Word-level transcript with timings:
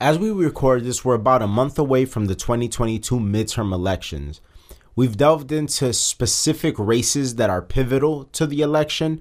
As 0.00 0.16
we 0.16 0.30
record 0.30 0.84
this, 0.84 1.04
we're 1.04 1.16
about 1.16 1.42
a 1.42 1.48
month 1.48 1.76
away 1.76 2.04
from 2.04 2.26
the 2.26 2.36
2022 2.36 3.16
midterm 3.16 3.72
elections. 3.72 4.40
We've 4.94 5.16
delved 5.16 5.50
into 5.50 5.92
specific 5.92 6.78
races 6.78 7.34
that 7.34 7.50
are 7.50 7.60
pivotal 7.60 8.26
to 8.26 8.46
the 8.46 8.60
election. 8.60 9.20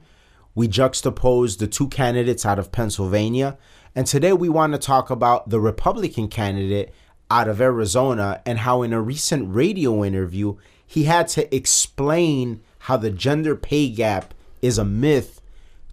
We 0.53 0.67
juxtaposed 0.67 1.59
the 1.59 1.65
two 1.65 1.87
candidates 1.87 2.45
out 2.45 2.59
of 2.59 2.71
Pennsylvania. 2.71 3.57
And 3.95 4.05
today 4.05 4.33
we 4.33 4.49
want 4.49 4.73
to 4.73 4.77
talk 4.77 5.09
about 5.09 5.49
the 5.49 5.59
Republican 5.59 6.27
candidate 6.27 6.93
out 7.31 7.47
of 7.47 7.59
Arizona 7.59 8.43
and 8.45 8.59
how, 8.59 8.83
in 8.83 8.93
a 8.93 9.01
recent 9.01 9.55
radio 9.55 10.05
interview, 10.05 10.57
he 10.85 11.05
had 11.05 11.27
to 11.29 11.55
explain 11.55 12.61
how 12.81 12.97
the 12.97 13.09
gender 13.09 13.55
pay 13.55 13.89
gap 13.89 14.35
is 14.61 14.77
a 14.77 14.85
myth 14.85 15.41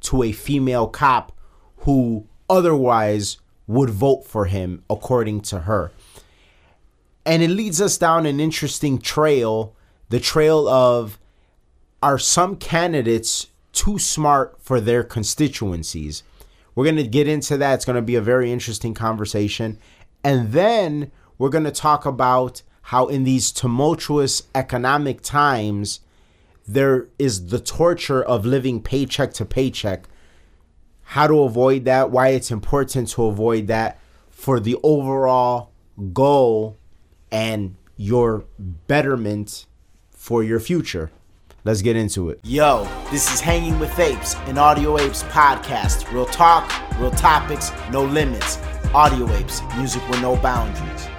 to 0.01 0.23
a 0.23 0.32
female 0.32 0.89
cop 0.89 1.32
who 1.79 2.27
otherwise 2.51 3.39
would 3.66 3.90
vote 3.90 4.26
for 4.26 4.46
him, 4.46 4.84
according 4.90 5.40
to 5.40 5.60
her. 5.60 5.90
And 7.24 7.42
it 7.42 7.50
leads 7.50 7.80
us 7.80 7.96
down 7.96 8.27
an 8.27 8.41
interesting 8.41 8.98
trail 8.98 9.74
the 10.14 10.20
trail 10.20 10.68
of 10.68 11.18
are 12.02 12.19
some 12.19 12.56
candidates 12.56 13.48
too 13.72 13.98
smart 13.98 14.56
for 14.60 14.80
their 14.80 15.02
constituencies? 15.02 16.22
We're 16.74 16.84
going 16.84 16.96
to 16.96 17.06
get 17.06 17.28
into 17.28 17.56
that. 17.56 17.74
It's 17.74 17.84
going 17.84 17.96
to 17.96 18.02
be 18.02 18.14
a 18.14 18.20
very 18.20 18.52
interesting 18.52 18.95
conversation. 18.95 19.78
And 20.22 20.52
then 20.52 21.10
we're 21.38 21.48
going 21.48 21.64
to 21.64 21.70
talk 21.70 22.05
about 22.05 22.62
how, 22.83 23.06
in 23.06 23.24
these 23.24 23.50
tumultuous 23.50 24.44
economic 24.55 25.22
times, 25.22 26.00
there 26.66 27.08
is 27.19 27.48
the 27.48 27.60
torture 27.60 28.22
of 28.22 28.44
living 28.44 28.83
paycheck 28.83 29.33
to 29.34 29.44
paycheck 29.44 30.08
how 31.14 31.28
to 31.28 31.45
avoid 31.45 31.84
that, 31.84 32.10
why 32.10 32.30
it's 32.30 32.50
important 32.50 33.09
to 33.09 33.27
avoid 33.27 33.68
that 33.68 34.00
for 34.30 34.59
the 34.59 34.77
overall 34.82 35.70
goal 36.12 36.77
and 37.30 37.77
your 37.96 38.45
betterment 38.59 39.66
for 40.11 40.42
your 40.42 40.58
future. 40.58 41.12
Let's 41.62 41.83
get 41.83 41.94
into 41.94 42.30
it. 42.30 42.41
Yo, 42.42 42.83
this 43.12 43.33
is 43.33 43.41
Hanging 43.41 43.78
with 43.78 43.97
Apes, 43.97 44.34
an 44.48 44.58
Audio 44.58 44.98
Apes 44.98 45.22
podcast. 45.22 46.12
Real 46.12 46.27
talk, 46.27 46.69
real 46.98 47.12
topics, 47.12 47.70
no 47.92 48.02
limits. 48.05 48.58
Audio 48.92 49.33
Apes, 49.34 49.62
music 49.77 50.02
with 50.08 50.20
no 50.20 50.34
boundaries. 50.34 51.14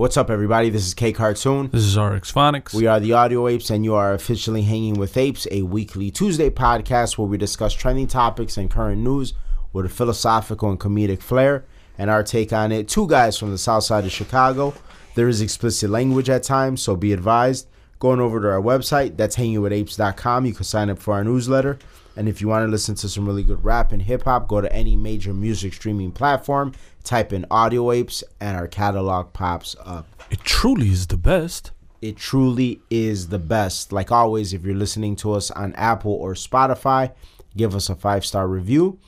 What's 0.00 0.16
up, 0.16 0.30
everybody? 0.30 0.70
This 0.70 0.86
is 0.86 0.94
K 0.94 1.12
Cartoon. 1.12 1.68
This 1.70 1.82
is 1.82 1.98
RX 1.98 2.32
Phonics. 2.32 2.72
We 2.72 2.86
are 2.86 2.98
the 2.98 3.12
Audio 3.12 3.46
Apes, 3.46 3.68
and 3.68 3.84
you 3.84 3.94
are 3.94 4.14
officially 4.14 4.62
Hanging 4.62 4.94
with 4.94 5.14
Apes, 5.18 5.46
a 5.50 5.60
weekly 5.60 6.10
Tuesday 6.10 6.48
podcast 6.48 7.18
where 7.18 7.28
we 7.28 7.36
discuss 7.36 7.74
trending 7.74 8.06
topics 8.06 8.56
and 8.56 8.70
current 8.70 9.02
news 9.02 9.34
with 9.74 9.84
a 9.84 9.90
philosophical 9.90 10.70
and 10.70 10.80
comedic 10.80 11.20
flair 11.20 11.66
and 11.98 12.08
our 12.08 12.22
take 12.22 12.50
on 12.50 12.72
it. 12.72 12.88
Two 12.88 13.06
guys 13.06 13.36
from 13.36 13.50
the 13.50 13.58
south 13.58 13.84
side 13.84 14.06
of 14.06 14.10
Chicago. 14.10 14.72
There 15.16 15.28
is 15.28 15.42
explicit 15.42 15.90
language 15.90 16.30
at 16.30 16.44
times, 16.44 16.80
so 16.80 16.96
be 16.96 17.12
advised. 17.12 17.68
Going 17.98 18.20
over 18.20 18.40
to 18.40 18.48
our 18.48 18.62
website, 18.62 19.18
that's 19.18 19.36
hangingwithapes.com. 19.36 20.46
You 20.46 20.54
can 20.54 20.64
sign 20.64 20.88
up 20.88 20.98
for 20.98 21.12
our 21.12 21.24
newsletter. 21.24 21.78
And 22.16 22.26
if 22.26 22.40
you 22.40 22.48
want 22.48 22.66
to 22.66 22.70
listen 22.70 22.94
to 22.96 23.08
some 23.10 23.26
really 23.26 23.42
good 23.42 23.62
rap 23.62 23.92
and 23.92 24.00
hip 24.00 24.22
hop, 24.22 24.48
go 24.48 24.62
to 24.62 24.72
any 24.72 24.96
major 24.96 25.34
music 25.34 25.74
streaming 25.74 26.10
platform, 26.10 26.72
type 27.04 27.32
in 27.32 27.46
Audio 27.50 27.92
Apes, 27.92 28.24
and 28.40 28.56
our 28.56 28.68
catalog 28.68 29.32
pops 29.32 29.76
up. 29.84 30.06
It 30.30 30.40
truly 30.40 30.88
is 30.88 31.06
the 31.06 31.16
best. 31.16 31.72
It 32.00 32.16
truly 32.16 32.80
is 32.90 33.28
the 33.28 33.38
best. 33.38 33.92
Like 33.92 34.10
always, 34.10 34.52
if 34.52 34.64
you're 34.64 34.74
listening 34.74 35.16
to 35.16 35.32
us 35.32 35.50
on 35.50 35.74
Apple 35.74 36.12
or 36.12 36.34
Spotify, 36.34 37.12
give 37.56 37.74
us 37.74 37.90
a 37.90 37.94
five 37.94 38.24
star 38.24 38.48
review. 38.48 38.98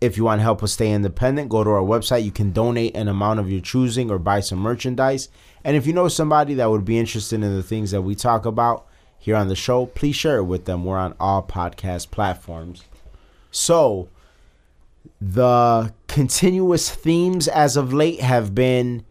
If 0.00 0.16
you 0.16 0.24
want 0.24 0.38
to 0.38 0.42
help 0.42 0.62
us 0.62 0.72
stay 0.72 0.92
independent, 0.92 1.50
go 1.50 1.62
to 1.62 1.70
our 1.70 1.82
website. 1.82 2.24
You 2.24 2.30
can 2.30 2.52
donate 2.52 2.96
an 2.96 3.06
amount 3.06 3.38
of 3.38 3.50
your 3.50 3.60
choosing 3.60 4.10
or 4.10 4.18
buy 4.18 4.40
some 4.40 4.58
merchandise. 4.58 5.28
And 5.62 5.76
if 5.76 5.86
you 5.86 5.92
know 5.92 6.08
somebody 6.08 6.54
that 6.54 6.70
would 6.70 6.86
be 6.86 6.98
interested 6.98 7.42
in 7.42 7.54
the 7.54 7.62
things 7.62 7.90
that 7.90 8.00
we 8.00 8.14
talk 8.14 8.46
about, 8.46 8.86
here 9.20 9.36
on 9.36 9.48
the 9.48 9.54
show, 9.54 9.84
please 9.86 10.16
share 10.16 10.38
it 10.38 10.44
with 10.44 10.64
them. 10.64 10.84
We're 10.84 10.96
on 10.96 11.14
all 11.20 11.42
podcast 11.42 12.10
platforms. 12.10 12.84
So, 13.50 14.08
the 15.20 15.92
continuous 16.08 16.90
themes 16.90 17.48
as 17.48 17.76
of 17.76 17.92
late 17.92 18.20
have 18.20 18.54
been 18.54 19.04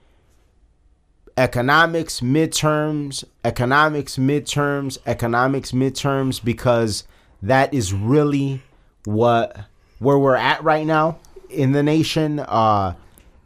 economics 1.38 2.20
midterms, 2.20 3.24
economics 3.46 4.18
midterms, 4.18 4.98
economics 5.06 5.72
midterms 5.72 6.44
because 6.44 7.06
that 7.42 7.74
is 7.74 7.94
really 7.94 8.62
what 9.06 9.58
where 10.00 10.18
we're 10.18 10.36
at 10.36 10.64
right 10.64 10.86
now 10.86 11.18
in 11.50 11.72
the 11.72 11.84
nation. 11.84 12.40
Uh, 12.40 12.96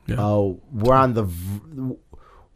yeah. 0.08 0.16
uh 0.16 0.54
we're 0.72 0.96
on 0.96 1.14
the 1.14 1.28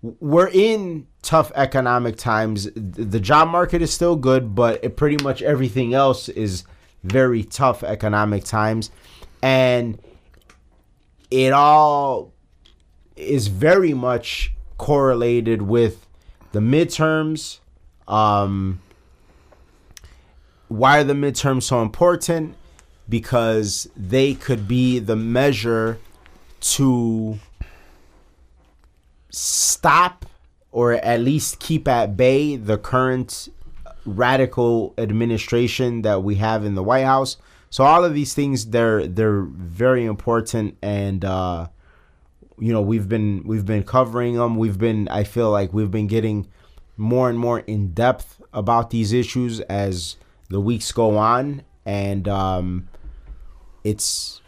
we're 0.02 0.50
in 0.50 1.08
tough 1.22 1.52
economic 1.56 2.18
times. 2.18 2.70
The 2.76 3.20
job 3.20 3.50
market 3.50 3.82
is 3.82 3.94
still 3.94 4.16
good, 4.16 4.56
but 4.56 4.84
it, 4.84 4.96
pretty 4.96 5.24
much 5.24 5.42
everything 5.42 5.94
else 5.94 6.30
is 6.30 6.64
very 7.04 7.44
tough 7.44 7.84
economic 7.84 8.44
times. 8.44 8.92
And 9.42 10.00
it 11.30 11.54
all 11.54 12.34
is 13.16 13.48
very 13.48 13.94
much 13.94 14.54
correlated 14.78 15.62
with 15.62 16.06
the 16.52 16.60
midterms. 16.60 17.60
Um, 18.08 18.82
why 20.68 21.00
are 21.00 21.04
the 21.04 21.14
midterms 21.14 21.64
so 21.64 21.82
important? 21.82 22.56
Because 23.10 23.90
they 23.96 24.34
could 24.34 24.68
be 24.68 25.00
the 25.00 25.16
measure 25.16 26.00
to 26.60 27.40
stop 29.30 30.26
or 30.72 30.94
at 30.94 31.22
least 31.22 31.60
keep 31.60 31.88
at 31.88 32.18
bay 32.18 32.56
the 32.56 32.78
current 32.78 33.50
radical 34.06 34.94
administration 34.98 36.02
that 36.02 36.24
we 36.24 36.36
have 36.36 36.64
in 36.66 36.76
the 36.76 36.84
White 36.84 37.06
House. 37.06 37.38
So 37.70 37.84
all 37.84 38.04
of 38.06 38.14
these 38.14 38.34
things 38.34 38.68
they're 38.68 39.08
they're 39.08 39.42
very 39.42 40.06
important 40.06 40.78
and 40.82 41.24
uh 41.26 41.68
you 42.60 42.74
know 42.74 42.82
we've 42.82 43.08
been 43.08 43.44
we've 43.46 43.66
been 43.66 43.84
covering 43.84 44.36
them. 44.36 44.56
We've 44.58 44.78
been 44.78 45.08
I 45.10 45.24
feel 45.24 45.52
like 45.52 45.74
we've 45.74 45.92
been 45.92 46.08
getting 46.08 46.48
more 46.96 47.30
and 47.30 47.38
more 47.38 47.60
in 47.60 47.94
depth 47.94 48.42
about 48.54 48.90
these 48.90 49.14
issues 49.14 49.60
as 49.62 50.16
the 50.50 50.60
weeks 50.60 50.92
go 50.92 51.18
on 51.18 51.64
and 51.86 52.28
um 52.28 52.88
it's 53.84 54.42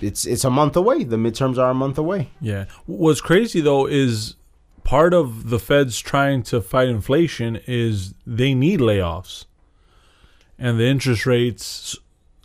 it's 0.00 0.26
it's 0.26 0.44
a 0.44 0.50
month 0.50 0.76
away. 0.76 1.04
The 1.04 1.16
midterms 1.16 1.58
are 1.58 1.70
a 1.70 1.74
month 1.74 1.98
away. 1.98 2.30
Yeah. 2.40 2.66
What's 2.86 3.20
crazy 3.20 3.60
though 3.60 3.86
is 3.86 4.36
part 4.84 5.14
of 5.14 5.50
the 5.50 5.58
Fed's 5.58 5.98
trying 5.98 6.42
to 6.44 6.60
fight 6.60 6.88
inflation 6.88 7.60
is 7.66 8.14
they 8.26 8.54
need 8.54 8.80
layoffs. 8.80 9.46
And 10.58 10.78
the 10.78 10.86
interest 10.86 11.26
rates 11.26 11.96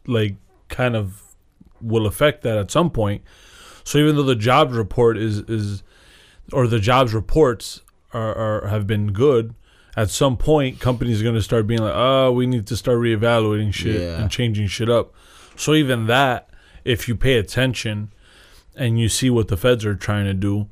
like 0.08 0.36
kind 0.70 0.96
of 0.96 1.22
will 1.82 2.06
affect 2.06 2.42
that 2.44 2.58
at 2.58 2.72
some 2.72 2.90
point. 2.90 3.24
So 3.84 3.98
even 3.98 4.16
though 4.16 4.24
the 4.24 4.36
jobs 4.36 4.74
report 4.74 5.18
is 5.18 5.40
is 5.42 5.84
or 6.52 6.68
the 6.68 6.80
jobs 6.80 7.14
reports 7.14 7.82
are, 8.14 8.36
are 8.36 8.68
have 8.68 8.88
been 8.88 9.12
good, 9.12 9.54
at 9.96 10.10
some 10.10 10.38
point 10.38 10.80
companies 10.80 11.22
are 11.22 11.24
going 11.24 11.36
to 11.36 11.42
start 11.42 11.68
being 11.68 11.82
like, 11.82 11.94
"Oh, 11.96 12.32
we 12.32 12.48
need 12.48 12.68
to 12.68 12.78
start 12.78 12.98
reevaluating 12.98 13.74
shit 13.74 14.02
yeah. 14.02 14.22
and 14.22 14.32
changing 14.32 14.68
shit 14.68 14.90
up." 14.90 15.14
So 15.56 15.74
even 15.74 16.08
that 16.08 16.50
if 16.84 17.08
you 17.08 17.16
pay 17.16 17.38
attention 17.38 18.12
and 18.76 19.00
you 19.00 19.10
see 19.10 19.30
what 19.30 19.48
the 19.48 19.58
feds 19.58 19.86
are 19.86 19.96
trying 19.96 20.26
to 20.26 20.34
do. 20.34 20.68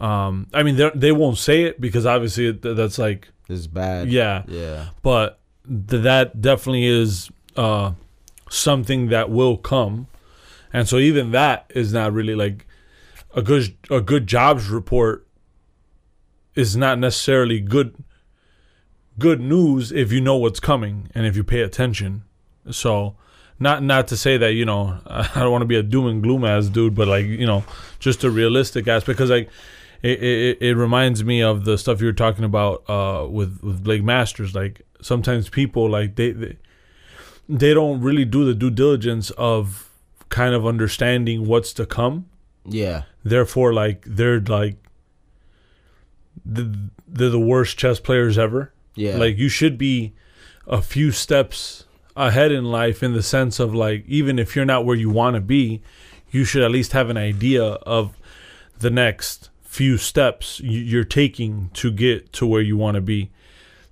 Um, 0.00 0.48
I 0.52 0.62
mean, 0.62 0.90
they 0.94 1.12
won't 1.12 1.38
say 1.38 1.62
it 1.62 1.80
because 1.80 2.04
obviously 2.04 2.50
that's 2.50 2.98
like 2.98 3.28
it's 3.48 3.66
bad. 3.66 4.10
Yeah, 4.10 4.42
yeah. 4.48 4.88
But 5.02 5.38
th- 5.66 6.02
that 6.02 6.40
definitely 6.40 6.86
is 6.86 7.30
uh, 7.56 7.92
something 8.48 9.08
that 9.08 9.30
will 9.30 9.56
come, 9.56 10.06
and 10.72 10.88
so 10.88 10.98
even 10.98 11.30
that 11.32 11.70
is 11.74 11.92
not 11.92 12.12
really 12.12 12.34
like 12.34 12.66
a 13.34 13.42
good 13.42 13.76
a 13.90 14.00
good 14.00 14.26
jobs 14.26 14.68
report 14.68 15.26
is 16.54 16.76
not 16.76 16.98
necessarily 16.98 17.60
good 17.60 18.02
good 19.18 19.40
news 19.40 19.92
if 19.92 20.12
you 20.12 20.20
know 20.20 20.36
what's 20.36 20.60
coming 20.60 21.08
and 21.14 21.26
if 21.26 21.36
you 21.36 21.44
pay 21.44 21.60
attention. 21.60 22.24
So 22.70 23.16
not 23.58 23.82
not 23.82 24.08
to 24.08 24.16
say 24.16 24.36
that 24.36 24.54
you 24.54 24.64
know 24.64 24.98
I 25.06 25.40
don't 25.40 25.52
want 25.52 25.62
to 25.62 25.66
be 25.66 25.76
a 25.76 25.82
doom 25.82 26.06
and 26.06 26.22
gloom 26.22 26.44
ass 26.44 26.68
dude, 26.68 26.94
but 26.94 27.08
like 27.08 27.26
you 27.26 27.46
know 27.46 27.64
just 27.98 28.24
a 28.24 28.30
realistic 28.30 28.88
ass 28.88 29.04
because 29.04 29.30
like 29.30 29.50
it, 30.02 30.22
it, 30.22 30.58
it 30.60 30.74
reminds 30.74 31.24
me 31.24 31.42
of 31.42 31.64
the 31.64 31.78
stuff 31.78 32.00
you 32.00 32.06
were 32.06 32.12
talking 32.12 32.44
about 32.44 32.88
uh, 32.88 33.26
with 33.28 33.60
with 33.62 33.82
Blake 33.82 34.02
Masters. 34.02 34.54
Like 34.54 34.82
sometimes 35.00 35.48
people 35.48 35.88
like 35.88 36.16
they, 36.16 36.32
they 36.32 36.56
they 37.48 37.74
don't 37.74 38.00
really 38.00 38.24
do 38.24 38.44
the 38.44 38.54
due 38.54 38.70
diligence 38.70 39.30
of 39.30 39.90
kind 40.28 40.54
of 40.54 40.66
understanding 40.66 41.46
what's 41.46 41.72
to 41.74 41.86
come. 41.86 42.26
Yeah. 42.64 43.02
Therefore, 43.22 43.72
like 43.72 44.04
they're 44.06 44.40
like 44.40 44.76
the, 46.44 46.90
they're 47.06 47.30
the 47.30 47.38
worst 47.38 47.78
chess 47.78 48.00
players 48.00 48.38
ever. 48.38 48.72
Yeah. 48.94 49.16
Like 49.16 49.38
you 49.38 49.48
should 49.48 49.78
be 49.78 50.14
a 50.66 50.80
few 50.80 51.12
steps 51.12 51.84
ahead 52.16 52.52
in 52.52 52.64
life 52.64 53.02
in 53.02 53.12
the 53.12 53.22
sense 53.22 53.58
of 53.58 53.74
like 53.74 54.04
even 54.06 54.38
if 54.38 54.54
you're 54.54 54.64
not 54.64 54.84
where 54.84 54.96
you 54.96 55.10
want 55.10 55.34
to 55.34 55.40
be, 55.40 55.82
you 56.30 56.44
should 56.44 56.62
at 56.62 56.70
least 56.70 56.92
have 56.92 57.10
an 57.10 57.16
idea 57.16 57.62
of 57.64 58.16
the 58.78 58.90
next 58.90 59.50
few 59.62 59.96
steps 59.96 60.60
you're 60.60 61.04
taking 61.04 61.70
to 61.74 61.90
get 61.90 62.32
to 62.32 62.46
where 62.46 62.62
you 62.62 62.76
want 62.76 62.94
to 62.94 63.00
be. 63.00 63.30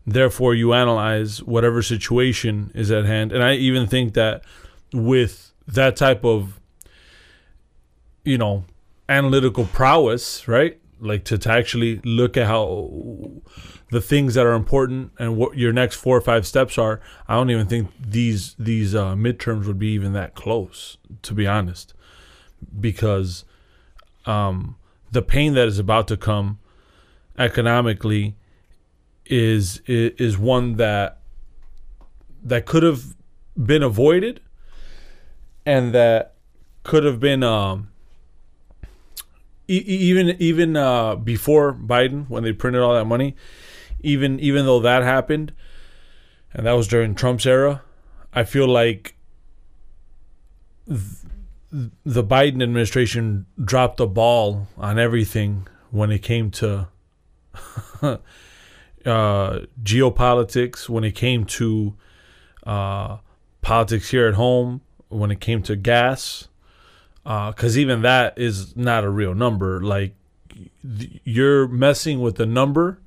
Therefore, 0.06 0.54
you 0.54 0.72
analyze 0.72 1.42
whatever 1.42 1.82
situation 1.82 2.70
is 2.74 2.90
at 2.90 3.04
hand. 3.04 3.32
And 3.32 3.42
I 3.42 3.54
even 3.54 3.86
think 3.86 4.14
that 4.14 4.42
with 4.92 5.52
that 5.66 5.96
type 5.96 6.24
of, 6.24 6.60
you 8.24 8.36
know, 8.36 8.64
analytical 9.08 9.66
prowess, 9.66 10.48
right? 10.48 10.78
Like 11.00 11.24
to, 11.24 11.38
to 11.38 11.50
actually 11.50 12.00
look 12.04 12.36
at 12.36 12.46
how 12.46 12.90
the 13.90 14.00
things 14.00 14.34
that 14.34 14.46
are 14.46 14.54
important 14.54 15.12
and 15.18 15.36
what 15.36 15.56
your 15.56 15.72
next 15.72 15.96
four 15.96 16.16
or 16.16 16.20
five 16.20 16.46
steps 16.46 16.78
are. 16.78 17.00
I 17.28 17.34
don't 17.34 17.50
even 17.50 17.66
think 17.66 17.90
these 18.00 18.54
these 18.58 18.94
uh, 18.94 19.14
midterms 19.14 19.66
would 19.66 19.78
be 19.78 19.88
even 19.88 20.14
that 20.14 20.34
close, 20.34 20.96
to 21.22 21.34
be 21.34 21.46
honest, 21.46 21.92
because 22.80 23.44
um, 24.24 24.76
the 25.10 25.22
pain 25.22 25.54
that 25.54 25.68
is 25.68 25.78
about 25.78 26.08
to 26.08 26.16
come 26.16 26.58
economically 27.38 28.36
is 29.32 29.80
is, 29.86 30.36
one 30.36 30.76
that 30.76 31.18
that 32.44 32.66
could 32.66 32.82
have 32.82 33.16
been 33.56 33.82
avoided 33.82 34.42
and 35.64 35.94
that 35.94 36.34
could 36.82 37.02
have 37.04 37.18
been 37.18 37.42
um, 37.42 37.88
e- 39.66 39.84
even 39.86 40.36
even 40.38 40.76
uh, 40.76 41.16
before 41.16 41.72
Biden 41.72 42.28
when 42.28 42.42
they 42.42 42.52
printed 42.52 42.82
all 42.82 42.92
that 42.92 43.06
money 43.06 43.34
even 44.02 44.38
even 44.38 44.66
though 44.66 44.80
that 44.80 45.02
happened 45.02 45.54
and 46.52 46.66
that 46.66 46.72
was 46.72 46.86
during 46.86 47.14
Trump's 47.14 47.46
era 47.46 47.80
I 48.34 48.44
feel 48.44 48.68
like 48.68 49.14
th- 50.86 51.00
the 52.04 52.22
Biden 52.22 52.62
administration 52.62 53.46
dropped 53.64 53.96
the 53.96 54.06
ball 54.06 54.68
on 54.76 54.98
everything 54.98 55.66
when 55.90 56.10
it 56.10 56.18
came 56.18 56.50
to 56.50 56.88
uh, 59.06 59.60
geopolitics, 59.82 60.88
when 60.88 61.04
it 61.04 61.12
came 61.12 61.44
to 61.44 61.94
uh, 62.64 63.18
politics 63.60 64.10
here 64.10 64.26
at 64.26 64.34
home, 64.34 64.80
when 65.08 65.30
it 65.30 65.40
came 65.40 65.62
to 65.62 65.76
gas, 65.76 66.48
because 67.24 67.76
uh, 67.76 67.80
even 67.80 68.02
that 68.02 68.36
is 68.38 68.76
not 68.76 69.04
a 69.04 69.10
real 69.10 69.34
number. 69.34 69.80
Like 69.80 70.14
you're 71.24 71.68
messing 71.68 72.20
with 72.20 72.36
the 72.36 72.46
number 72.46 72.98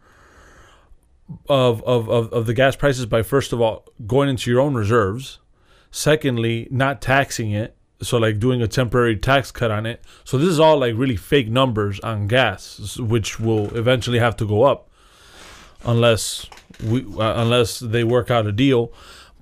of, 1.50 1.84
of, 1.84 2.10
of, 2.10 2.32
of 2.32 2.46
the 2.46 2.54
gas 2.54 2.76
prices 2.76 3.06
by 3.06 3.24
first 3.24 3.52
of 3.54 3.62
all 3.62 3.86
going 4.06 4.30
into 4.30 4.50
your 4.52 4.60
own 4.60 4.76
reserves, 4.76 5.40
secondly, 5.92 6.68
not 6.72 7.02
taxing 7.02 7.52
it. 7.52 7.76
So 8.02 8.18
like 8.18 8.40
doing 8.40 8.62
a 8.62 8.68
temporary 8.68 9.16
tax 9.16 9.52
cut 9.52 9.72
on 9.72 9.86
it. 9.86 10.04
So 10.26 10.38
this 10.38 10.50
is 10.50 10.60
all 10.60 10.80
like 10.80 10.96
really 10.98 11.16
fake 11.16 11.50
numbers 11.50 12.00
on 12.02 12.28
gas 12.28 12.98
which 13.00 13.40
will 13.40 13.74
eventually 13.76 14.20
have 14.20 14.36
to 14.38 14.46
go 14.46 14.64
up 14.64 14.90
unless 15.86 16.48
we 16.84 17.02
uh, 17.20 17.42
unless 17.42 17.80
they 17.80 18.04
work 18.04 18.30
out 18.32 18.46
a 18.48 18.52
deal 18.52 18.92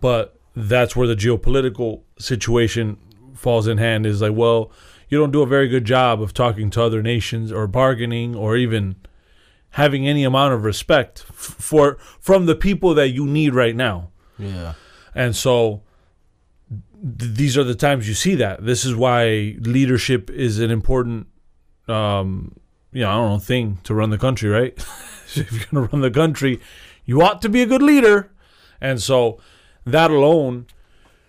but 0.01 0.37
that's 0.55 0.95
where 0.95 1.07
the 1.07 1.15
geopolitical 1.15 2.01
situation 2.19 2.97
falls 3.35 3.67
in 3.67 3.77
hand 3.77 4.05
is 4.05 4.21
like 4.21 4.33
well 4.33 4.71
you 5.09 5.17
don't 5.19 5.31
do 5.31 5.41
a 5.41 5.47
very 5.47 5.67
good 5.67 5.85
job 5.85 6.21
of 6.21 6.33
talking 6.33 6.69
to 6.69 6.81
other 6.81 7.01
nations 7.01 7.51
or 7.51 7.65
bargaining 7.67 8.35
or 8.35 8.55
even 8.57 8.95
having 9.71 10.07
any 10.07 10.23
amount 10.23 10.53
of 10.53 10.63
respect 10.63 11.25
f- 11.29 11.35
for 11.35 11.97
from 12.19 12.45
the 12.45 12.55
people 12.55 12.93
that 12.93 13.09
you 13.09 13.25
need 13.25 13.53
right 13.55 13.75
now 13.75 14.09
Yeah. 14.37 14.73
and 15.15 15.35
so 15.35 15.81
th- 16.69 17.33
these 17.33 17.57
are 17.57 17.63
the 17.63 17.75
times 17.75 18.07
you 18.07 18.13
see 18.13 18.35
that. 18.35 18.65
This 18.65 18.85
is 18.85 18.95
why 18.95 19.55
leadership 19.59 20.29
is 20.29 20.59
an 20.59 20.71
important, 20.71 21.27
um, 21.87 22.55
you 22.91 23.01
know, 23.01 23.09
I 23.09 23.13
don't 23.15 23.29
know, 23.33 23.39
thing 23.39 23.79
to 23.83 23.93
run 23.93 24.09
the 24.11 24.17
country, 24.17 24.49
right? 24.49 24.73
if 25.37 25.51
you're 25.51 25.65
going 25.71 25.87
to 25.87 25.91
run 25.91 26.01
the 26.01 26.11
country, 26.11 26.59
you 27.05 27.21
ought 27.21 27.41
to 27.41 27.49
be 27.49 27.61
a 27.61 27.65
good 27.65 27.81
leader. 27.81 28.31
And 28.79 29.01
so 29.01 29.39
that 29.85 30.11
alone 30.11 30.67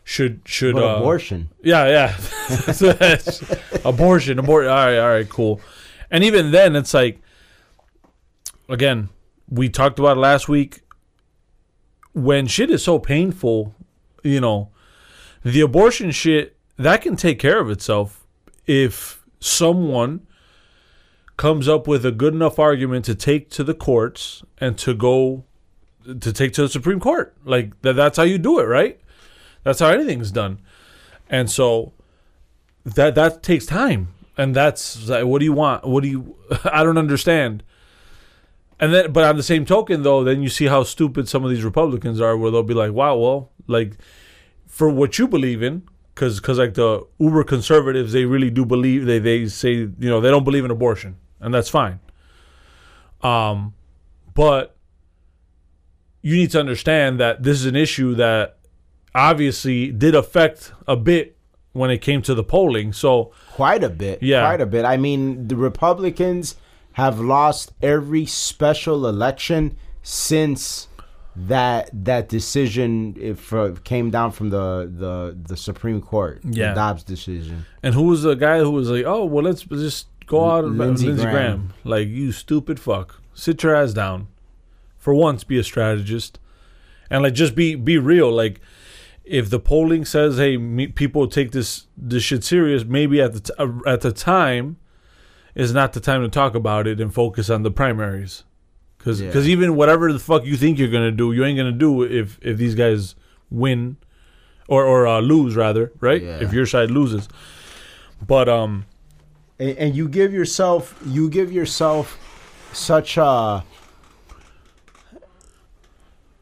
should 0.04 0.42
should 0.44 0.76
uh, 0.76 0.96
abortion. 0.96 1.50
yeah, 1.62 1.86
yeah. 1.88 2.16
abortion, 3.84 4.38
abortion. 4.38 4.70
All 4.70 4.76
right, 4.76 4.98
all 4.98 5.08
right, 5.08 5.28
cool. 5.28 5.60
And 6.10 6.22
even 6.22 6.50
then, 6.50 6.76
it's 6.76 6.92
like, 6.92 7.20
again, 8.68 9.08
we 9.48 9.68
talked 9.68 9.98
about 9.98 10.16
last 10.16 10.48
week. 10.48 10.82
When 12.12 12.46
shit 12.46 12.70
is 12.70 12.84
so 12.84 12.98
painful, 12.98 13.74
you 14.22 14.40
know, 14.40 14.70
the 15.42 15.62
abortion 15.62 16.10
shit 16.12 16.56
that 16.76 17.02
can 17.02 17.16
take 17.16 17.38
care 17.38 17.60
of 17.60 17.70
itself 17.70 18.24
if 18.66 19.24
someone 19.40 20.26
comes 21.36 21.68
up 21.68 21.86
with 21.86 22.06
a 22.06 22.12
good 22.12 22.34
enough 22.34 22.58
argument 22.58 23.04
to 23.06 23.14
take 23.14 23.50
to 23.50 23.64
the 23.64 23.74
courts 23.74 24.42
and 24.58 24.78
to 24.78 24.94
go 24.94 25.44
to 26.04 26.32
take 26.32 26.52
to 26.54 26.62
the 26.62 26.68
Supreme 26.68 27.00
Court. 27.00 27.34
Like 27.44 27.80
that, 27.82 27.94
that's 27.94 28.16
how 28.16 28.24
you 28.24 28.38
do 28.38 28.58
it, 28.58 28.64
right? 28.64 29.00
That's 29.62 29.80
how 29.80 29.88
anything's 29.88 30.30
done. 30.30 30.60
And 31.28 31.50
so 31.50 31.92
that 32.84 33.14
that 33.14 33.42
takes 33.42 33.66
time. 33.66 34.08
And 34.36 34.54
that's 34.54 35.08
like, 35.08 35.24
what 35.24 35.38
do 35.38 35.44
you 35.44 35.52
want? 35.52 35.86
What 35.86 36.02
do 36.02 36.08
you 36.08 36.36
I 36.64 36.82
don't 36.84 36.98
understand. 36.98 37.62
And 38.78 38.92
then 38.92 39.12
but 39.12 39.24
on 39.24 39.36
the 39.36 39.42
same 39.42 39.64
token 39.64 40.02
though, 40.02 40.22
then 40.24 40.42
you 40.42 40.48
see 40.48 40.66
how 40.66 40.82
stupid 40.82 41.28
some 41.28 41.44
of 41.44 41.50
these 41.50 41.64
Republicans 41.64 42.20
are 42.20 42.36
where 42.36 42.50
they'll 42.50 42.62
be 42.62 42.74
like, 42.74 42.92
"Wow, 42.92 43.16
well, 43.16 43.50
like 43.66 43.96
for 44.66 44.88
what 44.88 45.18
you 45.18 45.28
believe 45.28 45.62
in 45.62 45.82
cuz 46.14 46.40
cuz 46.40 46.58
like 46.58 46.74
the 46.74 47.06
uber 47.18 47.44
conservatives, 47.44 48.12
they 48.12 48.24
really 48.24 48.50
do 48.50 48.64
believe 48.64 49.06
they 49.06 49.18
they 49.18 49.46
say, 49.46 49.72
you 49.74 50.10
know, 50.10 50.20
they 50.20 50.30
don't 50.30 50.44
believe 50.44 50.64
in 50.64 50.70
abortion, 50.70 51.16
and 51.44 51.54
that's 51.54 51.68
fine. 51.68 52.00
Um 53.22 53.74
but 54.34 54.76
you 56.22 56.36
need 56.36 56.50
to 56.52 56.58
understand 56.58 57.20
that 57.20 57.42
this 57.42 57.60
is 57.60 57.66
an 57.66 57.76
issue 57.76 58.14
that 58.14 58.56
obviously 59.14 59.92
did 59.92 60.14
affect 60.14 60.72
a 60.88 60.96
bit 60.96 61.36
when 61.72 61.90
it 61.90 61.98
came 61.98 62.22
to 62.22 62.34
the 62.34 62.42
polling. 62.42 62.92
So 62.92 63.32
Quite 63.52 63.84
a 63.84 63.90
bit. 63.90 64.22
Yeah. 64.22 64.40
Quite 64.40 64.60
a 64.60 64.66
bit. 64.66 64.84
I 64.84 64.96
mean, 64.96 65.48
the 65.48 65.56
Republicans 65.56 66.56
have 66.92 67.20
lost 67.20 67.72
every 67.82 68.24
special 68.24 69.06
election 69.06 69.76
since 70.02 70.88
that 71.36 71.90
that 71.92 72.28
decision 72.28 73.16
if, 73.18 73.52
uh, 73.52 73.72
came 73.82 74.10
down 74.10 74.30
from 74.30 74.50
the, 74.50 74.90
the 74.96 75.36
the 75.48 75.56
Supreme 75.56 76.00
Court. 76.00 76.40
Yeah. 76.44 76.68
The 76.68 76.74
Dobbs 76.74 77.02
decision. 77.02 77.66
And 77.82 77.92
who 77.94 78.04
was 78.04 78.22
the 78.22 78.34
guy 78.34 78.58
who 78.60 78.70
was 78.70 78.88
like, 78.88 79.04
"Oh, 79.04 79.24
well, 79.24 79.44
let's 79.44 79.62
just 79.64 80.06
go 80.26 80.50
out 80.50 80.64
and 80.64 80.78
Lindsey 80.78 81.06
Lindsey, 81.06 81.22
Graham. 81.24 81.34
Graham. 81.34 81.72
Like, 81.84 82.08
you 82.08 82.32
stupid 82.32 82.78
fuck, 82.80 83.20
sit 83.34 83.62
your 83.62 83.74
ass 83.74 83.92
down. 83.92 84.28
For 84.98 85.12
once, 85.14 85.44
be 85.44 85.58
a 85.58 85.64
strategist, 85.64 86.38
and 87.10 87.22
like 87.22 87.34
just 87.34 87.54
be 87.54 87.74
be 87.74 87.98
real. 87.98 88.32
Like, 88.32 88.60
if 89.24 89.50
the 89.50 89.60
polling 89.60 90.04
says, 90.06 90.38
"Hey, 90.38 90.56
me, 90.56 90.86
people 90.86 91.26
take 91.28 91.50
this 91.52 91.86
this 91.96 92.22
shit 92.22 92.42
serious," 92.42 92.84
maybe 92.84 93.20
at 93.20 93.34
the 93.34 93.40
t- 93.40 93.52
uh, 93.58 93.68
at 93.86 94.00
the 94.00 94.12
time 94.12 94.76
is 95.54 95.72
not 95.74 95.92
the 95.92 96.00
time 96.00 96.22
to 96.22 96.28
talk 96.28 96.54
about 96.54 96.86
it 96.86 97.00
and 97.00 97.12
focus 97.12 97.50
on 97.50 97.62
the 97.62 97.70
primaries. 97.70 98.44
Because 98.98 99.20
Yeah. 99.20 99.38
even 99.38 99.76
whatever 99.76 100.10
the 100.10 100.18
fuck 100.18 100.46
you 100.46 100.56
think 100.56 100.78
you're 100.78 100.88
gonna 100.88 101.12
do, 101.12 101.32
you 101.32 101.44
ain't 101.44 101.58
gonna 101.58 101.70
do 101.72 102.02
if 102.02 102.38
if 102.40 102.56
these 102.56 102.74
guys 102.74 103.14
win 103.50 103.98
or 104.68 104.84
or 104.84 105.06
uh, 105.06 105.20
lose 105.20 105.54
rather, 105.54 105.92
right? 106.00 106.22
Yeah. 106.22 106.38
If 106.40 106.54
your 106.54 106.64
side 106.64 106.90
loses. 106.90 107.28
But 108.26 108.48
um, 108.48 108.86
and, 109.58 109.76
and 109.78 109.96
you 109.96 110.08
give 110.08 110.32
yourself 110.32 111.00
you 111.06 111.28
give 111.30 111.52
yourself 111.52 112.18
such 112.72 113.16
a 113.16 113.64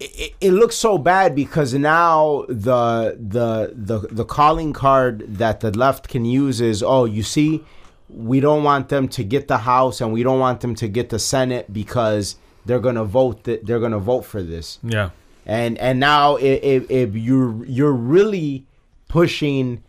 it, 0.01 0.35
it 0.41 0.51
looks 0.51 0.77
so 0.77 0.99
bad 0.99 1.35
because 1.35 1.75
now 1.75 2.45
the 2.49 3.17
the 3.19 3.73
the 3.75 4.09
the 4.11 4.25
calling 4.25 4.73
card 4.73 5.37
that 5.37 5.61
the 5.61 5.71
left 5.71 6.09
can 6.09 6.25
use 6.25 6.61
is 6.61 6.83
oh 6.83 7.05
you 7.05 7.23
see 7.23 7.65
we 8.09 8.41
don't 8.41 8.63
want 8.63 8.89
them 8.89 9.09
to 9.09 9.25
get 9.25 9.49
the 9.49 9.59
house 9.59 10.01
and 10.01 10.13
we 10.13 10.23
don't 10.23 10.41
want 10.41 10.61
them 10.61 10.75
to 10.75 10.89
get 10.89 11.09
the 11.09 11.19
senate 11.19 11.73
because 11.73 12.37
they're 12.65 12.81
gonna 12.81 13.05
vote 13.05 13.45
th- 13.45 13.61
they're 13.63 13.81
gonna 13.81 13.99
vote 13.99 14.23
for 14.23 14.43
this. 14.43 14.79
Yeah, 14.83 15.11
and 15.47 15.79
and 15.79 15.99
now 15.99 16.37
if, 16.37 16.63
if, 16.63 16.91
if 16.91 17.17
you're 17.17 17.65
you're 17.65 17.93
really 17.93 18.67
pushing 19.09 19.83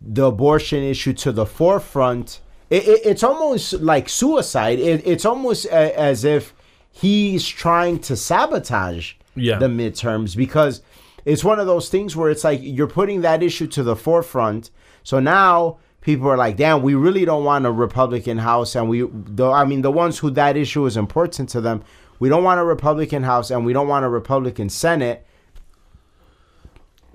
the 0.00 0.26
abortion 0.26 0.82
issue 0.82 1.12
to 1.12 1.32
the 1.32 1.46
forefront 1.46 2.40
it, 2.70 2.86
it, 2.86 3.00
it's 3.04 3.22
almost 3.22 3.74
like 3.74 4.08
suicide 4.08 4.78
it, 4.78 5.06
it's 5.06 5.24
almost 5.24 5.64
a, 5.66 5.98
as 5.98 6.24
if 6.24 6.54
he's 6.90 7.46
trying 7.46 7.98
to 8.00 8.16
sabotage 8.16 9.14
Yeah. 9.34 9.58
the 9.58 9.66
midterms 9.68 10.36
because 10.36 10.82
it's 11.24 11.44
one 11.44 11.58
of 11.60 11.66
those 11.66 11.88
things 11.88 12.16
where 12.16 12.30
it's 12.30 12.44
like 12.44 12.60
you're 12.62 12.86
putting 12.88 13.20
that 13.22 13.42
issue 13.42 13.66
to 13.68 13.82
the 13.82 13.96
forefront 13.96 14.70
so 15.02 15.20
now 15.20 15.78
people 16.00 16.28
are 16.28 16.36
like 16.36 16.56
damn 16.56 16.82
we 16.82 16.94
really 16.94 17.24
don't 17.24 17.44
want 17.44 17.66
a 17.66 17.70
republican 17.70 18.38
house 18.38 18.74
and 18.76 18.88
we 18.88 19.06
the, 19.12 19.48
i 19.50 19.64
mean 19.64 19.82
the 19.82 19.90
ones 19.90 20.18
who 20.18 20.30
that 20.30 20.56
issue 20.56 20.84
is 20.86 20.96
important 20.96 21.48
to 21.48 21.60
them 21.60 21.82
we 22.20 22.28
don't 22.28 22.44
want 22.44 22.58
a 22.60 22.64
republican 22.64 23.22
house 23.22 23.50
and 23.50 23.64
we 23.64 23.72
don't 23.72 23.88
want 23.88 24.04
a 24.04 24.08
republican 24.08 24.68
senate 24.68 25.24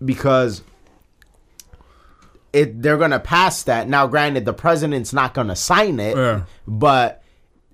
because 0.03 0.61
it 2.53 2.81
they're 2.81 2.97
gonna 2.97 3.19
pass 3.19 3.63
that. 3.63 3.89
Now, 3.89 4.07
granted, 4.07 4.45
the 4.45 4.53
president's 4.53 5.11
not 5.11 5.33
gonna 5.33 5.55
sign 5.55 5.99
it, 5.99 6.15
Yeah. 6.15 6.41
but 6.67 7.21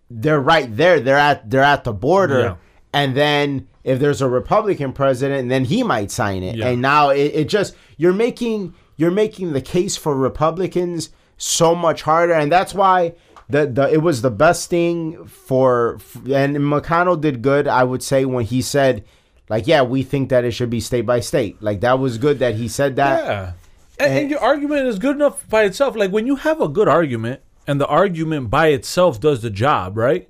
they're 0.10 0.40
right 0.40 0.76
there. 0.76 1.00
They're 1.00 1.18
at 1.18 1.50
they're 1.50 1.62
at 1.62 1.84
the 1.84 1.94
border, 1.94 2.40
Yeah. 2.40 2.56
and 2.94 3.16
then 3.16 3.68
if 3.84 4.00
there's 4.00 4.22
a 4.22 4.28
Republican 4.30 4.94
president, 4.94 5.50
then 5.50 5.66
he 5.66 5.84
might 5.84 6.12
sign 6.12 6.44
it. 6.44 6.56
Yeah. 6.56 6.70
And 6.70 6.82
now 6.82 7.10
it, 7.10 7.32
it 7.36 7.50
just 7.50 7.76
you're 7.98 8.14
making 8.14 8.74
you're 8.98 9.12
making 9.12 9.54
the 9.54 9.62
case 9.62 9.96
for 9.98 10.16
Republicans 10.16 11.10
so 11.38 11.76
much 11.76 12.02
harder, 12.04 12.34
and 12.34 12.52
that's 12.52 12.74
why. 12.74 13.14
The, 13.52 13.66
the 13.66 13.92
it 13.92 14.04
was 14.04 14.22
the 14.22 14.30
best 14.30 14.70
thing 14.70 15.26
for 15.26 15.98
and 16.32 16.56
McConnell 16.58 17.20
did 17.20 17.42
good 17.42 17.68
I 17.68 17.84
would 17.84 18.04
say 18.04 18.24
when 18.24 18.46
he 18.46 18.62
said 18.62 19.04
like 19.50 19.66
yeah 19.66 19.82
we 19.82 20.04
think 20.04 20.30
that 20.30 20.46
it 20.46 20.52
should 20.52 20.70
be 20.70 20.80
state 20.80 21.08
by 21.08 21.20
state 21.20 21.60
like 21.60 21.82
that 21.82 21.98
was 21.98 22.20
good 22.20 22.38
that 22.38 22.54
he 22.54 22.68
said 22.68 22.96
that 22.98 23.24
Yeah. 23.26 23.52
And, 24.00 24.14
and 24.14 24.30
your 24.30 24.40
argument 24.40 24.88
is 24.88 24.98
good 24.98 25.16
enough 25.16 25.48
by 25.50 25.64
itself. 25.64 25.96
Like 25.96 26.12
when 26.12 26.26
you 26.26 26.38
have 26.38 26.62
a 26.62 26.68
good 26.68 26.88
argument 26.88 27.42
and 27.68 27.80
the 27.80 27.88
argument 27.88 28.50
by 28.50 28.68
itself 28.68 29.20
does 29.20 29.42
the 29.42 29.50
job, 29.50 29.98
right? 29.98 30.30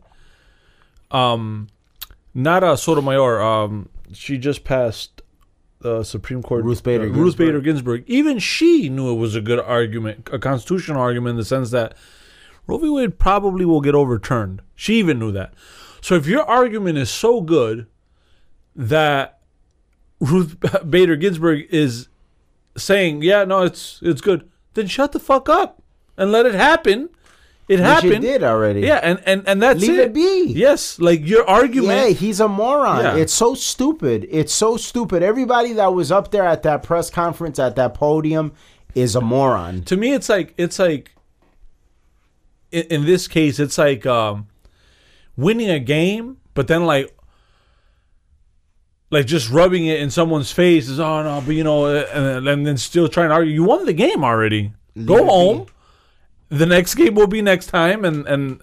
Um 1.12 1.68
not 2.34 2.62
Nara 2.62 2.78
Sotomayor, 2.78 3.42
um, 3.42 3.90
she 4.14 4.38
just 4.38 4.64
passed 4.64 5.22
the 5.80 6.04
Supreme 6.04 6.44
Court. 6.44 6.64
Ruth 6.64 6.84
Bader 6.84 7.06
uh, 7.06 7.08
Ruth 7.08 7.38
Bader 7.38 7.62
Ginsburg. 7.62 8.04
Even 8.08 8.40
she 8.40 8.90
knew 8.90 9.12
it 9.12 9.18
was 9.18 9.36
a 9.36 9.42
good 9.42 9.60
argument, 9.60 10.30
a 10.32 10.40
constitutional 10.40 11.02
argument 11.02 11.32
in 11.32 11.38
the 11.38 11.46
sense 11.46 11.72
that 11.72 11.96
Roe 12.68 12.78
v. 12.78 12.90
Wade 12.90 13.18
probably 13.18 13.66
will 13.66 13.82
get 13.82 13.96
overturned. 13.96 14.62
She 14.76 14.96
even 15.00 15.20
knew 15.20 15.32
that. 15.32 15.54
So 16.02 16.16
if 16.16 16.28
your 16.28 16.44
argument 16.44 16.98
is 16.98 17.10
so 17.10 17.42
good 17.42 17.88
that 18.76 19.40
Ruth 20.20 20.58
Bader 20.90 21.16
Ginsburg 21.16 21.68
is 21.72 22.09
saying, 22.78 23.22
"Yeah, 23.22 23.44
no, 23.46 23.64
it's 23.64 24.00
it's 24.02 24.22
good," 24.22 24.50
then 24.74 24.88
shut 24.88 25.12
the 25.12 25.20
fuck 25.20 25.50
up 25.50 25.82
and 26.18 26.32
let 26.32 26.46
it 26.46 26.56
happen. 26.56 27.10
It 27.68 27.76
which 27.76 27.82
happened. 27.82 28.14
it 28.14 28.22
did 28.22 28.44
already 28.44 28.82
Yeah, 28.82 29.00
and 29.04 29.22
and 29.28 29.48
and 29.48 29.62
that's 29.62 29.80
Leave 29.80 30.00
it 30.00 30.12
be. 30.12 30.54
Yes, 30.56 30.98
like 31.00 31.26
your 31.26 31.48
argument. 31.48 32.08
Yeah, 32.08 32.14
he's 32.14 32.40
a 32.40 32.48
moron. 32.48 33.04
Yeah. 33.04 33.16
It's 33.16 33.34
so 33.34 33.54
stupid. 33.54 34.28
It's 34.32 34.54
so 34.54 34.76
stupid. 34.76 35.22
Everybody 35.22 35.74
that 35.74 35.94
was 35.94 36.12
up 36.12 36.32
there 36.32 36.46
at 36.46 36.64
that 36.64 36.82
press 36.82 37.12
conference 37.12 37.60
at 37.60 37.76
that 37.76 37.94
podium 37.94 38.54
is 38.96 39.16
a 39.16 39.22
moron. 39.22 39.84
to 39.84 39.96
me, 39.98 40.14
it's 40.14 40.30
like 40.30 40.54
it's 40.58 40.80
like. 40.80 41.12
In, 42.72 42.84
in 42.84 43.06
this 43.06 43.28
case, 43.28 43.60
it's 43.60 43.78
like 43.78 44.06
um, 44.06 44.48
winning 45.38 45.70
a 45.70 45.80
game, 45.80 46.38
but 46.54 46.68
then 46.68 46.86
like. 46.86 47.16
Like 49.12 49.26
just 49.26 49.50
rubbing 49.50 49.88
it 49.88 50.00
in 50.00 50.12
someone's 50.12 50.52
face 50.52 50.88
is 50.88 51.00
oh 51.00 51.24
no, 51.24 51.42
but 51.44 51.56
you 51.56 51.64
know, 51.64 51.88
and, 51.88 52.48
and 52.48 52.66
then 52.68 52.78
still 52.78 53.08
trying 53.08 53.30
to 53.30 53.36
argue. 53.36 53.54
You 53.54 53.64
won 53.64 53.86
the 53.86 53.94
game 53.94 54.24
already. 54.24 54.74
Go 55.06 55.26
home. 55.26 55.66
The 56.50 56.66
next 56.66 56.96
game 56.96 57.16
will 57.16 57.28
be 57.28 57.42
next 57.42 57.68
time, 57.68 58.06
and 58.06 58.28
and 58.28 58.62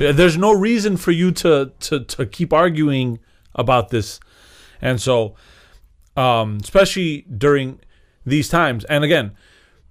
uh, 0.00 0.12
there's 0.12 0.36
no 0.36 0.52
reason 0.52 0.96
for 0.96 1.10
you 1.10 1.32
to 1.32 1.72
to 1.80 2.00
to 2.04 2.26
keep 2.26 2.52
arguing 2.52 3.18
about 3.54 3.90
this. 3.90 4.20
And 4.80 5.00
so, 5.00 5.34
um, 6.16 6.58
especially 6.62 7.22
during 7.22 7.80
these 8.24 8.48
times, 8.48 8.84
and 8.84 9.02
again, 9.04 9.32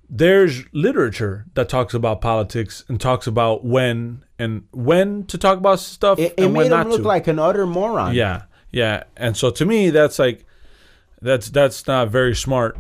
there's 0.10 0.64
literature 0.74 1.46
that 1.56 1.68
talks 1.70 1.94
about 1.94 2.22
politics 2.22 2.84
and 2.88 3.00
talks 3.02 3.28
about 3.28 3.66
when 3.66 4.24
and 4.38 4.68
when 4.72 5.26
to 5.26 5.38
talk 5.38 5.58
about 5.58 5.80
stuff 5.80 6.20
It, 6.20 6.34
it 6.38 6.50
made 6.50 6.72
him 6.72 6.90
look 6.90 7.02
to. 7.02 7.08
like 7.08 7.28
an 7.28 7.40
utter 7.40 7.66
moron. 7.66 8.14
yeah, 8.14 8.44
yeah. 8.76 9.04
And 9.16 9.38
so 9.38 9.50
to 9.52 9.66
me, 9.66 9.90
that's 9.90 10.20
like 10.20 10.46
that's 11.22 11.50
that's 11.50 11.88
not 11.88 12.10
very 12.10 12.36
smart. 12.36 12.78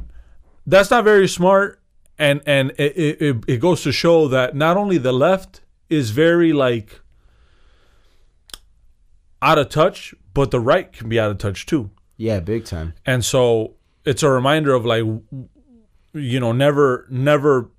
That's 0.67 0.91
not 0.91 1.03
very 1.05 1.27
smart, 1.27 1.79
and 2.19 2.41
and 2.45 2.71
it 2.77 2.97
it, 2.97 3.43
it- 3.47 3.57
goes 3.61 3.81
to 3.83 3.91
show 3.91 4.27
that 4.27 4.55
not 4.55 4.75
only 4.77 4.97
the 4.97 5.13
left 5.13 5.61
is 5.89 6.09
very 6.11 6.51
like 6.51 6.99
out 9.41 9.57
of 9.57 9.69
touch, 9.69 10.13
but 10.33 10.51
the 10.51 10.59
right 10.59 10.91
can 10.91 11.07
be 11.07 11.19
out 11.19 11.31
of 11.31 11.37
touch 11.37 11.65
too. 11.65 11.89
Yeah, 12.17 12.39
big 12.41 12.65
time. 12.65 12.93
And 13.05 13.23
so 13.23 13.75
it's 14.03 14.23
a 14.23 14.29
reminder 14.29 14.73
of 14.73 14.85
like, 14.85 15.03
you 16.13 16.39
know, 16.39 16.51
never, 16.51 17.05
never, 17.09 17.69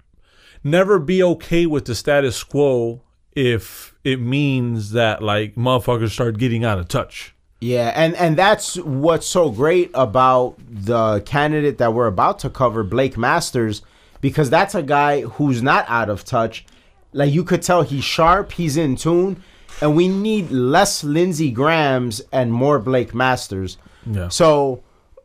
never 0.62 0.98
be 0.98 1.22
okay 1.22 1.66
with 1.66 1.84
the 1.86 1.94
status 1.94 2.42
quo 2.44 3.02
if 3.34 3.94
it 4.04 4.20
means 4.20 4.92
that 4.92 5.22
like 5.22 5.54
motherfuckers 5.56 6.10
start 6.10 6.38
getting 6.38 6.64
out 6.64 6.78
of 6.78 6.88
touch. 6.88 7.34
Yeah, 7.60 7.92
and 7.94 8.14
and 8.16 8.36
that's 8.36 8.76
what's 8.76 9.26
so 9.26 9.50
great 9.50 9.90
about 9.94 10.56
the 10.68 11.20
candidate 11.20 11.78
that 11.78 11.94
we're 11.94 12.06
about 12.06 12.38
to 12.40 12.50
cover, 12.50 12.82
Blake 12.82 13.16
Masters, 13.16 13.82
because 14.20 14.50
that's 14.50 14.74
a 14.74 14.82
guy 14.82 15.22
who's 15.22 15.62
not 15.62 15.86
out 15.88 16.10
of 16.10 16.24
touch. 16.24 16.66
Like 17.12 17.32
you 17.32 17.44
could 17.44 17.62
tell 17.62 17.82
he's 17.82 18.04
sharp, 18.04 18.52
he's 18.52 18.76
in 18.76 18.96
tune, 18.96 19.42
and 19.80 19.96
we 19.96 20.06
need 20.06 20.50
less 20.50 21.02
Lindsey 21.02 21.50
Grahams 21.50 22.20
and 22.30 22.52
more 22.52 22.78
Blake 22.78 23.14
Masters. 23.14 23.78
Yeah. 24.04 24.28
So 24.28 24.82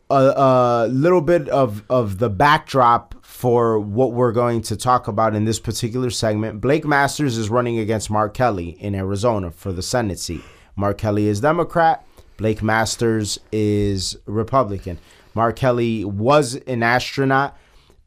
a, 0.10 0.86
a 0.86 0.88
little 0.88 1.22
bit 1.22 1.50
of 1.50 1.84
of 1.90 2.20
the 2.20 2.30
backdrop 2.30 3.16
for 3.26 3.78
what 3.80 4.14
we're 4.14 4.32
going 4.32 4.62
to 4.62 4.78
talk 4.78 5.08
about 5.10 5.36
in 5.36 5.44
this 5.46 5.60
particular 5.60 6.10
segment. 6.10 6.62
Blake 6.62 6.86
Masters 6.86 7.38
is 7.38 7.50
running 7.50 7.80
against 7.80 8.10
Mark 8.10 8.34
Kelly 8.34 8.78
in 8.80 8.96
Arizona 8.96 9.52
for 9.52 9.74
the 9.74 9.82
Senate 9.82 10.20
seat. 10.20 10.44
Mark 10.76 10.98
Kelly 10.98 11.28
is 11.28 11.42
Democrat. 11.42 12.06
Blake 12.42 12.64
Masters 12.64 13.40
is 13.52 14.18
Republican. 14.26 14.98
Mark 15.36 15.58
Kelly 15.58 16.04
was 16.04 16.56
an 16.56 16.82
astronaut. 16.82 17.56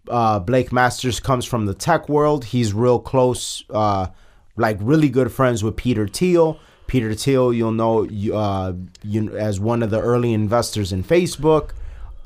Uh, 0.08 0.40
Blake 0.40 0.72
Masters 0.72 1.20
comes 1.20 1.44
from 1.44 1.66
the 1.66 1.72
tech 1.72 2.08
world. 2.08 2.46
He's 2.46 2.72
real 2.72 2.98
close, 2.98 3.62
uh, 3.70 4.08
like 4.56 4.76
really 4.80 5.08
good 5.08 5.30
friends 5.30 5.62
with 5.62 5.76
Peter 5.76 6.08
Thiel. 6.08 6.58
Peter 6.88 7.14
Thiel, 7.14 7.52
you'll 7.52 7.70
know 7.70 8.08
uh, 8.34 8.72
you 9.04 9.36
as 9.36 9.60
one 9.60 9.84
of 9.84 9.90
the 9.90 10.00
early 10.00 10.32
investors 10.32 10.92
in 10.92 11.04
Facebook. 11.04 11.70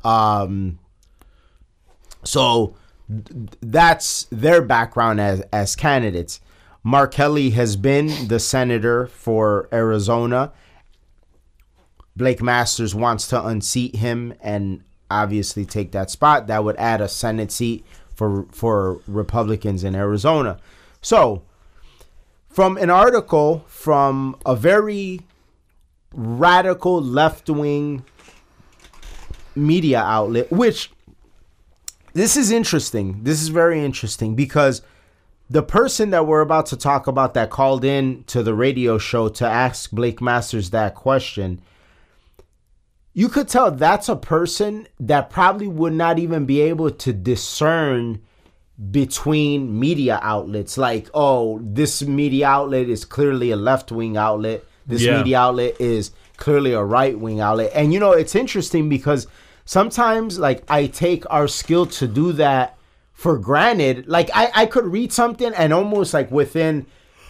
Um, 0.03 0.79
so 2.23 2.75
th- 3.07 3.49
that's 3.61 4.23
their 4.31 4.63
background 4.63 5.21
as 5.21 5.41
as 5.53 5.75
candidates. 5.75 6.41
Mark 6.83 7.13
Kelly 7.13 7.51
has 7.51 7.75
been 7.75 8.27
the 8.29 8.39
senator 8.39 9.05
for 9.05 9.69
Arizona. 9.71 10.51
Blake 12.19 12.41
Masters 12.43 12.93
wants 12.93 13.27
to 13.29 13.43
unseat 13.43 13.95
him 13.95 14.33
and 14.41 14.83
obviously 15.09 15.65
take 15.65 15.93
that 15.93 16.11
spot. 16.11 16.47
That 16.47 16.63
would 16.63 16.75
add 16.75 17.01
a 17.01 17.07
Senate 17.07 17.51
seat 17.51 17.85
for 18.13 18.45
for 18.51 18.99
Republicans 19.07 19.83
in 19.83 19.95
Arizona. 19.95 20.59
So, 21.01 21.43
from 22.49 22.77
an 22.77 22.89
article 22.89 23.63
from 23.67 24.37
a 24.45 24.55
very 24.55 25.21
radical 26.13 27.01
left 27.01 27.49
wing 27.49 28.03
media 29.55 30.01
outlet, 30.01 30.51
which 30.51 30.91
this 32.13 32.35
is 32.35 32.51
interesting. 32.51 33.23
This 33.23 33.41
is 33.41 33.47
very 33.47 33.83
interesting 33.83 34.35
because 34.35 34.81
the 35.49 35.63
person 35.63 36.09
that 36.09 36.27
we're 36.27 36.41
about 36.41 36.65
to 36.67 36.77
talk 36.77 37.07
about 37.07 37.33
that 37.35 37.49
called 37.49 37.85
in 37.85 38.23
to 38.25 38.43
the 38.43 38.53
radio 38.53 38.97
show 38.97 39.29
to 39.29 39.45
ask 39.45 39.89
Blake 39.91 40.21
Masters 40.21 40.71
that 40.71 40.95
question, 40.95 41.61
you 43.19 43.27
could 43.27 43.49
tell 43.49 43.69
that's 43.69 44.07
a 44.07 44.15
person 44.15 44.87
that 44.97 45.29
probably 45.29 45.67
would 45.67 45.91
not 45.91 46.17
even 46.17 46.45
be 46.45 46.61
able 46.61 46.89
to 46.89 47.11
discern 47.11 48.21
between 48.91 49.77
media 49.77 50.21
outlets. 50.23 50.77
Like 50.77 51.09
oh 51.13 51.59
this 51.61 52.01
media 52.01 52.47
outlet 52.47 52.87
is 52.87 53.03
clearly 53.03 53.51
a 53.51 53.57
left-wing 53.57 54.15
outlet. 54.15 54.63
This 54.87 55.01
Yeah. 55.01 55.17
media 55.17 55.37
outlet 55.37 55.75
is 55.81 56.11
clearly 56.37 56.71
a 56.71 56.81
right-wing 56.81 57.41
outlet. 57.41 57.71
And 57.75 57.91
you 57.93 57.99
know 57.99 58.13
it's 58.13 58.35
interesting 58.35 58.87
because 58.87 59.27
sometimes 59.65 60.39
like 60.39 60.63
i 60.69 60.87
take 60.87 61.25
our 61.29 61.49
skill 61.49 61.85
to 61.87 62.07
do 62.07 62.31
that 62.43 62.77
for 63.11 63.37
granted. 63.37 64.07
Like 64.07 64.29
i 64.33 64.49
i 64.55 64.65
could 64.65 64.85
read 64.85 65.11
something 65.11 65.53
and 65.55 65.73
almost 65.73 66.13
like 66.13 66.31
within 66.31 66.85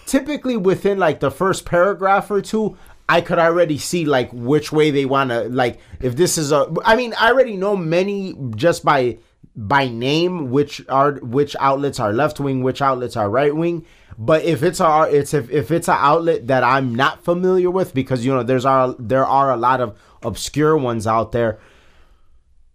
typically 0.05 0.55
within 0.57 0.99
like 0.99 1.19
the 1.19 1.31
first 1.31 1.65
paragraph 1.65 2.29
or 2.29 2.41
two 2.41 2.77
i 3.09 3.19
could 3.19 3.39
already 3.39 3.77
see 3.77 4.05
like 4.05 4.31
which 4.31 4.71
way 4.71 4.91
they 4.91 5.05
want 5.05 5.29
to 5.29 5.49
like 5.49 5.79
if 5.99 6.15
this 6.15 6.37
is 6.37 6.51
a 6.51 6.73
i 6.85 6.95
mean 6.95 7.13
i 7.19 7.29
already 7.29 7.57
know 7.57 7.75
many 7.75 8.35
just 8.55 8.85
by 8.85 9.17
by 9.55 9.89
name 9.89 10.51
which 10.51 10.81
are 10.87 11.13
which 11.15 11.55
outlets 11.59 11.99
are 11.99 12.13
left 12.13 12.39
wing 12.39 12.63
which 12.63 12.81
outlets 12.81 13.17
are 13.17 13.29
right 13.29 13.55
wing. 13.55 13.85
But 14.17 14.43
if 14.43 14.63
it's 14.63 14.79
a 14.79 15.07
it's 15.11 15.33
if, 15.33 15.49
if 15.49 15.71
it's 15.71 15.87
an 15.87 15.97
outlet 15.97 16.47
that 16.47 16.63
i'm 16.63 16.95
not 16.95 17.23
familiar 17.23 17.69
with 17.69 17.93
because 17.93 18.25
you 18.25 18.33
know 18.33 18.43
there's 18.43 18.65
are 18.65 18.95
there 18.99 19.25
are 19.25 19.51
a 19.51 19.57
lot 19.57 19.81
of 19.81 19.97
obscure 20.23 20.77
ones 20.77 21.07
out 21.07 21.31
there 21.31 21.59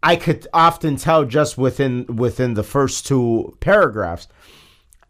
i 0.02 0.16
could 0.16 0.46
often 0.54 0.96
tell 0.96 1.24
just 1.24 1.58
within 1.58 2.06
within 2.06 2.54
the 2.54 2.62
first 2.62 3.06
two 3.06 3.56
paragraphs. 3.60 4.28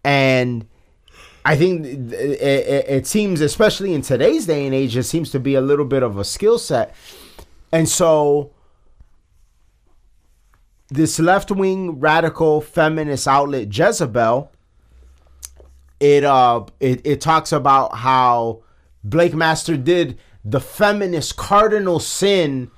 And 0.05 0.67
I 1.45 1.57
think 1.57 1.85
it, 1.85 2.13
it, 2.13 2.87
it 2.89 3.07
seems, 3.07 3.41
especially 3.41 3.93
in 3.93 4.03
today's 4.03 4.47
day 4.47 4.65
and 4.65 4.75
age, 4.75 4.97
it 4.97 5.03
seems 5.05 5.31
to 5.33 5.41
be 5.41 5.55
a 5.55 5.61
little 5.61 5.85
bit 5.85 6.03
of 6.03 6.17
a 6.19 6.25
skill 6.25 6.59
set. 6.59 6.95
And 7.71 7.89
so 7.89 8.53
this 10.89 11.19
left 11.19 11.51
wing 11.51 12.01
radical 12.01 12.61
feminist 12.61 13.27
outlet 13.29 13.77
Jezebel. 13.77 14.51
It 16.01 16.25
uh 16.25 16.65
it, 16.81 17.01
it 17.05 17.21
talks 17.21 17.53
about 17.53 17.97
how 17.97 18.63
Blake 19.03 19.35
Master 19.35 19.77
did 19.77 20.19
the 20.45 20.61
feminist 20.61 21.37
cardinal 21.37 22.01
sin 22.01 22.71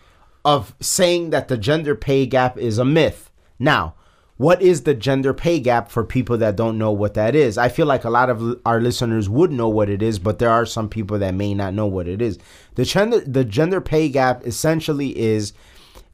of 0.44 0.74
saying 0.80 1.30
that 1.30 1.48
the 1.48 1.56
gender 1.56 1.94
pay 1.94 2.26
gap 2.26 2.56
is 2.56 2.78
a 2.78 2.84
myth. 2.84 3.30
Now, 3.58 3.94
what 4.36 4.60
is 4.60 4.82
the 4.82 4.94
gender 4.94 5.32
pay 5.32 5.58
gap 5.60 5.90
for 5.90 6.04
people 6.04 6.36
that 6.38 6.56
don't 6.56 6.76
know 6.76 6.92
what 6.92 7.14
that 7.14 7.34
is? 7.34 7.56
I 7.56 7.68
feel 7.68 7.86
like 7.86 8.04
a 8.04 8.10
lot 8.10 8.28
of 8.28 8.60
our 8.66 8.80
listeners 8.80 9.28
would 9.28 9.50
know 9.50 9.68
what 9.68 9.88
it 9.88 10.02
is, 10.02 10.18
but 10.18 10.38
there 10.38 10.50
are 10.50 10.66
some 10.66 10.88
people 10.88 11.18
that 11.18 11.34
may 11.34 11.54
not 11.54 11.72
know 11.72 11.86
what 11.86 12.06
it 12.06 12.20
is. 12.20 12.38
The 12.74 12.84
gender 12.84 13.20
the 13.20 13.44
gender 13.44 13.80
pay 13.80 14.08
gap 14.08 14.46
essentially 14.46 15.18
is 15.18 15.54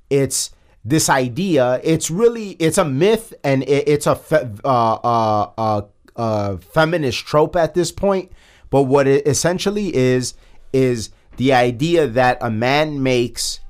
it's 0.09 0.51
this 0.85 1.09
idea. 1.09 1.81
It's 1.83 2.11
really 2.11 2.51
it's 2.53 2.79
a 2.79 2.85
myth 2.85 3.35
and 3.43 3.65
it, 3.65 3.89
it's 3.89 4.07
a 4.07 4.15
fe- 4.15 4.51
uh, 4.65 4.95
uh, 4.95 5.51
uh, 5.59 5.83
uh, 6.15 6.57
feminist 6.59 7.27
trope 7.27 7.57
at 7.57 7.75
this 7.75 7.91
point. 7.91 8.31
But 8.71 8.83
what 8.83 9.07
it 9.09 9.27
essentially 9.27 9.95
is 9.95 10.35
is 10.73 11.11
the 11.39 11.53
idea 11.53 12.07
that 12.07 12.39
a 12.41 12.51
man 12.51 13.03
makes 13.03 13.61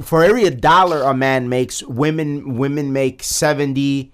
for 0.00 0.24
every 0.24 0.48
dollar 0.50 1.02
a 1.02 1.14
man 1.14 1.48
makes, 1.48 1.82
women 1.82 2.56
women 2.56 2.92
make 2.92 3.22
seventy 3.22 4.12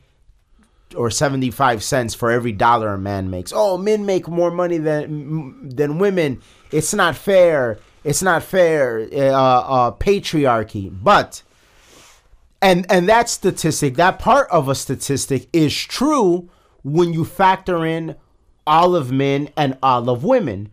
or 0.97 1.11
seventy 1.11 1.50
five 1.50 1.83
cents 1.83 2.14
for 2.14 2.31
every 2.31 2.52
dollar 2.52 2.95
a 2.95 2.99
man 2.99 3.31
makes. 3.31 3.52
Oh, 3.55 3.76
men 3.76 4.07
make 4.07 4.28
more 4.28 4.50
money 4.50 4.78
than 4.78 5.69
than 5.69 5.99
women. 5.99 6.40
It's 6.71 6.95
not 6.95 7.16
fair. 7.16 7.78
It's 8.05 8.23
not 8.23 8.43
fair. 8.43 9.09
Uh, 9.12 9.16
uh, 9.16 9.90
patriarchy. 9.93 10.90
But 11.02 11.43
and 12.62 12.87
and 12.90 13.09
that 13.09 13.28
statistic, 13.28 13.97
that 13.97 14.19
part 14.19 14.49
of 14.50 14.69
a 14.69 14.75
statistic, 14.75 15.49
is 15.52 15.75
true 15.75 16.49
when 16.83 17.12
you 17.12 17.25
factor 17.25 17.85
in 17.85 18.16
all 18.66 18.97
of 18.97 19.12
men 19.12 19.50
and 19.57 19.76
all 19.83 20.09
of 20.09 20.25
women. 20.25 20.71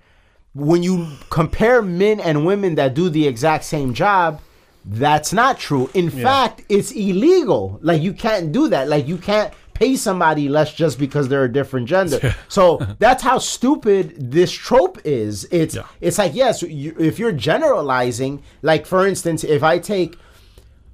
When 0.55 0.84
you 0.84 1.08
compare 1.32 1.82
men 1.82 2.20
and 2.20 2.46
women 2.46 2.75
that 2.75 2.93
do 2.93 3.10
the 3.10 3.27
exact 3.27 3.63
same 3.63 3.96
job, 3.96 4.39
that's 4.85 5.31
not 5.33 5.59
true. 5.59 5.89
In 5.93 6.05
Yeah. 6.09 6.23
fact, 6.23 6.63
it's 6.69 6.91
illegal. 6.91 7.79
Like 7.81 8.01
you 8.01 8.13
can't 8.13 8.51
do 8.51 8.67
that. 8.69 8.87
Like 8.89 9.07
you 9.07 9.17
can't 9.17 9.53
pay 9.73 9.95
somebody 9.95 10.47
less 10.49 10.73
just 10.73 10.99
because 10.99 11.27
they're 11.29 11.45
a 11.45 11.51
different 11.51 11.87
gender. 11.87 12.35
so 12.47 12.79
that's 12.99 13.23
how 13.23 13.37
stupid 13.39 14.15
this 14.31 14.51
trope 14.51 14.99
is. 15.05 15.45
It's 15.51 15.75
Yeah. 15.75 15.83
it's 16.01 16.17
like 16.17 16.35
yes, 16.35 16.61
you, 16.63 16.95
if 16.99 17.17
you're 17.19 17.31
generalizing, 17.31 18.43
like 18.61 18.85
for 18.85 19.07
instance, 19.07 19.43
if 19.43 19.63
I 19.63 19.79
take 19.79 20.17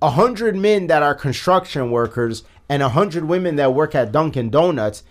a 0.01 0.12
hundred 0.12 0.55
men 0.55 0.88
that 0.88 1.03
are 1.03 1.13
construction 1.15 1.91
workers 1.91 2.43
and 2.69 2.81
a 2.81 2.89
hundred 2.89 3.25
women 3.25 3.55
that 3.58 3.74
work 3.74 3.96
at 3.96 4.12
Dunkin' 4.12 4.50
Donuts, 4.50 5.03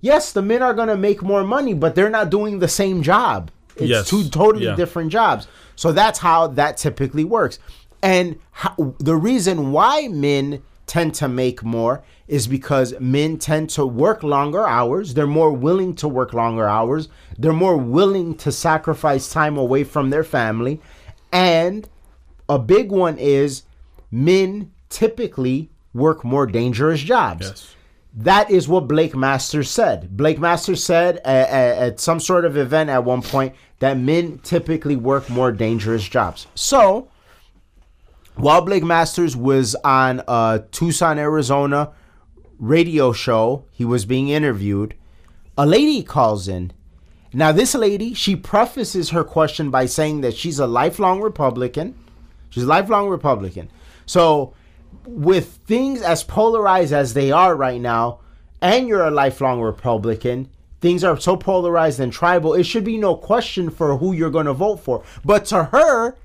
yes, 0.00 0.32
the 0.32 0.42
men 0.42 0.60
are 0.62 0.74
gonna 0.74 0.96
make 0.96 1.22
more 1.22 1.44
money, 1.44 1.72
but 1.72 1.94
they're 1.94 2.10
not 2.10 2.28
doing 2.30 2.58
the 2.58 2.68
same 2.68 3.02
job. 3.02 3.50
It's 3.76 3.86
Yes. 3.88 4.08
two 4.08 4.28
totally 4.28 4.66
Yeah. 4.66 4.76
different 4.76 5.10
jobs. 5.10 5.46
So 5.76 5.90
that's 5.92 6.18
how 6.20 6.46
that 6.48 6.76
typically 6.76 7.24
works. 7.24 7.58
And 8.04 8.38
how, 8.50 8.94
the 8.98 9.16
reason 9.16 9.72
why 9.72 10.08
men 10.08 10.62
tend 10.86 11.14
to 11.14 11.26
make 11.26 11.64
more 11.64 12.04
is 12.28 12.46
because 12.46 12.94
men 13.00 13.38
tend 13.38 13.70
to 13.70 13.86
work 13.86 14.22
longer 14.22 14.66
hours. 14.66 15.14
They're 15.14 15.26
more 15.26 15.52
willing 15.52 15.94
to 15.96 16.06
work 16.06 16.34
longer 16.34 16.68
hours. 16.68 17.08
They're 17.38 17.54
more 17.54 17.78
willing 17.78 18.36
to 18.36 18.52
sacrifice 18.52 19.32
time 19.32 19.56
away 19.56 19.84
from 19.84 20.10
their 20.10 20.22
family. 20.22 20.82
And 21.32 21.88
a 22.46 22.58
big 22.58 22.92
one 22.92 23.16
is 23.16 23.62
men 24.10 24.70
typically 24.90 25.70
work 25.94 26.24
more 26.24 26.46
dangerous 26.46 27.00
jobs. 27.00 27.46
Yes. 27.46 27.76
That 28.16 28.50
is 28.50 28.68
what 28.68 28.86
Blake 28.86 29.16
Masters 29.16 29.70
said. 29.70 30.14
Blake 30.14 30.38
Masters 30.38 30.84
said 30.84 31.16
at, 31.24 31.48
at, 31.48 31.78
at 31.78 32.00
some 32.00 32.20
sort 32.20 32.44
of 32.44 32.58
event 32.58 32.90
at 32.90 33.02
one 33.02 33.22
point 33.22 33.54
that 33.78 33.96
men 33.96 34.40
typically 34.40 34.94
work 34.94 35.30
more 35.30 35.50
dangerous 35.50 36.06
jobs. 36.06 36.46
So, 36.54 37.08
while 38.36 38.62
Blake 38.62 38.82
Masters 38.82 39.36
was 39.36 39.74
on 39.84 40.22
a 40.26 40.64
Tucson, 40.72 41.18
Arizona 41.18 41.92
radio 42.58 43.12
show, 43.12 43.66
he 43.70 43.84
was 43.84 44.04
being 44.04 44.28
interviewed. 44.28 44.94
A 45.56 45.66
lady 45.66 46.02
calls 46.02 46.48
in. 46.48 46.72
Now, 47.32 47.52
this 47.52 47.74
lady, 47.74 48.14
she 48.14 48.36
prefaces 48.36 49.10
her 49.10 49.24
question 49.24 49.70
by 49.70 49.86
saying 49.86 50.20
that 50.22 50.36
she's 50.36 50.58
a 50.58 50.66
lifelong 50.66 51.20
Republican. 51.20 51.96
She's 52.50 52.62
a 52.62 52.68
lifelong 52.68 53.08
Republican. 53.08 53.70
So, 54.06 54.54
with 55.04 55.60
things 55.66 56.02
as 56.02 56.22
polarized 56.22 56.92
as 56.92 57.14
they 57.14 57.32
are 57.32 57.56
right 57.56 57.80
now, 57.80 58.20
and 58.60 58.88
you're 58.88 59.04
a 59.04 59.10
lifelong 59.10 59.60
Republican, 59.60 60.48
things 60.80 61.02
are 61.02 61.18
so 61.18 61.36
polarized 61.36 62.00
and 62.00 62.12
tribal, 62.12 62.54
it 62.54 62.64
should 62.64 62.84
be 62.84 62.98
no 62.98 63.16
question 63.16 63.70
for 63.70 63.96
who 63.96 64.12
you're 64.12 64.30
going 64.30 64.46
to 64.46 64.52
vote 64.52 64.76
for. 64.76 65.02
But 65.24 65.44
to 65.46 65.64
her, 65.64 66.16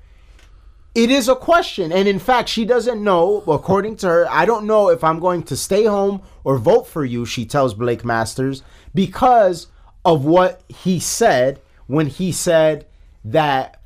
it 0.94 1.10
is 1.10 1.28
a 1.28 1.36
question. 1.36 1.92
And 1.92 2.08
in 2.08 2.18
fact, 2.18 2.48
she 2.48 2.64
doesn't 2.64 3.02
know, 3.02 3.42
according 3.46 3.96
to 3.96 4.08
her, 4.08 4.26
I 4.30 4.44
don't 4.44 4.66
know 4.66 4.88
if 4.88 5.04
I'm 5.04 5.20
going 5.20 5.42
to 5.44 5.56
stay 5.56 5.84
home 5.84 6.22
or 6.44 6.58
vote 6.58 6.86
for 6.86 7.04
you, 7.04 7.24
she 7.24 7.44
tells 7.44 7.74
Blake 7.74 8.04
Masters, 8.04 8.62
because 8.94 9.68
of 10.04 10.24
what 10.24 10.62
he 10.68 10.98
said 10.98 11.60
when 11.86 12.06
he 12.06 12.32
said 12.32 12.86
that 13.24 13.80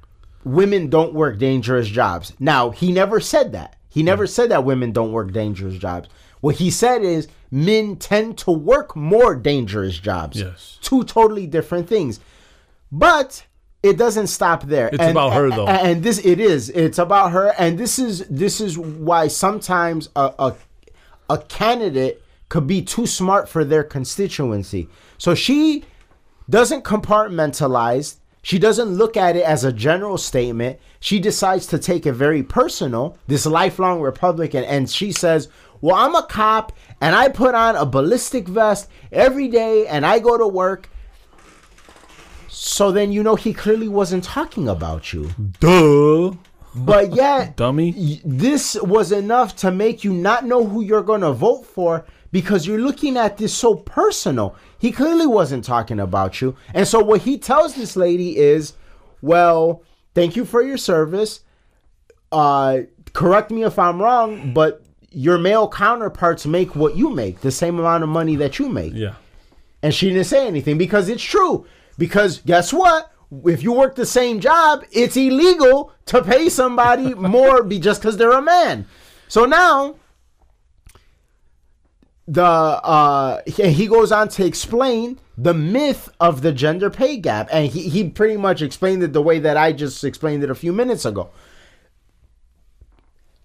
women 0.44 0.88
don't 0.88 1.14
work 1.14 1.38
dangerous 1.38 1.88
jobs. 1.88 2.32
Now, 2.38 2.70
he 2.70 2.92
never 2.92 3.20
said 3.20 3.52
that. 3.52 3.76
He 3.88 4.02
never 4.02 4.26
said 4.26 4.50
that 4.50 4.64
women 4.64 4.92
don't 4.92 5.12
work 5.12 5.32
dangerous 5.32 5.76
jobs. 5.76 6.08
What 6.40 6.56
he 6.56 6.70
said 6.70 7.02
is 7.02 7.28
men 7.50 7.96
tend 7.96 8.38
to 8.38 8.50
work 8.50 8.94
more 8.94 9.34
dangerous 9.34 9.98
jobs. 9.98 10.40
Yes. 10.40 10.78
Two 10.82 11.04
totally 11.04 11.46
different 11.46 11.88
things. 11.88 12.20
But 12.92 13.44
it 13.84 13.98
doesn't 13.98 14.28
stop 14.28 14.62
there. 14.62 14.88
It's 14.92 15.04
about 15.04 15.34
her, 15.34 15.50
though. 15.50 15.66
And, 15.66 15.88
and 15.88 16.02
this 16.02 16.18
it 16.24 16.40
is. 16.40 16.70
It's 16.70 16.98
about 16.98 17.32
her 17.32 17.54
and 17.58 17.78
this 17.78 17.98
is 17.98 18.26
this 18.28 18.60
is 18.60 18.78
why 18.78 19.28
sometimes 19.28 20.08
a 20.16 20.32
a, 20.38 20.54
a 21.28 21.38
candidate 21.38 22.22
could 22.48 22.66
be 22.66 22.80
too 22.82 23.06
smart 23.06 23.48
for 23.48 23.64
their 23.64 23.84
constituency. 23.84 24.88
So 25.18 25.34
she 25.34 25.84
doesn't 26.48 26.84
compartmentalize. 26.84 28.16
She 28.42 28.58
doesn't 28.58 28.88
look 28.88 29.16
at 29.16 29.36
it 29.36 29.42
as 29.42 29.64
a 29.64 29.72
general 29.72 30.18
statement. 30.18 30.78
She 31.00 31.18
decides 31.18 31.66
to 31.68 31.78
take 31.78 32.06
it 32.06 32.12
very 32.12 32.42
personal, 32.42 33.18
this 33.26 33.46
lifelong 33.46 34.00
Republican, 34.00 34.64
and 34.64 34.88
she 34.88 35.12
says, 35.12 35.48
Well, 35.80 35.96
I'm 35.96 36.14
a 36.14 36.22
cop 36.22 36.72
and 37.00 37.14
I 37.14 37.28
put 37.28 37.54
on 37.54 37.76
a 37.76 37.84
ballistic 37.84 38.48
vest 38.48 38.88
every 39.12 39.48
day 39.48 39.86
and 39.86 40.06
I 40.06 40.18
go 40.18 40.38
to 40.38 40.46
work. 40.46 40.88
So 42.54 42.92
then 42.92 43.10
you 43.10 43.22
know 43.24 43.34
he 43.34 43.52
clearly 43.52 43.88
wasn't 43.88 44.22
talking 44.22 44.68
about 44.68 45.12
you. 45.12 45.30
Duh. 45.58 46.36
But 46.74 47.12
yet, 47.14 47.56
Dummy. 47.56 48.20
this 48.24 48.76
was 48.80 49.10
enough 49.10 49.56
to 49.56 49.72
make 49.72 50.04
you 50.04 50.12
not 50.12 50.44
know 50.44 50.64
who 50.64 50.80
you're 50.80 51.02
going 51.02 51.22
to 51.22 51.32
vote 51.32 51.66
for 51.66 52.06
because 52.30 52.66
you're 52.66 52.78
looking 52.78 53.16
at 53.16 53.38
this 53.38 53.52
so 53.52 53.74
personal. 53.74 54.54
He 54.78 54.92
clearly 54.92 55.26
wasn't 55.26 55.64
talking 55.64 55.98
about 55.98 56.40
you. 56.40 56.56
And 56.72 56.86
so 56.86 57.00
what 57.02 57.22
he 57.22 57.38
tells 57.38 57.74
this 57.74 57.96
lady 57.96 58.36
is, 58.36 58.74
well, 59.20 59.82
thank 60.14 60.36
you 60.36 60.44
for 60.44 60.62
your 60.62 60.76
service. 60.76 61.40
Uh, 62.30 62.82
correct 63.12 63.50
me 63.50 63.64
if 63.64 63.78
I'm 63.78 64.00
wrong, 64.00 64.54
but 64.54 64.82
your 65.10 65.38
male 65.38 65.68
counterparts 65.68 66.46
make 66.46 66.76
what 66.76 66.96
you 66.96 67.10
make, 67.10 67.40
the 67.40 67.52
same 67.52 67.78
amount 67.78 68.02
of 68.04 68.08
money 68.08 68.36
that 68.36 68.58
you 68.58 68.68
make. 68.68 68.94
Yeah. 68.94 69.14
And 69.82 69.94
she 69.94 70.08
didn't 70.08 70.24
say 70.24 70.46
anything 70.46 70.78
because 70.78 71.08
it's 71.08 71.22
true. 71.22 71.66
Because 71.96 72.38
guess 72.38 72.72
what? 72.72 73.10
If 73.44 73.62
you 73.62 73.72
work 73.72 73.96
the 73.96 74.06
same 74.06 74.40
job, 74.40 74.84
it's 74.92 75.16
illegal 75.16 75.92
to 76.06 76.22
pay 76.22 76.48
somebody 76.48 77.14
more 77.14 77.62
be 77.62 77.78
just 77.78 78.00
because 78.00 78.16
they're 78.16 78.32
a 78.32 78.42
man. 78.42 78.86
So 79.28 79.44
now 79.44 79.96
the 82.26 82.42
uh 82.42 83.42
he 83.46 83.70
he 83.70 83.86
goes 83.86 84.10
on 84.10 84.28
to 84.28 84.46
explain 84.46 85.18
the 85.36 85.52
myth 85.52 86.08
of 86.20 86.40
the 86.40 86.52
gender 86.52 86.88
pay 86.88 87.18
gap 87.18 87.48
and 87.52 87.70
he, 87.70 87.88
he 87.88 88.08
pretty 88.08 88.36
much 88.36 88.62
explained 88.62 89.02
it 89.02 89.12
the 89.12 89.20
way 89.20 89.38
that 89.38 89.58
i 89.58 89.72
just 89.72 90.02
explained 90.04 90.42
it 90.42 90.48
a 90.48 90.54
few 90.54 90.72
minutes 90.72 91.04
ago 91.04 91.28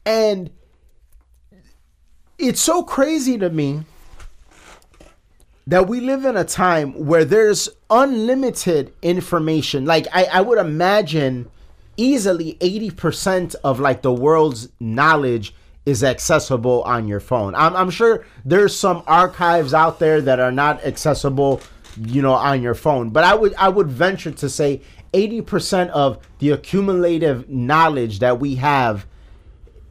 and 0.06 0.50
it's 2.38 2.62
so 2.62 2.82
crazy 2.82 3.38
to 3.38 3.50
me 3.50 3.82
that 5.70 5.88
we 5.88 6.00
live 6.02 6.26
in 6.26 6.36
a 6.36 6.44
time 6.44 6.94
where 6.94 7.24
there's 7.24 7.70
unlimited 7.92 8.92
information. 9.04 9.86
Like 9.86 10.08
I, 10.12 10.24
I 10.26 10.42
would 10.42 10.58
imagine 10.58 11.48
easily 11.96 12.56
80% 12.60 13.54
of 13.64 13.80
like 13.80 14.02
the 14.02 14.12
world's 14.12 14.70
knowledge 14.80 15.54
is 15.86 16.04
accessible 16.04 16.82
on 16.84 17.08
your 17.08 17.20
phone. 17.20 17.54
I'm, 17.54 17.76
I'm 17.76 17.92
sure 17.92 18.26
there's 18.44 18.76
some 18.76 19.04
archives 19.06 19.76
out 19.76 20.00
there 20.00 20.22
that 20.22 20.40
are 20.40 20.52
not 20.52 20.84
accessible, 20.84 21.62
you 22.00 22.24
know, 22.24 22.34
on 22.34 22.64
your 22.64 22.74
phone. 22.74 23.12
But 23.12 23.24
I 23.24 23.36
would 23.36 23.54
I 23.54 23.70
would 23.70 23.92
venture 23.92 24.32
to 24.32 24.50
say 24.50 24.82
80% 25.14 25.90
of 25.90 26.18
the 26.40 26.50
accumulative 26.50 27.48
knowledge 27.48 28.20
that 28.20 28.40
we 28.40 28.56
have 28.56 29.06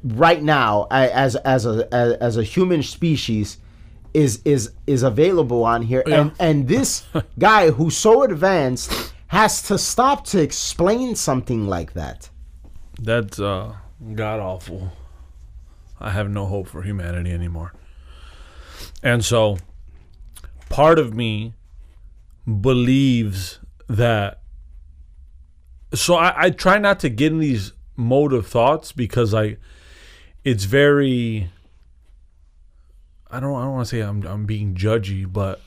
right 0.02 0.42
now 0.42 0.88
as 0.90 1.36
as 1.36 1.66
a 1.66 1.88
as, 1.94 2.14
as 2.14 2.36
a 2.36 2.42
human 2.42 2.82
species 2.82 3.58
is 4.14 4.40
is 4.44 4.72
is 4.86 5.02
available 5.02 5.64
on 5.64 5.82
here 5.82 6.02
and 6.06 6.32
and 6.38 6.68
this 6.68 7.06
guy 7.38 7.70
who's 7.70 7.96
so 7.96 8.22
advanced 8.22 9.12
has 9.28 9.62
to 9.62 9.76
stop 9.78 10.24
to 10.24 10.40
explain 10.40 11.14
something 11.14 11.66
like 11.68 11.92
that 11.92 12.30
That's 13.00 13.38
uh, 13.38 13.74
god 14.14 14.40
awful. 14.40 14.92
I 16.00 16.10
have 16.10 16.30
no 16.30 16.46
hope 16.46 16.68
for 16.68 16.82
humanity 16.82 17.32
anymore. 17.32 17.72
And 19.02 19.24
so, 19.24 19.58
part 20.68 20.98
of 20.98 21.14
me 21.14 21.54
believes 22.60 23.58
that. 23.88 24.40
So 25.94 26.16
I, 26.16 26.44
I 26.44 26.50
try 26.50 26.78
not 26.78 27.00
to 27.00 27.08
get 27.08 27.32
in 27.32 27.38
these 27.38 27.72
mode 27.96 28.32
of 28.32 28.46
thoughts 28.46 28.92
because 28.92 29.34
I, 29.34 29.56
it's 30.44 30.64
very. 30.64 31.50
I 33.30 33.40
don't. 33.40 33.54
I 33.54 33.62
don't 33.64 33.72
want 33.72 33.86
to 33.88 33.90
say 33.96 34.00
I'm. 34.00 34.24
I'm 34.26 34.46
being 34.46 34.74
judgy, 34.74 35.30
but. 35.30 35.60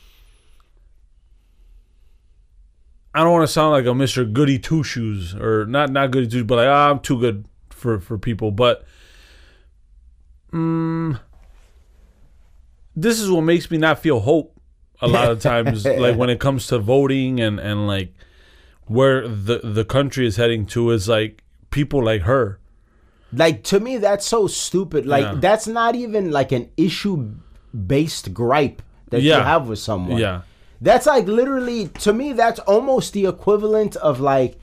I 3.13 3.23
don't 3.23 3.33
want 3.33 3.43
to 3.43 3.51
sound 3.51 3.71
like 3.71 3.83
a 3.85 3.89
Mr. 3.89 4.31
Goody 4.31 4.57
Two 4.57 4.83
Shoes 4.83 5.35
or 5.35 5.65
not 5.65 5.91
not 5.91 6.11
Goody 6.11 6.27
Two, 6.27 6.37
Shoes, 6.39 6.43
but 6.47 6.55
like 6.55 6.67
ah, 6.67 6.89
I'm 6.91 6.99
too 6.99 7.19
good 7.19 7.45
for 7.69 7.99
for 7.99 8.17
people. 8.17 8.51
But 8.51 8.85
mm, 10.53 11.19
this 12.95 13.19
is 13.19 13.29
what 13.29 13.41
makes 13.41 13.69
me 13.69 13.77
not 13.77 13.99
feel 13.99 14.21
hope 14.21 14.59
a 15.01 15.07
lot 15.07 15.29
of 15.29 15.41
times. 15.41 15.85
like 15.85 16.15
when 16.15 16.29
it 16.29 16.39
comes 16.39 16.67
to 16.67 16.79
voting 16.79 17.39
and 17.41 17.59
and 17.59 17.85
like 17.85 18.13
where 18.85 19.27
the 19.27 19.59
the 19.63 19.83
country 19.85 20.25
is 20.25 20.37
heading 20.37 20.65
to 20.67 20.89
is 20.91 21.07
like 21.09 21.43
people 21.69 22.03
like 22.03 22.21
her. 22.23 22.59
like 23.33 23.63
to 23.63 23.79
me 23.79 23.97
that's 23.97 24.25
so 24.25 24.47
stupid 24.47 25.05
like 25.05 25.23
Yeah. 25.23 25.35
that's 25.39 25.65
not 25.67 25.95
even 25.95 26.31
like 26.31 26.51
an 26.51 26.69
issue 26.75 27.33
based 27.73 28.33
gripe 28.33 28.81
that 29.09 29.21
you 29.21 29.33
have 29.33 29.67
with 29.67 29.79
someone 29.79 30.17
Yeah. 30.17 30.41
That's 30.83 31.05
like 31.05 31.27
literally 31.27 31.89
to 31.99 32.11
me. 32.11 32.33
That's 32.33 32.59
almost 32.61 33.13
the 33.13 33.27
equivalent 33.27 33.95
of 33.97 34.19
like, 34.19 34.57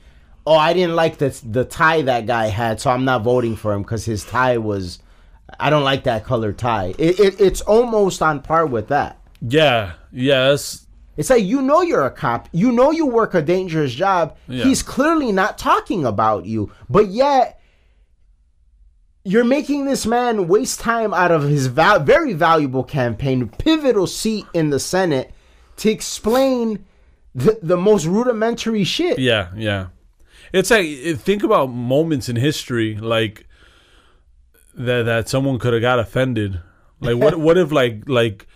oh, 0.45 0.55
I 0.57 0.73
didn't 0.73 0.95
like 0.95 1.17
the 1.17 1.29
the 1.49 1.63
tie 1.63 2.01
that 2.01 2.25
guy 2.25 2.47
had, 2.47 2.81
so 2.81 2.89
I'm 2.89 3.05
not 3.05 3.23
voting 3.23 3.55
for 3.55 3.71
him 3.73 3.83
because 3.83 4.03
his 4.03 4.25
tie 4.25 4.57
was. 4.57 4.99
I 5.59 5.69
don't 5.69 5.83
like 5.83 6.03
that 6.03 6.25
color 6.25 6.51
tie. 6.51 6.93
It, 6.99 7.19
it 7.19 7.39
it's 7.39 7.61
almost 7.61 8.21
on 8.21 8.41
par 8.41 8.65
with 8.65 8.89
that. 8.89 9.17
Yeah. 9.41 9.93
Yes. 10.11 10.85
It's 11.15 11.29
like 11.29 11.43
you 11.43 11.61
know 11.61 11.81
you're 11.81 12.05
a 12.05 12.11
cop. 12.11 12.49
You 12.51 12.71
know 12.71 12.91
you 12.91 13.05
work 13.05 13.33
a 13.33 13.41
dangerous 13.41 13.93
job. 13.93 14.37
Yeah. 14.47 14.65
He's 14.65 14.83
clearly 14.83 15.31
not 15.31 15.57
talking 15.57 16.05
about 16.05 16.45
you, 16.45 16.71
but 16.89 17.07
yet 17.07 17.58
you're 19.29 19.43
making 19.43 19.85
this 19.85 20.07
man 20.07 20.47
waste 20.47 20.79
time 20.79 21.13
out 21.13 21.31
of 21.31 21.43
his 21.43 21.67
val- 21.67 21.99
very 21.99 22.33
valuable 22.33 22.83
campaign, 22.83 23.47
pivotal 23.47 24.07
seat 24.07 24.47
in 24.55 24.71
the 24.71 24.79
Senate, 24.79 25.31
to 25.77 25.91
explain 25.91 26.83
the, 27.35 27.59
the 27.61 27.77
most 27.77 28.05
rudimentary 28.05 28.83
shit. 28.83 29.19
Yeah, 29.19 29.49
yeah. 29.55 29.89
It's 30.51 30.71
like 30.71 30.87
think 31.19 31.43
about 31.43 31.67
moments 31.67 32.27
in 32.27 32.37
history 32.37 32.95
like 32.95 33.45
that 34.73 35.03
that 35.03 35.29
someone 35.29 35.59
could 35.59 35.73
have 35.73 35.81
got 35.83 35.99
offended. 35.99 36.59
Like 36.99 37.17
what 37.17 37.37
what 37.39 37.55
if 37.55 37.71
like 37.71 38.09
like 38.09 38.47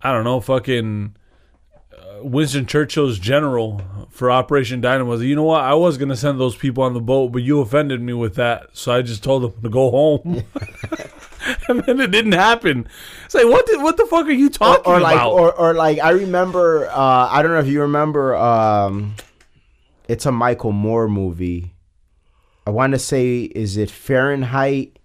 I 0.00 0.12
don't 0.12 0.22
know, 0.22 0.38
fucking 0.38 1.16
Winston 2.24 2.66
Churchill's 2.66 3.18
general 3.18 3.82
for 4.10 4.30
Operation 4.30 4.80
Dynamo 4.80 5.16
you 5.16 5.36
know 5.36 5.44
what? 5.44 5.62
I 5.62 5.74
was 5.74 5.98
gonna 5.98 6.16
send 6.16 6.40
those 6.40 6.56
people 6.56 6.82
on 6.82 6.94
the 6.94 7.00
boat, 7.00 7.32
but 7.32 7.42
you 7.42 7.60
offended 7.60 8.00
me 8.00 8.12
with 8.12 8.34
that, 8.36 8.68
so 8.72 8.92
I 8.92 9.02
just 9.02 9.22
told 9.22 9.42
them 9.42 9.62
to 9.62 9.68
go 9.68 9.90
home. 9.90 10.42
and 11.68 11.82
then 11.84 12.00
it 12.00 12.10
didn't 12.10 12.32
happen. 12.32 12.88
It's 13.24 13.34
like 13.34 13.46
what? 13.46 13.66
The, 13.66 13.78
what 13.80 13.96
the 13.96 14.06
fuck 14.06 14.26
are 14.26 14.32
you 14.32 14.48
talking 14.48 14.90
or 14.92 15.00
like, 15.00 15.16
about? 15.16 15.32
or, 15.32 15.52
or 15.54 15.74
like, 15.74 15.98
I 15.98 16.10
remember. 16.10 16.88
Uh, 16.88 17.28
I 17.30 17.42
don't 17.42 17.52
know 17.52 17.58
if 17.58 17.66
you 17.66 17.82
remember. 17.82 18.34
Um, 18.34 19.14
it's 20.08 20.26
a 20.26 20.32
Michael 20.32 20.72
Moore 20.72 21.08
movie. 21.08 21.74
I 22.66 22.70
want 22.70 22.92
to 22.92 22.98
say, 22.98 23.42
is 23.42 23.76
it 23.76 23.90
Fahrenheit? 23.90 24.98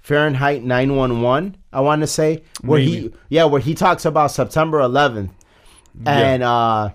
Fahrenheit 0.00 0.64
911. 0.64 1.56
I 1.72 1.80
want 1.80 2.00
to 2.00 2.06
say 2.06 2.42
where 2.62 2.80
he, 2.80 3.12
yeah, 3.28 3.44
where 3.44 3.60
he 3.60 3.74
talks 3.74 4.04
about 4.04 4.32
September 4.32 4.80
11th, 4.80 5.30
and 6.06 6.42
uh, 6.42 6.90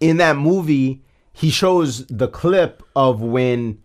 in 0.00 0.16
that 0.18 0.36
movie, 0.36 1.02
he 1.32 1.50
shows 1.50 2.06
the 2.06 2.28
clip 2.28 2.82
of 2.96 3.20
when 3.20 3.78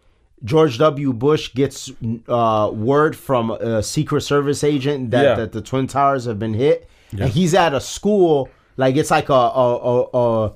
George 0.43 0.77
W. 0.77 1.13
Bush 1.13 1.53
gets 1.53 1.91
uh, 2.27 2.69
word 2.73 3.15
from 3.15 3.51
a 3.51 3.81
Secret 3.81 4.21
Service 4.21 4.63
agent 4.63 5.11
that, 5.11 5.23
Yeah. 5.23 5.35
that 5.35 5.51
the 5.53 5.61
Twin 5.61 5.87
Towers 5.87 6.25
have 6.25 6.37
been 6.39 6.53
hit, 6.53 6.89
and 7.11 7.29
he's 7.29 7.53
at 7.53 7.73
a 7.73 7.79
school 7.81 8.49
like 8.75 8.95
it's 8.95 9.11
like 9.11 9.29
a, 9.29 9.33
a, 9.33 10.01
a, 10.13 10.53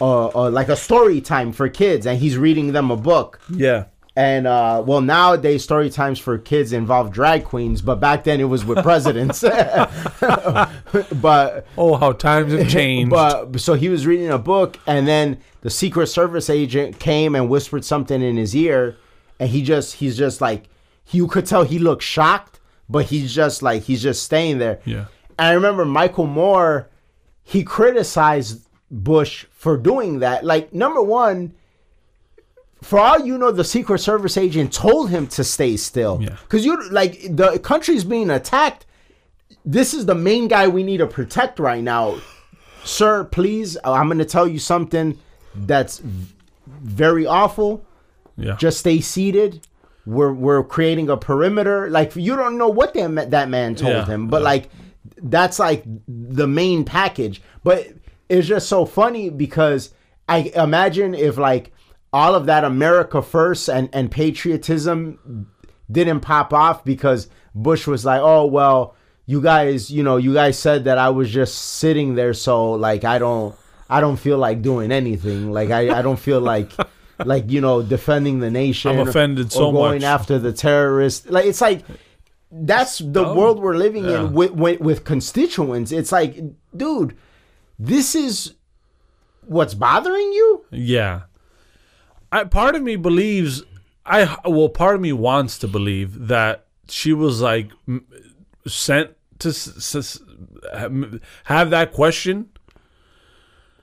a 0.00 0.50
like 0.50 0.68
a 0.68 0.76
story 0.76 1.20
time 1.20 1.52
for 1.52 1.68
kids, 1.68 2.06
and 2.06 2.18
he's 2.18 2.36
reading 2.36 2.72
them 2.72 2.90
a 2.90 2.96
book. 2.96 3.40
yeah. 3.54 3.84
And 4.20 4.46
uh, 4.46 4.82
well, 4.86 5.00
nowadays 5.00 5.64
story 5.64 5.88
times 5.88 6.18
for 6.18 6.36
kids 6.36 6.74
involve 6.74 7.10
drag 7.10 7.44
queens, 7.44 7.80
but 7.80 8.00
back 8.00 8.24
then 8.24 8.38
it 8.38 8.44
was 8.44 8.66
with 8.66 8.82
presidents. 8.82 9.40
but 10.20 11.66
Oh, 11.78 11.96
how 11.96 12.12
times 12.12 12.52
have 12.52 12.68
changed. 12.68 13.08
but 13.10 13.58
so 13.58 13.72
he 13.74 13.88
was 13.88 14.06
reading 14.06 14.28
a 14.30 14.36
book, 14.38 14.78
and 14.86 15.08
then 15.08 15.38
the 15.62 15.70
Secret 15.70 16.08
Service 16.08 16.50
agent 16.50 16.98
came 16.98 17.34
and 17.34 17.48
whispered 17.48 17.82
something 17.82 18.20
in 18.20 18.36
his 18.36 18.54
ear, 18.54 18.98
and 19.38 19.48
he 19.48 19.62
just 19.62 19.94
he's 19.96 20.18
just 20.18 20.42
like 20.42 20.68
you 21.12 21.26
could 21.26 21.46
tell 21.46 21.64
he 21.64 21.78
looked 21.78 22.02
shocked, 22.02 22.60
but 22.90 23.06
he's 23.06 23.34
just 23.34 23.62
like 23.62 23.84
he's 23.84 24.02
just 24.02 24.22
staying 24.22 24.58
there. 24.58 24.80
Yeah. 24.84 25.06
And 25.38 25.48
I 25.48 25.52
remember 25.52 25.86
Michael 25.86 26.26
Moore, 26.26 26.90
he 27.42 27.62
criticized 27.64 28.66
Bush 28.90 29.46
for 29.50 29.78
doing 29.78 30.18
that. 30.18 30.44
Like 30.44 30.74
number 30.74 31.00
one. 31.02 31.54
For 32.82 32.98
all 32.98 33.20
you 33.26 33.36
know, 33.38 33.50
the 33.50 33.64
Secret 33.64 33.98
Service 33.98 34.36
agent 34.36 34.72
told 34.72 35.10
him 35.10 35.26
to 35.28 35.44
stay 35.44 35.76
still. 35.76 36.18
Yeah. 36.22 36.36
Because 36.42 36.64
you 36.64 36.88
like 36.90 37.20
the 37.36 37.58
country's 37.58 38.04
being 38.04 38.30
attacked. 38.30 38.86
This 39.64 39.92
is 39.92 40.06
the 40.06 40.14
main 40.14 40.48
guy 40.48 40.68
we 40.68 40.82
need 40.82 40.98
to 40.98 41.06
protect 41.06 41.58
right 41.58 41.82
now 41.82 42.18
sir, 42.84 43.24
please, 43.24 43.76
uh, 43.84 43.92
I'm 43.92 44.06
going 44.06 44.18
to 44.18 44.24
tell 44.24 44.48
you 44.48 44.58
something 44.58 45.18
that's 45.54 46.00
very 46.66 47.26
awful. 47.26 47.84
yeah. 48.36 48.56
Just 48.56 48.78
stay 48.80 49.00
seated. 49.00 49.66
We're 50.06 50.32
we're 50.32 50.64
creating 50.64 51.10
a 51.10 51.16
perimeter. 51.16 51.90
Like 51.90 52.16
you 52.16 52.34
don't 52.36 52.56
know 52.56 52.68
what 52.68 52.94
that 52.94 53.30
that 53.32 53.48
man 53.50 53.74
told 53.74 53.92
Yeah, 53.92 54.06
him, 54.06 54.28
but 54.28 54.38
yeah. 54.40 54.44
like 54.48 54.70
that's 55.22 55.58
like 55.58 55.84
the 56.08 56.46
main 56.46 56.84
package. 56.84 57.42
But 57.62 57.88
it's 58.28 58.48
just 58.48 58.66
so 58.68 58.86
funny 58.86 59.28
because 59.28 59.92
I 60.28 60.50
imagine 60.54 61.14
if 61.14 61.36
like 61.36 61.72
all 62.12 62.34
of 62.34 62.46
that 62.46 62.64
America 62.64 63.22
first 63.22 63.68
and 63.68 63.88
and 63.92 64.10
patriotism 64.10 65.46
didn't 65.90 66.20
pop 66.20 66.52
off 66.52 66.84
because 66.84 67.28
Bush 67.54 67.86
was 67.86 68.04
like, 68.04 68.20
"Oh 68.22 68.46
well, 68.46 68.94
you 69.26 69.40
guys, 69.40 69.90
you 69.90 70.02
know, 70.02 70.16
you 70.16 70.34
guys 70.34 70.58
said 70.58 70.84
that 70.84 70.98
I 70.98 71.10
was 71.10 71.30
just 71.30 71.54
sitting 71.56 72.14
there, 72.14 72.34
so 72.34 72.72
like 72.72 73.04
I 73.04 73.18
don't, 73.18 73.54
I 73.88 74.00
don't 74.00 74.16
feel 74.16 74.38
like 74.38 74.62
doing 74.62 74.92
anything. 74.92 75.52
Like 75.52 75.70
I, 75.70 75.98
I 75.98 76.02
don't 76.02 76.18
feel 76.18 76.40
like, 76.40 76.72
like 77.24 77.50
you 77.50 77.60
know, 77.60 77.82
defending 77.82 78.40
the 78.40 78.50
nation. 78.50 78.98
I'm 78.98 79.08
offended 79.08 79.48
or 79.48 79.50
so 79.50 79.72
going 79.72 80.00
much. 80.00 80.04
after 80.04 80.38
the 80.38 80.52
terrorists. 80.52 81.28
Like 81.28 81.46
it's 81.46 81.60
like 81.60 81.82
that's 82.52 82.98
the 82.98 83.22
dumb. 83.24 83.36
world 83.36 83.60
we're 83.60 83.76
living 83.76 84.04
Yeah. 84.04 84.22
in 84.26 84.32
with, 84.32 84.50
with 84.52 84.80
with 84.80 85.04
constituents. 85.04 85.92
It's 85.92 86.10
like, 86.12 86.40
dude, 86.76 87.16
this 87.78 88.14
is 88.16 88.54
what's 89.42 89.74
bothering 89.74 90.32
you. 90.32 90.64
Yeah. 90.70 91.22
I 92.32 92.44
part 92.44 92.74
of 92.74 92.82
me 92.82 92.96
believes 92.96 93.62
I 94.06 94.36
well 94.44 94.68
part 94.68 94.94
of 94.94 95.00
me 95.00 95.12
wants 95.12 95.58
to 95.58 95.68
believe 95.68 96.28
that 96.28 96.66
she 96.88 97.12
was 97.12 97.40
like 97.40 97.70
sent 98.66 99.10
to 99.40 99.48
s- 99.48 99.94
s- 99.96 100.20
have 101.44 101.70
that 101.70 101.92
question. 101.92 102.48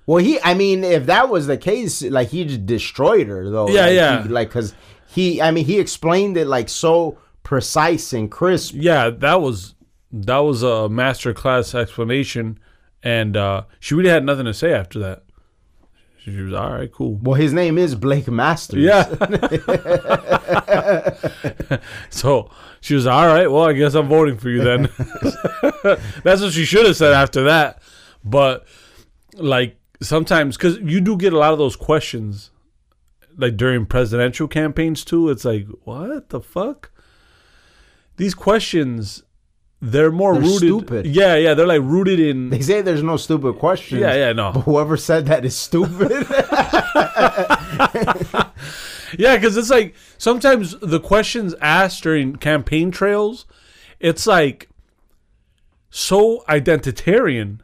Well, 0.05 0.23
he, 0.23 0.39
I 0.41 0.53
mean, 0.53 0.83
if 0.86 1.05
that 1.07 1.27
was 1.29 1.47
the 1.47 1.57
case, 1.57 2.01
like 2.01 2.29
he 2.29 2.45
just 2.45 2.65
destroyed 2.65 3.27
her, 3.27 3.49
though. 3.49 3.67
Yeah, 3.69 3.81
Like, 3.88 3.93
yeah. 3.93 4.23
he- 4.23 4.29
like, 4.29 4.51
cause 4.51 4.73
he, 5.07 5.41
I 5.41 5.51
mean, 5.51 5.65
he 5.65 5.79
explained 5.79 6.38
it 6.38 6.47
like 6.47 6.69
so 6.69 7.17
precise 7.43 8.13
and 8.13 8.31
crisp. 8.31 8.73
Yeah, 8.77 9.10
that 9.10 9.41
was 9.41 9.75
that 10.12 10.38
was 10.39 10.63
a 10.63 10.88
master 10.88 11.33
class 11.33 11.75
explanation 11.75 12.57
and 13.03 13.36
uh 13.36 13.63
she 13.79 13.93
really 13.93 14.10
had 14.10 14.23
nothing 14.23 14.45
to 14.45 14.53
say 14.53 14.73
after 14.73 14.99
that. 14.99 15.23
She 16.28 16.42
was 16.42 16.54
all 16.54 16.74
right, 16.74 16.92
cool. 16.92 17.18
Well, 17.22 17.36
his 17.36 17.54
name 17.54 17.78
is 17.78 17.96
Blake 17.96 18.28
Masters. 18.28 18.84
Yeah. 18.84 19.08
so 22.10 22.52
she 22.82 22.96
was 22.96 23.08
all 23.08 23.28
right. 23.28 23.50
Well, 23.50 23.63
I 23.63 23.72
guess 23.72 23.94
I'm 23.94 24.10
voting 24.10 24.38
for 24.38 24.50
you 24.50 24.62
then. 24.62 24.90
That's 26.24 26.42
what 26.42 26.52
she 26.52 26.66
should 26.66 26.86
have 26.86 26.98
said 26.98 27.13
after 27.13 27.44
that. 27.46 27.82
But 28.26 28.68
like 29.36 29.80
sometimes, 30.02 30.58
because 30.58 30.80
you 30.80 31.00
do 31.00 31.16
get 31.16 31.32
a 31.32 31.38
lot 31.38 31.54
of 31.54 31.60
those 31.60 31.78
questions, 31.78 32.52
like 33.38 33.56
during 33.56 33.86
presidential 33.86 34.50
campaigns 34.50 35.06
too. 35.06 35.30
It's 35.30 35.46
like, 35.46 35.66
what 35.86 36.28
the 36.28 36.42
fuck? 36.42 36.92
these 38.18 38.34
questions 38.34 39.24
they're 39.82 40.12
more 40.12 40.34
They're 40.34 40.42
rooted. 40.44 40.58
stupid. 40.58 41.06
Yeah, 41.06 41.36
yeah, 41.36 41.54
they're 41.54 41.68
like 41.68 41.82
rooted 41.82 42.20
in. 42.20 42.50
They 42.50 42.62
say 42.62 42.82
there's 42.82 43.04
no 43.04 43.18
stupid 43.18 43.60
questions. 43.60 44.02
Yeah, 44.02 44.16
yeah, 44.16 44.34
no. 44.34 44.52
But 44.54 44.62
whoever 44.62 44.98
said 44.98 45.26
that 45.28 45.46
is 45.46 45.56
stupid. 45.56 46.12
Yeah, 49.18 49.38
because 49.38 49.56
it's 49.56 49.70
like 49.70 49.96
sometimes 50.18 50.76
the 50.82 51.00
questions 51.00 51.56
asked 51.62 52.04
during 52.04 52.36
campaign 52.36 52.92
trails, 52.92 53.46
it's 54.02 54.28
like 54.28 54.68
so 55.90 56.44
identitarian 56.50 57.60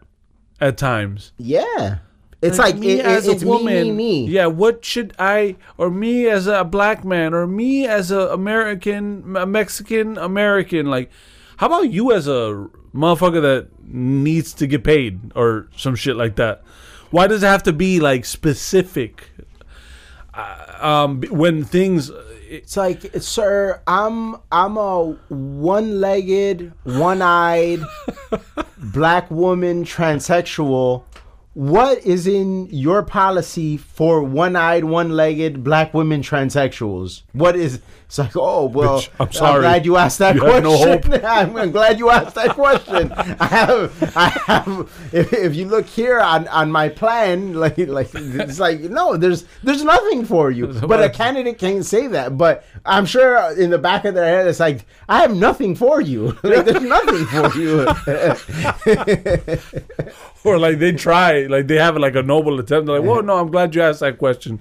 at 0.62 0.78
times. 0.78 1.34
yeah. 1.38 1.98
It's 2.42 2.58
like, 2.58 2.76
me 2.78 3.00
it, 3.00 3.06
as 3.06 3.26
it, 3.26 3.36
it's 3.36 3.44
a 3.44 3.48
woman. 3.48 3.74
me, 3.74 3.84
me, 3.92 4.26
me. 4.26 4.28
Yeah, 4.28 4.48
what 4.48 4.84
should 4.84 5.14
I 5.18 5.56
or 5.78 5.90
me 5.90 6.28
as 6.28 6.46
a 6.46 6.66
black 6.66 7.06
man 7.06 7.34
or 7.34 7.48
me 7.48 7.88
as 7.88 8.12
a 8.12 8.20
American, 8.34 9.38
a 9.38 9.46
Mexican 9.46 10.18
American? 10.18 10.88
Like, 10.88 11.10
how 11.58 11.68
about 11.68 11.92
you 11.92 12.12
as 12.12 12.28
a 12.28 12.68
motherfucker 12.94 13.42
that 13.42 13.68
needs 13.88 14.54
to 14.54 14.68
get 14.68 14.84
paid 14.84 15.32
or 15.36 15.68
some 15.76 15.96
shit 15.96 16.16
like 16.16 16.36
that? 16.36 16.64
Why 17.12 17.28
does 17.28 17.44
it 17.44 17.48
have 17.48 17.64
to 17.64 17.74
be 17.74 18.00
like 18.00 18.26
specific? 18.26 19.30
Uh, 20.34 20.78
um, 20.82 21.22
when 21.30 21.64
things, 21.64 22.10
It's 22.50 22.76
like, 22.76 23.06
sir, 23.20 23.82
I'm 23.88 24.36
I'm 24.52 24.78
a 24.78 25.12
one-legged, 25.30 26.74
one-eyed 26.84 27.82
black 28.78 29.30
woman 29.32 29.84
transsexual. 29.86 31.04
What 31.54 32.00
is 32.04 32.26
in 32.26 32.68
your 32.72 33.04
policy 33.04 33.78
for 33.78 34.24
one-eyed, 34.24 34.86
one-legged 34.86 35.64
black 35.64 35.94
women 35.94 36.22
transsexuals? 36.24 37.22
What 37.34 37.56
is? 37.56 37.80
It's 38.14 38.20
like, 38.20 38.36
oh 38.36 38.66
well, 38.66 39.00
Bitch, 39.00 39.10
I'm 39.20 39.32
sorry. 39.32 39.62
glad 39.62 39.86
you 39.86 39.98
asked 39.98 40.20
that 40.20 40.36
You 40.36 40.46
have 40.46 40.62
no 40.62 40.78
question. 40.78 41.26
I'm, 41.26 41.58
I'm 41.58 41.72
glad 41.72 41.98
you 41.98 42.12
asked 42.12 42.36
that 42.36 42.52
question. 42.52 43.12
I 43.12 43.46
have, 43.48 44.14
I 44.16 44.30
have. 44.46 44.92
If, 45.12 45.34
if 45.34 45.56
you 45.56 45.66
look 45.66 45.88
here 45.88 46.20
on, 46.20 46.48
on 46.50 46.72
my 46.72 46.90
plan, 46.90 47.54
like 47.64 47.80
like 47.80 48.12
it's 48.14 48.60
like 48.60 48.82
no, 48.82 49.18
there's 49.18 49.46
there's 49.64 49.84
nothing 49.84 50.26
for 50.26 50.52
you. 50.52 50.68
But 50.68 51.02
a 51.02 51.10
candidate 51.10 51.58
can't 51.58 51.84
say 51.84 52.06
that. 52.06 52.38
But 52.38 52.64
I'm 52.86 53.08
sure 53.08 53.52
in 53.60 53.72
the 53.72 53.80
back 53.80 54.06
of 54.06 54.14
their 54.14 54.26
head, 54.26 54.46
it's 54.46 54.60
like 54.60 54.86
I 55.10 55.22
have 55.22 55.36
nothing 55.36 55.76
for 55.76 56.00
you. 56.00 56.38
like 56.44 56.66
there's 56.66 56.84
nothing 56.84 57.26
for 57.26 57.58
you. 57.58 57.80
or 60.44 60.60
like 60.60 60.78
they 60.78 60.92
try, 60.92 61.48
like 61.48 61.66
they 61.66 61.80
have 61.80 61.98
like 61.98 62.14
a 62.14 62.22
noble 62.22 62.60
attempt. 62.60 62.86
They're 62.86 63.00
like, 63.00 63.10
"Well, 63.10 63.24
no, 63.24 63.40
I'm 63.40 63.50
glad 63.50 63.74
you 63.74 63.82
asked 63.82 64.02
that 64.02 64.20
question," 64.20 64.60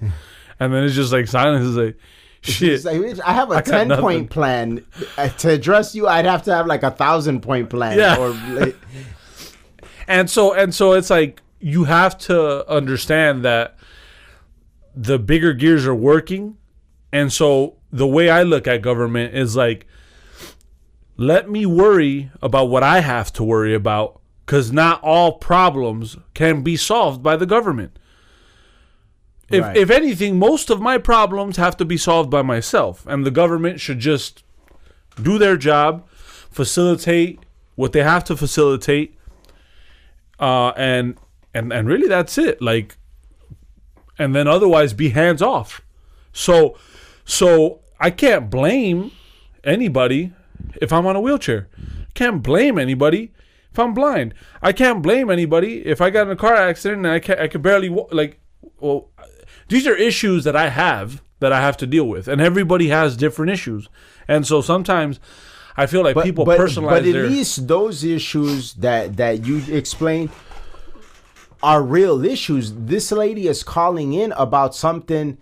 and 0.58 0.72
then 0.72 0.84
it's 0.84 0.94
just 0.94 1.12
like 1.12 1.26
silence. 1.26 1.66
Is 1.66 1.76
like, 1.76 1.98
shit. 2.42 2.84
Like, 2.84 3.18
I 3.20 3.32
have 3.32 3.50
a 3.50 3.62
10 3.62 3.88
point 4.00 4.30
plan 4.30 4.84
Uh, 5.16 5.28
to 5.28 5.50
address 5.50 5.94
you. 5.94 6.06
I'd 6.06 6.26
have 6.26 6.42
to 6.44 6.54
have 6.54 6.66
like 6.66 6.82
a 6.82 6.90
thousand 6.90 7.40
point 7.40 7.70
plan. 7.70 7.96
Yeah. 7.98 8.18
Or 8.18 8.34
and 10.08 10.28
so 10.28 10.52
and 10.52 10.74
so 10.74 10.92
it's 10.92 11.10
like 11.10 11.40
you 11.60 11.84
have 11.84 12.18
to 12.18 12.68
understand 12.68 13.44
that 13.44 13.76
the 14.94 15.18
bigger 15.18 15.52
gears 15.52 15.86
are 15.86 15.94
working 15.94 16.56
and 17.12 17.32
so 17.32 17.76
the 17.92 18.06
way 18.06 18.28
i 18.28 18.42
look 18.42 18.66
at 18.66 18.82
government 18.82 19.34
is 19.34 19.54
like 19.56 19.86
let 21.16 21.48
me 21.48 21.64
worry 21.64 22.30
about 22.42 22.64
what 22.68 22.82
i 22.82 23.00
have 23.00 23.32
to 23.32 23.44
worry 23.44 23.74
about 23.74 24.20
because 24.44 24.72
not 24.72 25.00
all 25.02 25.32
problems 25.38 26.16
can 26.34 26.62
be 26.62 26.76
solved 26.76 27.22
by 27.22 27.36
the 27.36 27.46
government 27.46 27.96
if, 29.52 29.62
Right. 29.62 29.76
if 29.76 29.90
anything 29.90 30.38
most 30.38 30.70
of 30.70 30.80
my 30.80 30.98
problems 30.98 31.56
have 31.56 31.76
to 31.76 31.84
be 31.84 31.96
solved 31.96 32.30
by 32.30 32.42
myself 32.42 33.06
and 33.06 33.24
the 33.26 33.30
government 33.30 33.80
should 33.80 33.98
just 34.00 34.42
do 35.20 35.38
their 35.38 35.56
job 35.56 36.06
facilitate 36.50 37.38
what 37.76 37.92
they 37.92 38.02
have 38.02 38.24
to 38.24 38.36
facilitate 38.36 39.16
uh, 40.38 40.70
and 40.76 41.16
and 41.54 41.72
and 41.72 41.86
really 41.88 42.08
that's 42.08 42.36
it. 42.38 42.60
Like, 42.60 42.96
and 44.18 44.34
then 44.34 44.48
otherwise 44.48 44.92
be 44.92 45.10
hands 45.10 45.42
off. 45.42 45.80
So, 46.32 46.78
so 47.24 47.80
I 48.00 48.10
can't 48.10 48.50
blame 48.50 49.12
anybody 49.64 50.32
if 50.80 50.92
I'm 50.92 51.06
on 51.06 51.14
a 51.16 51.20
wheelchair. 51.20 51.68
Can't 52.14 52.42
blame 52.42 52.78
anybody 52.78 53.32
if 53.70 53.78
I'm 53.78 53.94
blind. 53.94 54.34
I 54.62 54.72
can't 54.72 55.02
blame 55.02 55.30
anybody 55.30 55.86
if 55.86 56.00
I 56.00 56.10
got 56.10 56.26
in 56.26 56.32
a 56.32 56.36
car 56.36 56.54
accident 56.56 57.04
and 57.06 57.12
I 57.14 57.18
can 57.20 57.38
I 57.38 57.48
can 57.48 57.62
barely 57.62 57.88
wa- 57.88 58.08
like. 58.10 58.40
Well, 58.80 59.10
these 59.68 59.86
are 59.86 59.94
issues 59.96 60.44
that 60.44 60.56
I 60.56 60.68
have 60.68 61.22
that 61.40 61.52
I 61.52 61.60
have 61.60 61.76
to 61.78 61.86
deal 61.86 62.08
with, 62.08 62.28
and 62.28 62.40
everybody 62.40 62.88
has 62.88 63.16
different 63.16 63.50
issues, 63.50 63.88
and 64.28 64.46
so 64.46 64.60
sometimes. 64.60 65.20
I 65.74 65.86
feel 65.86 66.02
like 66.02 66.22
people 66.22 66.44
personalize 66.44 66.88
but 66.90 67.06
at 67.06 67.12
their 67.12 67.28
least 67.28 67.66
those 67.66 68.04
issues 68.04 68.74
that 68.74 69.16
that 69.16 69.46
you 69.46 69.62
explained 69.74 70.28
are 71.62 71.82
real 71.82 72.24
issues. 72.24 72.72
This 72.74 73.10
lady 73.10 73.48
is 73.48 73.62
calling 73.62 74.12
in 74.12 74.32
about 74.32 74.74
something 74.74 75.38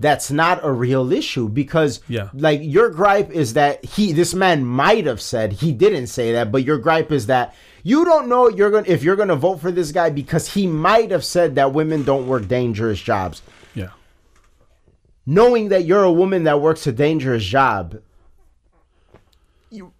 that's 0.00 0.30
not 0.30 0.64
a 0.64 0.70
real 0.72 1.12
issue 1.12 1.48
because 1.48 2.00
Yeah. 2.08 2.28
like 2.32 2.60
your 2.62 2.88
gripe 2.90 3.30
is 3.30 3.54
that 3.54 3.84
he 3.84 4.12
this 4.12 4.32
man 4.34 4.64
might 4.64 5.06
have 5.06 5.20
said 5.20 5.52
he 5.54 5.72
didn't 5.72 6.06
say 6.06 6.32
that 6.32 6.52
but 6.52 6.62
your 6.62 6.78
gripe 6.78 7.10
is 7.10 7.26
that 7.26 7.54
you 7.82 8.04
don't 8.04 8.28
know 8.28 8.48
you're 8.48 8.70
going 8.70 8.84
if 8.86 9.02
you're 9.02 9.16
going 9.16 9.28
to 9.28 9.36
vote 9.36 9.60
for 9.60 9.72
this 9.72 9.90
guy 9.92 10.10
because 10.10 10.54
he 10.54 10.66
might 10.66 11.10
have 11.10 11.24
said 11.24 11.56
that 11.56 11.72
women 11.72 12.04
don't 12.04 12.26
work 12.28 12.46
dangerous 12.48 13.00
jobs. 13.00 13.42
Knowing 15.28 15.68
that 15.68 15.84
you're 15.84 16.04
a 16.04 16.12
woman 16.22 16.44
that 16.44 16.58
works 16.60 16.86
a 16.86 16.92
dangerous 16.92 17.44
job 17.44 18.00
you 19.70 19.92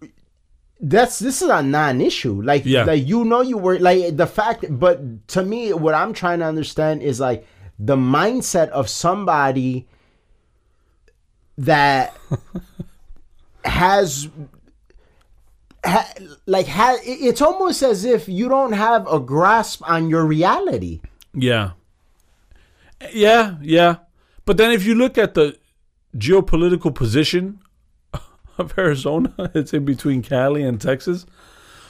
that's 0.81 1.19
this 1.19 1.41
is 1.43 1.49
a 1.49 1.61
non-issue 1.61 2.41
like 2.41 2.63
Yeah. 2.65 2.83
like 2.83 3.05
you 3.05 3.23
know 3.25 3.41
you 3.41 3.57
were 3.57 3.77
like 3.77 4.17
the 4.17 4.25
fact 4.25 4.65
but 4.69 5.27
to 5.35 5.43
me 5.43 5.71
what 5.73 5.93
i'm 5.93 6.13
trying 6.13 6.39
to 6.39 6.45
understand 6.45 7.03
is 7.03 7.19
like 7.19 7.45
the 7.77 7.95
mindset 7.95 8.69
of 8.69 8.89
somebody 8.89 9.85
that 11.57 12.15
has 13.65 14.29
ha, 15.85 16.11
like 16.47 16.67
ha, 16.67 16.97
it's 17.03 17.41
almost 17.41 17.83
as 17.83 18.03
if 18.05 18.27
you 18.27 18.49
don't 18.49 18.71
have 18.73 19.05
a 19.11 19.19
grasp 19.19 19.81
on 19.87 20.09
your 20.09 20.25
reality 20.25 21.01
Yeah. 21.35 21.71
Yeah, 23.13 23.55
yeah. 23.61 23.95
But 24.49 24.57
then 24.57 24.71
if 24.71 24.83
you 24.83 24.95
look 24.95 25.19
at 25.19 25.35
the 25.35 25.59
geopolitical 26.17 26.95
position 26.95 27.59
of 28.57 28.75
Arizona, 28.79 29.31
it's 29.53 29.75
in 29.75 29.85
between 29.85 30.23
Cali 30.23 30.63
and 30.63 30.81
Texas. 30.81 31.27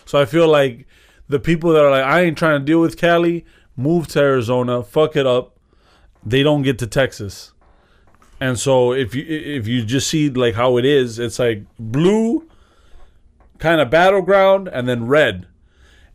So 0.06 0.20
I 0.20 0.26
feel 0.26 0.46
like 0.46 0.86
the 1.30 1.40
people 1.40 1.72
that 1.72 1.86
are 1.86 1.90
like, 1.90 2.04
I 2.04 2.20
ain't 2.20 2.38
trying 2.38 2.60
to 2.60 2.66
deal 2.66 2.82
with 2.82 2.98
Cali, 2.98 3.46
move 3.78 4.10
to 4.10 4.20
Arizona, 4.20 4.84
fuck 4.84 5.16
it 5.16 5.26
up. 5.26 5.58
They 6.26 6.44
don't 6.44 6.64
get 6.64 6.78
to 6.80 6.88
Texas. 6.88 7.54
And 8.42 8.60
so 8.60 8.92
if 8.92 9.16
you 9.16 9.24
if 9.26 9.66
you 9.66 9.86
just 9.86 10.10
see 10.10 10.30
like 10.30 10.56
how 10.56 10.76
it 10.76 10.84
is, 10.84 11.18
it's 11.18 11.40
like 11.40 11.64
blue 11.80 12.46
kind 13.58 13.80
of 13.80 13.90
battleground 13.90 14.68
and 14.68 14.86
then 14.86 15.08
red. 15.08 15.48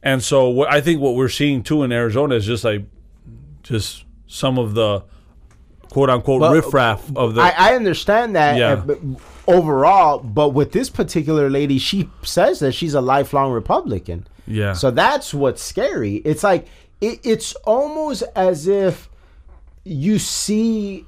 And 0.02 0.22
so 0.22 0.50
what 0.50 0.70
I 0.70 0.82
think 0.82 1.00
what 1.00 1.14
we're 1.14 1.30
seeing 1.30 1.62
too 1.62 1.82
in 1.84 1.90
Arizona 1.90 2.34
is 2.34 2.44
just 2.44 2.64
like 2.64 2.84
just 3.62 4.04
some 4.26 4.58
of 4.58 4.74
the 4.74 5.04
quote 5.94 6.10
unquote 6.10 6.40
Well, 6.40 6.52
riffraff 6.52 7.00
of 7.16 7.34
the 7.34 7.40
I, 7.40 7.54
I 7.70 7.76
understand 7.76 8.34
that 8.34 8.56
Yeah. 8.58 8.72
uh, 8.72 8.76
but 8.76 8.98
overall, 9.46 10.18
but 10.18 10.48
with 10.50 10.72
this 10.72 10.90
particular 10.90 11.48
lady, 11.48 11.78
she 11.78 12.10
says 12.22 12.58
that 12.58 12.72
she's 12.72 12.94
a 12.94 13.00
lifelong 13.00 13.52
Republican. 13.52 14.26
yeah 14.46 14.72
So 14.72 14.90
that's 14.90 15.32
what's 15.32 15.62
scary. 15.62 16.16
It's 16.30 16.42
like 16.42 16.66
it, 17.00 17.20
it's 17.22 17.54
almost 17.64 18.24
as 18.34 18.66
if 18.66 19.08
you 19.84 20.18
see 20.18 21.06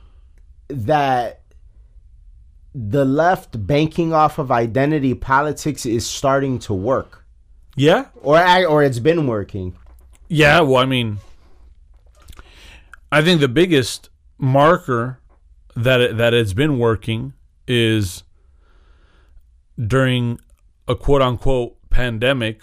that 0.69 1.41
the 2.73 3.05
left 3.05 3.67
banking 3.67 4.13
off 4.13 4.39
of 4.39 4.53
identity 4.53 5.15
politics 5.15 5.85
is 5.85 6.07
starting 6.07 6.59
to 6.61 6.75
work, 6.75 7.25
yeah 7.75 8.07
or 8.23 8.37
I- 8.37 8.65
or 8.67 8.85
it's 8.85 9.01
been 9.01 9.27
working. 9.27 9.75
yeah 10.29 10.61
well 10.61 10.77
I 10.83 10.85
mean 10.87 11.19
I 13.11 13.23
think 13.23 13.41
the 13.41 13.49
biggest 13.49 14.11
marker 14.39 15.21
that 15.75 16.01
it, 16.01 16.17
that 16.17 16.35
it's 16.35 16.53
been 16.53 16.79
working 16.79 17.35
is 17.67 18.23
during 19.79 20.39
a 20.89 20.95
quote 20.95 21.23
unquote 21.23 21.77
pandemic 21.91 22.63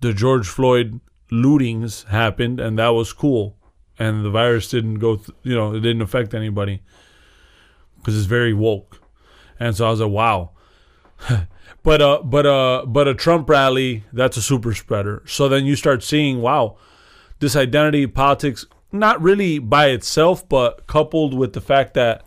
the 0.00 0.14
George 0.14 0.48
Floyd 0.48 1.00
lootings 1.30 2.06
happened 2.06 2.58
and 2.58 2.78
that 2.78 2.88
was 2.88 3.12
cool. 3.12 3.56
And 3.98 4.24
the 4.24 4.30
virus 4.30 4.70
didn't 4.70 4.94
go 4.94 5.16
th- 5.16 5.30
you 5.42 5.54
know 5.54 5.74
it 5.74 5.80
didn't 5.80 6.02
affect 6.02 6.34
anybody 6.34 6.82
because 7.96 8.16
it's 8.16 8.26
very 8.26 8.54
woke. 8.54 9.00
And 9.58 9.76
so 9.76 9.86
I 9.86 9.90
was 9.90 10.00
like 10.00 10.10
wow. 10.10 10.50
But 11.82 12.02
uh 12.02 12.20
but 12.22 12.44
uh 12.46 12.84
but 12.86 13.08
a 13.08 13.14
Trump 13.14 13.48
rally 13.48 14.04
that's 14.12 14.36
a 14.36 14.42
super 14.42 14.74
spreader. 14.74 15.22
So 15.26 15.48
then 15.48 15.64
you 15.64 15.76
start 15.76 16.02
seeing 16.02 16.40
wow 16.40 16.76
this 17.38 17.56
identity 17.56 18.06
politics 18.06 18.66
not 18.92 19.20
really 19.20 19.58
by 19.58 19.88
itself 19.88 20.48
but 20.48 20.86
coupled 20.86 21.34
with 21.34 21.52
the 21.52 21.60
fact 21.60 21.94
that 21.94 22.24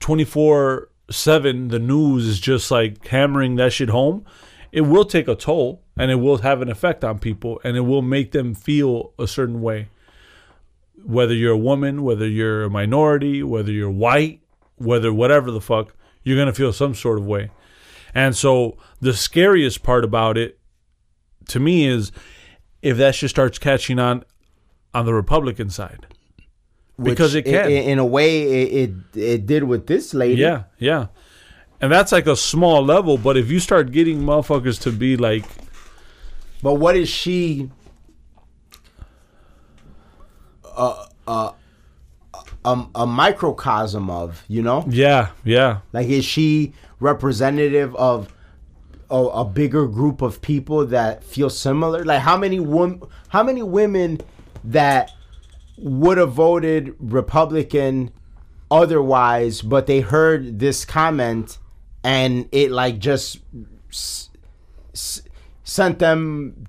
24 0.00 0.88
seven, 1.10 1.68
the 1.68 1.78
news 1.78 2.26
is 2.26 2.40
just 2.40 2.70
like 2.70 3.06
hammering 3.06 3.56
that 3.56 3.72
shit 3.72 3.88
home, 3.88 4.24
it 4.72 4.82
will 4.82 5.04
take 5.04 5.28
a 5.28 5.34
toll 5.34 5.82
and 5.96 6.10
it 6.10 6.16
will 6.16 6.38
have 6.38 6.60
an 6.60 6.70
effect 6.70 7.04
on 7.04 7.18
people 7.18 7.60
and 7.64 7.76
it 7.76 7.82
will 7.82 8.02
make 8.02 8.32
them 8.32 8.54
feel 8.54 9.12
a 9.18 9.26
certain 9.26 9.60
way. 9.60 9.88
Whether 11.04 11.34
you're 11.34 11.52
a 11.52 11.58
woman, 11.58 12.02
whether 12.02 12.28
you're 12.28 12.64
a 12.64 12.70
minority, 12.70 13.42
whether 13.42 13.72
you're 13.72 13.90
white, 13.90 14.40
whether 14.76 15.12
whatever 15.12 15.50
the 15.50 15.60
fuck, 15.60 15.94
you're 16.22 16.36
gonna 16.36 16.52
feel 16.52 16.72
some 16.72 16.94
sort 16.94 17.18
of 17.18 17.26
way. 17.26 17.50
And 18.14 18.36
so 18.36 18.76
the 19.00 19.14
scariest 19.14 19.82
part 19.82 20.04
about 20.04 20.36
it 20.36 20.58
to 21.48 21.60
me 21.60 21.86
is 21.86 22.12
if 22.82 22.96
that 22.98 23.14
shit 23.14 23.30
starts 23.30 23.58
catching 23.58 23.98
on 23.98 24.24
on 24.98 25.06
the 25.06 25.14
Republican 25.14 25.70
side. 25.70 26.06
Because 27.00 27.34
it 27.36 27.44
can. 27.44 27.70
in 27.70 27.98
a 28.00 28.04
way, 28.04 28.42
it, 28.42 28.90
it 29.14 29.20
it 29.32 29.46
did 29.46 29.62
with 29.64 29.86
this 29.86 30.12
lady. 30.14 30.40
Yeah, 30.42 30.64
yeah. 30.78 31.06
And 31.80 31.92
that's 31.92 32.10
like 32.10 32.26
a 32.26 32.34
small 32.34 32.84
level, 32.84 33.16
but 33.16 33.36
if 33.36 33.50
you 33.52 33.60
start 33.60 33.92
getting 33.92 34.18
motherfuckers 34.22 34.80
to 34.82 34.90
be 34.90 35.16
like 35.16 35.44
But 36.60 36.74
what 36.74 36.96
is 36.96 37.08
she? 37.08 37.70
A 40.76 41.06
a 41.28 41.52
a, 42.64 42.86
a 42.96 43.06
microcosm 43.06 44.10
of 44.10 44.44
you 44.48 44.62
know, 44.62 44.84
Yeah, 44.88 45.30
yeah. 45.44 45.78
like 45.92 46.08
is 46.08 46.24
she 46.24 46.72
representative 47.00 47.94
of 47.94 48.34
a, 49.10 49.16
a 49.16 49.44
bigger 49.44 49.86
group 49.86 50.20
of 50.20 50.42
people 50.42 50.84
that 50.86 51.22
feel 51.24 51.48
similar? 51.50 52.04
Like 52.04 52.20
how 52.22 52.36
many 52.36 52.58
wom- 52.60 53.06
how 53.28 53.44
many 53.44 53.62
women 53.62 54.20
that 54.64 55.12
would 55.76 56.18
have 56.18 56.32
voted 56.32 56.94
Republican 56.98 58.10
otherwise, 58.70 59.62
but 59.62 59.86
they 59.86 60.00
heard 60.00 60.58
this 60.58 60.84
comment 60.84 61.58
and 62.04 62.48
it 62.52 62.70
like 62.70 62.98
just 62.98 63.38
s- 63.90 64.30
s- 64.94 65.22
sent 65.64 65.98
them 65.98 66.66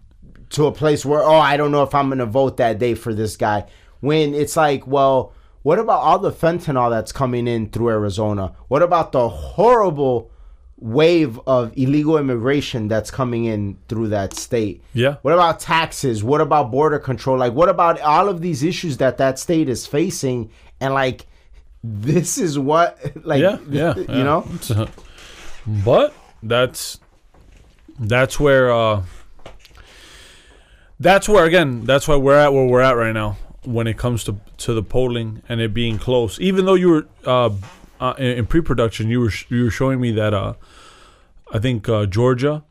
to 0.50 0.66
a 0.66 0.72
place 0.72 1.06
where 1.06 1.22
oh 1.22 1.36
I 1.40 1.58
don't 1.58 1.72
know 1.72 1.84
if 1.84 1.94
I'm 1.94 2.10
gonna 2.10 2.26
vote 2.26 2.58
that 2.58 2.80
day 2.80 2.94
for 2.96 3.14
this 3.14 3.36
guy. 3.38 3.66
When 4.00 4.34
it's 4.34 4.56
like, 4.56 4.88
well, 4.88 5.34
what 5.62 5.78
about 5.78 6.00
all 6.00 6.20
the 6.20 6.32
fentanyl 6.32 6.90
that's 6.90 7.12
coming 7.12 7.48
in 7.48 7.70
through 7.70 7.90
Arizona? 7.90 8.54
What 8.70 8.82
about 8.82 9.12
the 9.12 9.28
horrible 9.28 10.32
wave 10.82 11.40
of 11.46 11.78
illegal 11.78 12.18
immigration 12.18 12.88
that's 12.88 13.12
coming 13.12 13.46
in 13.46 13.78
through 13.88 14.08
that 14.10 14.34
state? 14.34 14.82
Yeah. 14.94 15.18
What 15.22 15.34
about 15.34 15.60
taxes? 15.60 16.24
What 16.24 16.42
about 16.42 16.72
border 16.72 17.00
control? 17.00 17.38
Like, 17.38 17.54
what 17.54 17.70
about 17.70 18.00
all 18.02 18.30
of 18.30 18.42
these 18.42 18.64
issues 18.64 18.98
that 18.98 19.18
that 19.18 19.38
state 19.40 19.68
is 19.70 19.86
facing? 19.86 20.50
And 20.80 20.94
like, 20.94 21.28
this 21.84 22.38
is 22.38 22.58
what, 22.58 22.98
like, 23.26 23.42
Yeah, 23.42 23.58
yeah. 23.70 23.96
you 23.98 24.06
yeah. 24.08 24.24
know, 24.24 24.48
but 25.68 26.14
that's 26.42 27.00
that's 28.00 28.40
where 28.40 28.72
uh 28.72 29.04
that's 31.00 31.28
where 31.30 31.46
again, 31.46 31.86
that's 31.86 32.08
why 32.08 32.16
we're 32.16 32.36
at 32.38 32.54
where 32.54 32.66
we're 32.66 32.82
at 32.82 32.96
right 32.96 33.14
now 33.14 33.38
when 33.66 33.88
it 33.88 33.98
comes 33.98 34.24
to 34.24 34.38
to 34.58 34.74
the 34.74 34.84
polling 34.84 35.42
and 35.50 35.60
it 35.62 35.74
being 35.74 35.98
close. 35.98 36.40
Even 36.40 36.66
though 36.66 36.74
you 36.76 36.90
were 36.90 37.08
uh, 37.26 37.50
uh 38.00 38.14
in, 38.18 38.38
in 38.40 38.46
pre-production, 38.46 39.10
you 39.10 39.20
were 39.20 39.30
sh- 39.30 39.46
you 39.50 39.66
were 39.66 39.72
showing 39.72 40.00
me 40.00 40.12
that 40.12 40.34
uh 40.34 40.54
I 41.52 41.60
think 41.60 41.90
uh 41.90 42.06
Georgia 42.06 42.64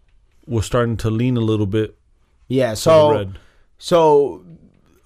was 0.46 0.66
starting 0.66 0.96
to 0.98 1.10
lean 1.10 1.36
a 1.36 1.40
little 1.40 1.66
bit 1.66 1.98
yeah. 2.48 2.74
So. 2.74 3.30
So, 3.80 4.44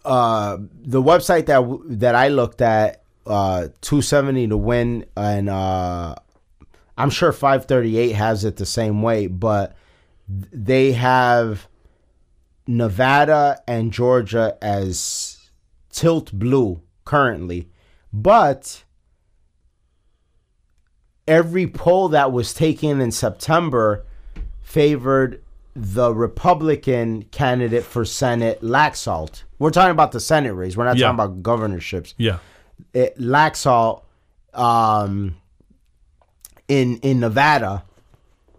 uh, 0.05 0.57
the 0.83 1.03
website 1.03 1.47
that 1.47 1.61
w- 1.61 1.83
that 1.87 2.15
I 2.15 2.29
looked 2.29 2.63
at, 2.63 3.03
uh, 3.27 3.69
two 3.83 4.01
seventy 4.01 4.49
to 4.49 4.57
win, 4.57 5.05
and 5.17 5.51
uh, 5.51 6.15
I'm 6.97 7.11
sure 7.11 7.33
five 7.33 7.67
thirty 7.67 7.99
eight 7.99 8.13
has 8.13 8.45
it 8.45 8.57
the 8.57 8.65
same 8.67 9.03
way, 9.03 9.27
but 9.27 9.77
they 10.29 10.93
have 10.93 11.69
Nevada 12.67 13.61
and 13.69 13.93
Georgia 13.93 14.57
as 14.63 15.51
tilt 15.91 16.33
blue 16.33 16.81
currently, 17.05 17.69
but 18.13 18.85
every 21.27 21.67
poll 21.67 22.09
that 22.11 22.33
was 22.33 22.53
taken 22.55 23.01
in 23.01 23.11
September 23.13 24.05
favored 24.63 25.43
the 25.75 26.13
Republican 26.15 27.23
candidate 27.31 27.85
for 27.85 28.05
Senate, 28.05 28.61
Laxalt. 28.61 29.45
We're 29.59 29.71
talking 29.71 29.91
about 29.93 30.13
the 30.13 30.21
Senate 30.21 30.53
race. 30.53 30.77
We're 30.77 30.85
not 30.85 30.97
Yeah. 30.97 31.07
talking 31.07 31.21
about 31.25 31.43
governorships. 31.43 32.15
Yeah. 32.19 32.39
It, 32.93 33.19
Laxalt 33.19 34.03
um, 34.55 35.37
in 36.69 36.97
in 36.99 37.21
Nevada 37.21 37.85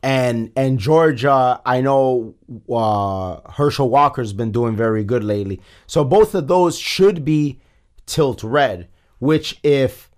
and 0.02 0.52
and 0.56 0.80
Georgia. 0.80 1.62
I 1.66 1.82
know 1.82 2.34
uh, 2.70 3.52
Herschel 3.52 3.90
Walker's 3.90 4.34
been 4.34 4.52
doing 4.52 4.76
very 4.76 5.04
good 5.04 5.24
lately. 5.24 5.62
So 5.86 6.04
both 6.04 6.34
of 6.34 6.48
those 6.48 6.78
should 6.80 7.24
be 7.24 7.60
tilt 8.06 8.44
red. 8.44 8.88
Which 9.20 9.60
if 9.64 10.10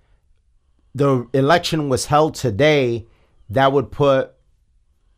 the 0.95 1.27
election 1.34 1.89
was 1.89 2.05
held 2.08 2.34
today, 2.36 3.05
that 3.49 3.71
would 3.73 3.91
put 3.91 4.31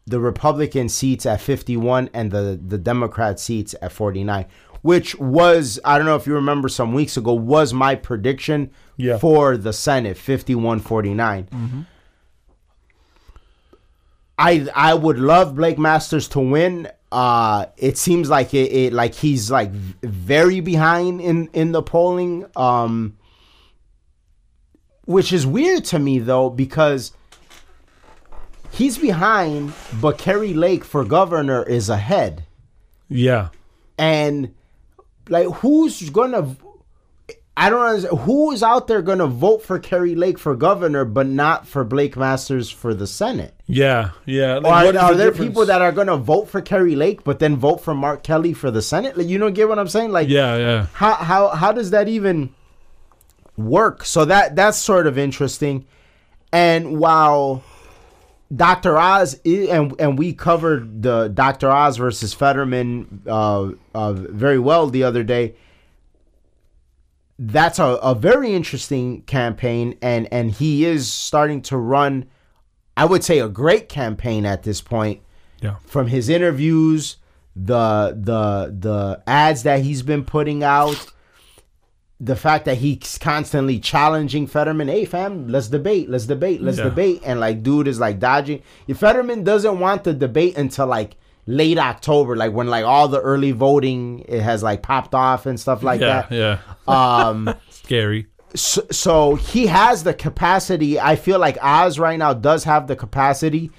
the 0.08 0.20
Republican 0.20 0.90
seats 0.90 1.26
at 1.26 1.40
51 1.40 2.10
and 2.14 2.32
the, 2.32 2.60
the 2.66 2.78
Democrat 2.78 3.40
seats 3.40 3.76
at 3.82 3.92
49, 3.92 4.46
which 4.82 5.16
was, 5.20 5.80
I 5.86 5.98
don't 5.98 6.08
know 6.08 6.16
if 6.16 6.26
you 6.26 6.34
remember 6.34 6.68
some 6.70 6.94
weeks 6.94 7.16
ago, 7.16 7.34
was 7.34 7.74
my 7.74 7.94
prediction 7.96 8.72
Yeah. 8.96 9.18
for 9.20 9.56
the 9.58 9.72
Senate 9.74 10.18
51 10.18 10.80
49. 10.80 11.86
I 14.40 14.68
I 14.76 14.94
would 14.94 15.18
love 15.20 15.56
Blake 15.56 15.78
Masters 15.80 16.28
to 16.30 16.40
win. 16.40 16.88
Uh, 17.12 17.66
it 17.78 17.98
seems 17.98 18.30
like 18.30 18.54
it, 18.54 18.72
it 18.72 18.94
like 18.94 19.16
he's 19.16 19.50
like 19.50 19.72
very 19.72 20.60
behind 20.60 21.22
in 21.22 21.48
in 21.54 21.72
the 21.72 21.82
polling. 21.82 22.46
Um, 22.56 23.17
which 25.08 25.34
is 25.34 25.48
weird 25.48 25.84
to 25.86 25.98
me 25.98 26.20
though 26.20 26.50
because 26.52 27.12
he's 28.72 28.98
behind, 29.00 29.74
but 30.00 30.18
Kari 30.20 30.54
Lake 30.54 30.84
for 30.84 31.04
governor 31.04 31.64
is 31.64 31.90
ahead. 31.90 32.44
Yeah. 33.10 33.50
And 33.98 34.54
like, 35.30 35.48
who's 35.48 36.10
gonna? 36.12 36.56
I 37.60 37.72
don't 37.72 37.82
understand. 37.82 38.20
Who 38.22 38.52
is 38.52 38.62
out 38.62 38.88
there 38.88 39.02
gonna 39.02 39.26
vote 39.26 39.64
for 39.64 39.80
Kari 39.80 40.14
Lake 40.14 40.38
for 40.38 40.56
governor, 40.56 41.06
but 41.06 41.26
not 41.26 41.68
for 41.68 41.84
Blake 41.84 42.16
Masters 42.16 42.70
for 42.70 42.94
the 42.94 43.08
Senate? 43.08 43.56
Yeah. 43.66 44.12
Yeah. 44.26 44.60
Like, 44.60 44.94
are, 44.96 45.00
are 45.00 45.12
the 45.14 45.18
there 45.18 45.32
difference? 45.32 45.50
people 45.50 45.66
that 45.66 45.82
are 45.82 45.92
gonna 45.92 46.18
vote 46.18 46.50
for 46.50 46.62
Kari 46.62 46.96
Lake, 46.96 47.24
but 47.24 47.40
then 47.40 47.56
vote 47.58 47.78
for 47.78 47.96
Mark 47.96 48.22
Kelly 48.22 48.54
for 48.54 48.70
the 48.70 48.82
Senate? 48.84 49.18
Like, 49.18 49.28
you 49.28 49.40
don't 49.40 49.54
get 49.54 49.68
what 49.68 49.80
I'm 49.80 49.88
saying? 49.88 50.12
Like, 50.12 50.30
Yeah, 50.30 50.56
yeah. 50.58 50.86
how 50.94 51.14
how 51.16 51.48
how 51.50 51.72
does 51.72 51.90
that 51.92 52.08
even 52.08 52.54
work? 53.58 54.06
So 54.06 54.24
that 54.26 54.56
that's 54.56 54.78
sort 54.78 55.08
of 55.08 55.18
interesting. 55.18 55.86
And 56.54 56.98
while 57.00 57.64
Dr. 58.56 58.98
Oz 58.98 59.40
i- 59.46 59.68
and 59.70 59.94
and 60.00 60.18
we 60.18 60.32
covered 60.34 61.02
the 61.02 61.28
Dr. 61.28 61.70
Oz 61.70 61.98
versus 61.98 62.34
Fetterman 62.34 63.22
uh, 63.28 63.72
uh, 63.94 64.14
very 64.14 64.60
well 64.60 64.88
the 64.88 65.04
other 65.04 65.24
day. 65.24 65.56
That's 67.40 67.78
a, 67.78 67.84
a 68.02 68.16
very 68.16 68.54
interesting 68.54 69.22
campaign, 69.24 69.96
and 70.02 70.28
and 70.34 70.50
he 70.52 70.86
is 70.86 71.12
starting 71.12 71.62
to 71.64 71.78
run. 71.78 72.26
I 72.96 73.06
would 73.06 73.24
say 73.24 73.38
a 73.40 73.48
great 73.48 73.90
campaign 73.90 74.44
at 74.44 74.64
this 74.64 74.82
point 74.82 75.22
Yeah. 75.62 75.76
from 75.86 76.08
his 76.08 76.30
interviews, 76.30 77.18
the 77.56 78.18
the 78.20 78.76
the 78.80 79.22
ads 79.28 79.62
that 79.64 79.82
he's 79.82 80.02
been 80.02 80.24
putting 80.26 80.64
out, 80.64 81.12
the 82.20 82.36
fact 82.36 82.66
that 82.66 82.78
he's 82.78 83.18
constantly 83.20 83.80
challenging 83.80 84.48
Fetterman, 84.48 84.88
hey 84.88 85.06
fam, 85.06 85.48
let's 85.48 85.68
debate, 85.68 86.10
let's 86.10 86.26
debate, 86.26 86.62
let's 86.62 86.78
Yeah. 86.80 86.86
debate. 86.86 87.22
And 87.24 87.40
like 87.40 87.62
dude 87.64 87.88
is 87.88 88.00
like 88.00 88.20
dodging. 88.20 88.62
If 88.88 88.98
Fetterman 89.00 89.44
doesn't 89.44 89.80
want 89.80 90.04
the 90.04 90.14
debate 90.14 90.58
until 90.58 90.88
like 90.88 91.16
late 91.46 91.78
October, 91.78 92.36
like 92.36 92.54
when 92.54 92.68
like 92.68 92.86
all 92.86 93.08
the 93.08 93.22
early 93.22 93.52
voting 93.52 94.26
it 94.28 94.42
has 94.42 94.64
like 94.64 94.82
popped 94.82 95.14
off 95.14 95.46
and 95.46 95.60
stuff 95.60 95.84
like 95.84 96.02
yeah. 96.02 96.26
that. 96.28 96.32
Yeah. 96.32 96.60
Um 96.88 97.54
Scary. 97.70 98.28
so, 98.56 98.82
so 98.90 99.36
he 99.36 99.68
has 99.68 100.04
the 100.04 100.14
capacity. 100.14 101.00
I 101.00 101.16
feel 101.16 101.38
like 101.38 101.58
Oz 101.62 102.00
right 102.00 102.18
now 102.18 102.34
does 102.34 102.64
have 102.64 102.88
the 102.88 102.96
capacity 102.96 103.70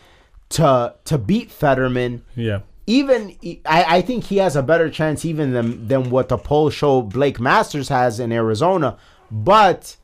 to 0.51 0.95
to 1.07 1.19
beat 1.19 1.51
Fetterman. 1.51 2.25
Yeah. 2.37 2.61
Even 2.89 3.37
I, 3.67 3.99
I 3.99 4.01
think 4.03 4.25
he 4.25 4.39
has 4.39 4.57
a 4.57 4.63
better 4.63 4.89
chance 4.89 5.25
even 5.27 5.53
than 5.53 5.87
than 5.89 6.09
what 6.11 6.29
the 6.31 6.39
polls 6.39 6.73
show 6.73 7.03
Blake 7.03 7.39
Masters 7.39 7.89
has 7.91 8.19
in 8.19 8.33
Arizona. 8.33 8.97
But 9.31 9.97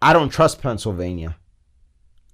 I 0.00 0.12
don't 0.12 0.30
trust 0.30 0.62
Pennsylvania. 0.62 1.36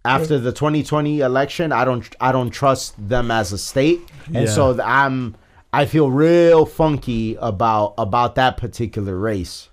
After 0.04 0.38
the 0.38 0.52
2020 0.52 1.20
election, 1.20 1.72
I 1.72 1.84
don't 1.84 2.08
I 2.20 2.30
don't 2.32 2.50
trust 2.50 2.94
them 3.08 3.30
as 3.30 3.52
a 3.52 3.58
state, 3.58 4.00
and 4.26 4.46
Yeah. 4.46 4.54
so 4.54 4.80
I'm 4.82 5.34
I 5.72 5.84
feel 5.86 6.10
real 6.10 6.64
funky 6.64 7.36
about 7.40 7.94
about 7.98 8.36
that 8.36 8.56
particular 8.56 9.18
race. 9.18 9.68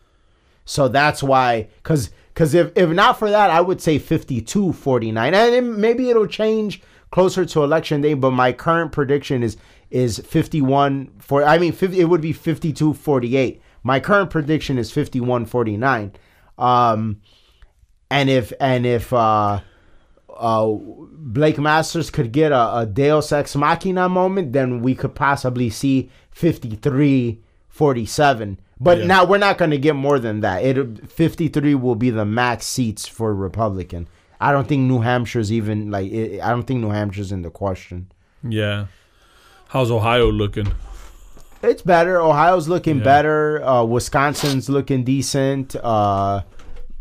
So 0.65 0.87
that's 0.87 1.21
why, 1.21 1.67
because 1.83 2.09
Because 2.33 2.53
if, 2.55 2.71
if 2.75 2.89
not 2.89 3.19
for 3.19 3.29
that, 3.29 3.49
I 3.51 3.61
would 3.61 3.79
say 3.79 3.99
52 3.99 4.73
49. 4.73 5.33
And 5.35 5.53
then 5.53 5.79
maybe 5.79 6.09
it'll 6.09 6.27
change 6.27 6.81
closer 7.12 7.45
to 7.45 7.64
election 7.64 8.01
day, 8.01 8.14
but 8.14 8.32
my 8.32 8.51
current 8.51 8.91
prediction 8.91 9.43
is 9.43 9.58
is 9.91 10.20
51 10.20 11.12
for 11.20 11.43
I 11.43 11.58
mean 11.58 11.72
50, 11.72 11.99
it 11.99 12.06
would 12.06 12.22
be 12.22 12.34
52 12.34 12.93
48. 12.93 13.62
My 13.84 13.99
current 13.99 14.30
prediction 14.30 14.78
is 14.78 14.91
51 14.91 15.45
49. 15.45 16.12
Um 16.58 17.22
and 18.10 18.30
if 18.30 18.51
and 18.60 18.86
if 18.86 19.14
uh 19.14 19.62
uh 20.36 20.68
Blake 21.28 21.58
Masters 21.58 22.10
could 22.10 22.32
get 22.32 22.51
a, 22.51 22.78
a 22.80 22.86
Deus 22.86 23.32
Ex 23.32 23.56
Machina 23.56 24.10
moment, 24.10 24.53
then 24.53 24.82
we 24.82 24.95
could 24.95 25.16
possibly 25.16 25.70
see 25.70 26.10
53 26.32 27.41
47. 27.70 28.60
But 28.80 28.99
Yeah. 28.99 29.06
now 29.06 29.26
we're 29.26 29.38
not 29.38 29.58
going 29.58 29.72
to 29.72 29.78
get 29.78 29.95
more 29.95 30.20
than 30.20 30.41
that. 30.41 30.64
It 30.64 31.10
53 31.10 31.76
will 31.76 31.95
be 31.95 32.10
the 32.10 32.26
max 32.26 32.66
seats 32.66 33.08
for 33.08 33.34
Republican. 33.34 34.08
I 34.39 34.51
don't 34.51 34.67
think 34.67 34.83
New 34.83 34.99
Hampshire's 34.99 35.51
even 35.51 35.91
like 35.91 36.11
it, 36.11 36.41
I 36.41 36.49
don't 36.49 36.63
think 36.63 36.81
New 36.81 36.89
Hampshire's 36.89 37.31
in 37.31 37.41
the 37.41 37.49
question. 37.49 38.11
Yeah. 38.47 38.88
How's 39.69 39.89
Ohio 39.91 40.31
looking? 40.31 40.71
It's 41.63 41.81
better. 41.81 42.21
Ohio's 42.21 42.67
looking 42.67 42.97
Yeah. 42.97 43.03
better. 43.03 43.65
Uh, 43.65 43.83
Wisconsin's 43.83 44.69
looking 44.69 45.03
decent. 45.03 45.75
Uh, 45.75 46.41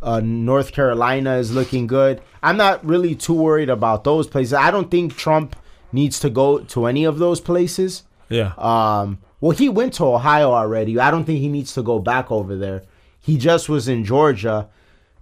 uh, 0.03 0.21
North 0.25 0.73
Carolina 0.73 1.37
is 1.37 1.53
looking 1.55 1.87
good. 1.87 2.21
I'm 2.43 2.57
not 2.57 2.85
really 2.85 3.15
too 3.15 3.35
worried 3.35 3.69
about 3.71 4.05
those 4.05 4.27
places. 4.27 4.53
I 4.55 4.71
don't 4.71 4.91
think 4.91 5.17
Trump 5.17 5.57
needs 5.93 6.19
to 6.21 6.31
go 6.31 6.59
to 6.59 6.87
any 6.87 7.05
of 7.05 7.19
those 7.19 7.41
places. 7.41 8.05
Yeah. 8.29 8.53
Um, 8.59 9.19
well, 9.41 9.53
he 9.53 9.69
went 9.69 9.93
to 9.95 10.05
Ohio 10.07 10.53
already. 10.53 10.99
I 10.99 11.11
don't 11.11 11.25
think 11.25 11.41
he 11.41 11.49
needs 11.49 11.75
to 11.75 11.83
go 11.83 11.99
back 11.99 12.31
over 12.31 12.57
there. 12.57 12.83
He 13.21 13.37
just 13.39 13.69
was 13.69 13.89
in 13.89 14.05
Georgia. 14.05 14.69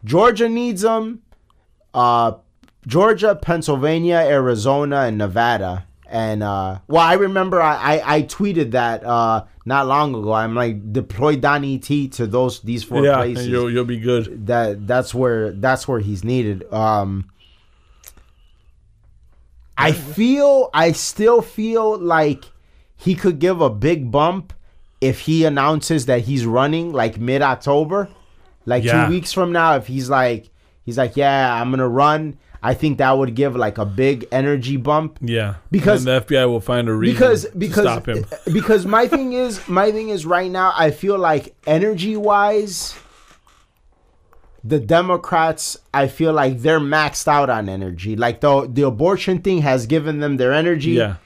Georgia 0.04 0.48
needs 0.48 0.82
him. 0.84 1.22
Uh, 1.94 2.32
Georgia, 2.86 3.34
Pennsylvania, 3.40 4.16
Arizona, 4.16 5.02
and 5.02 5.18
Nevada. 5.18 5.86
And 6.08 6.42
uh, 6.42 6.80
well, 6.88 7.00
I 7.02 7.14
remember 7.14 7.60
I, 7.62 7.96
I, 7.96 8.16
I 8.16 8.22
tweeted 8.22 8.72
that 8.72 9.02
uh, 9.04 9.44
not 9.64 9.86
long 9.86 10.14
ago. 10.14 10.32
I'm 10.32 10.54
like 10.54 10.92
deploy 10.92 11.36
Don 11.36 11.64
Et 11.64 11.80
to 12.12 12.26
those 12.26 12.60
these 12.60 12.84
four 12.84 13.02
yeah, 13.04 13.14
places 13.16 13.48
you'll 13.48 13.70
you'll 13.70 13.84
be 13.86 13.98
good. 13.98 14.46
that 14.46 14.86
that's 14.86 15.14
where 15.14 15.52
that's 15.52 15.88
where 15.88 16.00
he's 16.00 16.22
needed. 16.22 16.70
Um 16.72 17.30
I 19.76 19.92
feel 19.92 20.70
I 20.74 20.92
still 20.92 21.40
feel 21.42 21.98
like 21.98 22.44
he 22.96 23.14
could 23.14 23.38
give 23.38 23.60
a 23.60 23.70
big 23.70 24.10
bump 24.10 24.52
if 25.00 25.20
he 25.20 25.44
announces 25.44 26.06
that 26.06 26.20
he's 26.22 26.46
running 26.46 26.92
like 26.92 27.18
mid 27.18 27.42
October. 27.42 28.08
Like 28.66 28.84
Yeah. 28.84 29.06
two 29.06 29.12
weeks 29.12 29.32
from 29.32 29.50
now, 29.50 29.76
if 29.76 29.86
he's 29.86 30.08
like 30.10 30.50
he's 30.84 30.98
like, 30.98 31.16
Yeah, 31.16 31.54
I'm 31.60 31.70
gonna 31.70 31.88
run, 31.88 32.36
I 32.62 32.74
think 32.74 32.98
that 32.98 33.10
would 33.18 33.34
give 33.34 33.56
like 33.56 33.78
a 33.78 33.84
big 33.84 34.26
energy 34.30 34.76
bump. 34.76 35.18
Yeah. 35.20 35.56
Because- 35.70 36.06
and 36.06 36.24
the 36.26 36.34
FBI 36.34 36.46
will 36.48 36.60
find 36.60 36.88
a 36.88 36.92
reason 36.94 37.14
because 37.14 37.42
to 37.44 37.56
because 37.58 37.84
stop 37.84 38.06
him. 38.08 38.24
because 38.52 38.86
my 38.86 39.08
thing 39.08 39.32
is 39.32 39.66
my 39.68 39.90
thing 39.90 40.10
is 40.10 40.24
right 40.26 40.50
now 40.50 40.72
I 40.76 40.90
feel 40.92 41.18
like 41.18 41.54
energy 41.66 42.16
wise 42.16 42.94
the 44.64 44.78
Democrats 44.78 45.76
I 45.92 46.06
feel 46.06 46.32
like 46.32 46.60
they're 46.60 46.78
maxed 46.80 47.26
out 47.26 47.50
on 47.50 47.68
energy 47.68 48.14
like 48.14 48.40
the 48.40 48.68
the 48.72 48.82
abortion 48.82 49.40
thing 49.40 49.62
has 49.62 49.86
given 49.86 50.20
them 50.20 50.36
their 50.36 50.52
energy 50.52 50.92
Yeah. 50.92 51.16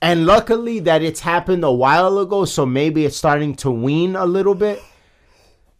and 0.00 0.24
luckily 0.24 0.80
that 0.80 1.02
it's 1.02 1.20
happened 1.20 1.62
a 1.62 1.70
while 1.72 2.18
ago 2.18 2.46
so 2.46 2.64
maybe 2.64 3.04
it's 3.04 3.16
starting 3.18 3.54
to 3.56 3.70
wean 3.70 4.16
a 4.16 4.24
little 4.24 4.54
bit 4.54 4.82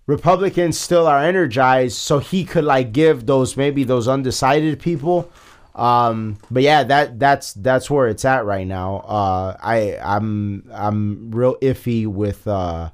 Republicans 0.07 0.79
still 0.79 1.07
are 1.07 1.21
energized 1.23 1.97
so 1.97 2.19
he 2.19 2.45
could 2.45 2.65
like 2.65 2.93
give 2.93 3.27
those 3.27 3.57
maybe 3.57 3.85
those 3.85 4.09
undecided 4.09 4.81
people 4.81 5.31
um 5.77 6.37
but 6.51 6.65
yeah 6.65 6.83
that 6.83 7.21
that's 7.21 7.53
that's 7.55 7.89
where 7.89 8.09
it's 8.09 8.25
at 8.25 8.45
right 8.45 8.67
now 8.67 8.97
uh 9.07 9.57
i 9.63 9.97
i'm 10.03 10.69
i'm 10.73 11.31
real 11.31 11.55
iffy 11.63 12.09
with 12.09 12.49
uh 12.49 12.91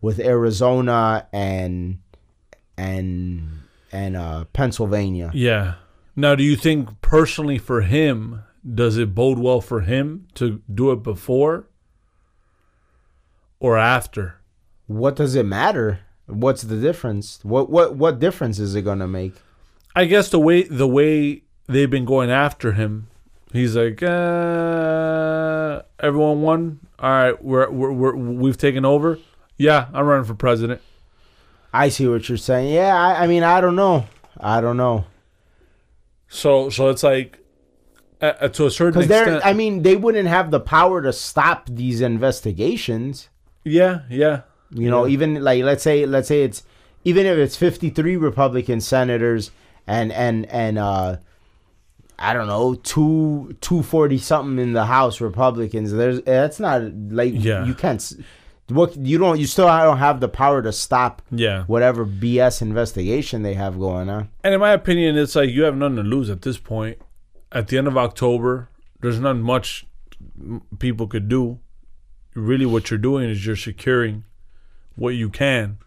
with 0.00 0.20
arizona 0.20 1.26
and 1.32 1.98
and 2.78 3.48
and 3.90 4.16
uh 4.16 4.44
pennsylvania 4.52 5.30
Yeah. 5.34 5.74
Now, 6.16 6.34
do 6.34 6.42
you 6.44 6.54
think 6.56 7.00
personally 7.00 7.56
for 7.58 7.80
him, 7.82 8.42
does 8.62 8.96
it 8.98 9.14
bode 9.14 9.38
well 9.38 9.60
for 9.60 9.80
him 9.80 10.26
to 10.34 10.60
do 10.72 10.90
it 10.92 11.02
before 11.02 11.66
or 13.58 13.76
after? 13.78 14.36
what 14.86 15.14
does 15.16 15.34
it 15.36 15.46
matter 15.46 16.00
what's 16.32 16.62
the 16.62 16.76
difference? 16.76 17.40
What 17.42 17.70
what 17.70 17.96
what 17.96 18.18
difference 18.18 18.58
is 18.58 18.74
it 18.74 18.82
gonna 18.82 19.08
make? 19.08 19.34
I 19.94 20.04
guess 20.04 20.28
the 20.28 20.38
way 20.38 20.62
the 20.62 20.88
way 20.88 21.42
they've 21.66 21.90
been 21.90 22.04
going 22.04 22.30
after 22.30 22.72
him, 22.72 23.08
he's 23.52 23.76
like, 23.76 24.02
uh, 24.02 25.82
everyone 25.98 26.42
won. 26.42 26.80
All 26.98 27.10
right, 27.10 27.44
we're, 27.44 27.70
we're 27.70 27.92
we're 27.92 28.16
we've 28.16 28.58
taken 28.58 28.84
over. 28.84 29.18
Yeah, 29.56 29.88
I'm 29.92 30.06
running 30.06 30.24
for 30.24 30.34
president. 30.34 30.80
i 31.72 31.88
see 31.88 32.06
what 32.06 32.28
you're 32.28 32.38
saying. 32.38 32.72
Yeah 32.72 32.96
i, 32.96 33.24
I 33.24 33.26
mean 33.26 33.42
i 33.42 33.60
don't 33.60 33.76
know. 33.76 34.06
I 34.38 34.60
don't 34.60 34.76
know. 34.76 35.04
So 36.28 36.70
so 36.70 36.88
it's 36.88 37.02
like, 37.02 37.38
uh, 38.20 38.48
to 38.48 38.66
a 38.66 38.70
certain 38.70 39.02
extent, 39.02 39.44
i 39.44 39.52
mean 39.52 39.82
they 39.82 39.96
wouldn't 39.96 40.28
have 40.28 40.50
the 40.50 40.60
power 40.60 41.02
to 41.02 41.12
stop 41.12 41.68
these 41.68 42.00
investigations. 42.00 43.28
Yeah, 43.64 44.02
yeah, 44.08 44.42
You 44.72 44.90
know, 44.90 45.04
Yeah. 45.04 45.12
even 45.12 45.42
like 45.42 45.62
let's 45.64 45.82
say 45.82 46.06
let's 46.06 46.28
say 46.28 46.42
it's 46.42 46.62
even 47.04 47.26
if 47.26 47.36
it's 47.38 47.56
53 47.56 48.16
Republican 48.16 48.80
senators 48.80 49.50
and 49.86 50.12
and 50.12 50.46
and 50.46 50.78
uh 50.78 51.16
I 52.18 52.34
don't 52.34 52.46
know, 52.48 52.74
two 52.74 53.56
two 53.60 53.82
forty 53.82 54.18
something 54.18 54.58
in 54.62 54.72
the 54.74 54.84
House 54.84 55.20
Republicans. 55.20 55.90
There's 55.92 56.20
that's 56.22 56.60
not 56.60 56.82
like 57.10 57.32
Yeah. 57.34 57.64
you 57.64 57.74
can't 57.74 58.12
what 58.68 58.94
you 58.96 59.18
don't 59.18 59.40
you 59.40 59.46
still 59.46 59.66
don't 59.66 59.98
have 59.98 60.20
the 60.20 60.28
power 60.28 60.62
to 60.62 60.70
stop 60.72 61.22
yeah. 61.32 61.64
whatever 61.64 62.06
BS 62.06 62.62
investigation 62.62 63.42
they 63.42 63.54
have 63.54 63.78
going 63.78 64.08
on. 64.08 64.28
And 64.44 64.54
in 64.54 64.60
my 64.60 64.70
opinion, 64.72 65.16
it's 65.18 65.34
like 65.34 65.50
you 65.50 65.62
have 65.64 65.76
nothing 65.76 65.96
to 65.96 66.02
lose 66.02 66.30
at 66.30 66.42
this 66.42 66.58
point. 66.58 66.98
At 67.50 67.66
the 67.68 67.78
end 67.78 67.88
of 67.88 67.96
October, 67.96 68.68
there's 69.00 69.18
not 69.18 69.36
much 69.38 69.86
people 70.78 71.08
could 71.08 71.28
do. 71.28 71.58
Really, 72.34 72.66
what 72.66 72.90
you're 72.90 72.98
doing 72.98 73.28
is 73.28 73.44
you're 73.44 73.56
securing 73.56 74.22
what 75.00 75.14
you 75.14 75.30
can 75.30 75.78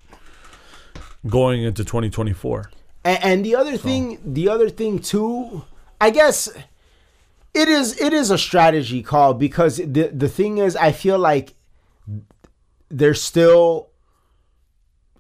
going 1.28 1.64
into 1.64 1.86
2024. 1.86 2.72
And, 3.06 3.24
and 3.24 3.46
the 3.46 3.56
other 3.56 3.78
thing, 3.78 4.18
the 4.26 4.50
other 4.50 4.70
thing 4.70 5.00
too, 5.00 5.64
I 6.02 6.10
guess 6.10 6.50
it 7.54 7.68
is 7.70 8.02
it 8.02 8.12
is 8.12 8.32
a 8.32 8.38
strategy 8.38 9.04
call 9.04 9.36
because 9.36 9.78
the 9.78 10.10
the 10.12 10.28
thing 10.28 10.58
is, 10.58 10.76
I 10.76 10.92
feel 10.92 11.20
like 11.20 11.54
they're 12.90 13.14
still, 13.14 13.90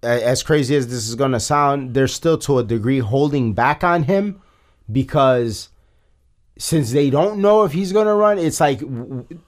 as 0.02 0.42
crazy 0.42 0.76
as 0.76 0.88
this 0.88 1.08
is 1.08 1.14
gonna 1.14 1.40
sound, 1.40 1.94
they're 1.94 2.08
still 2.08 2.40
to 2.40 2.58
a 2.58 2.64
degree 2.64 3.00
holding 3.00 3.54
back 3.54 3.84
on 3.84 4.04
him 4.04 4.42
because 4.92 5.70
since 6.58 6.92
they 6.92 7.12
don't 7.12 7.40
know 7.40 7.64
if 7.64 7.74
he's 7.74 7.94
gonna 7.94 8.16
run, 8.16 8.40
it's 8.40 8.60
like 8.60 8.82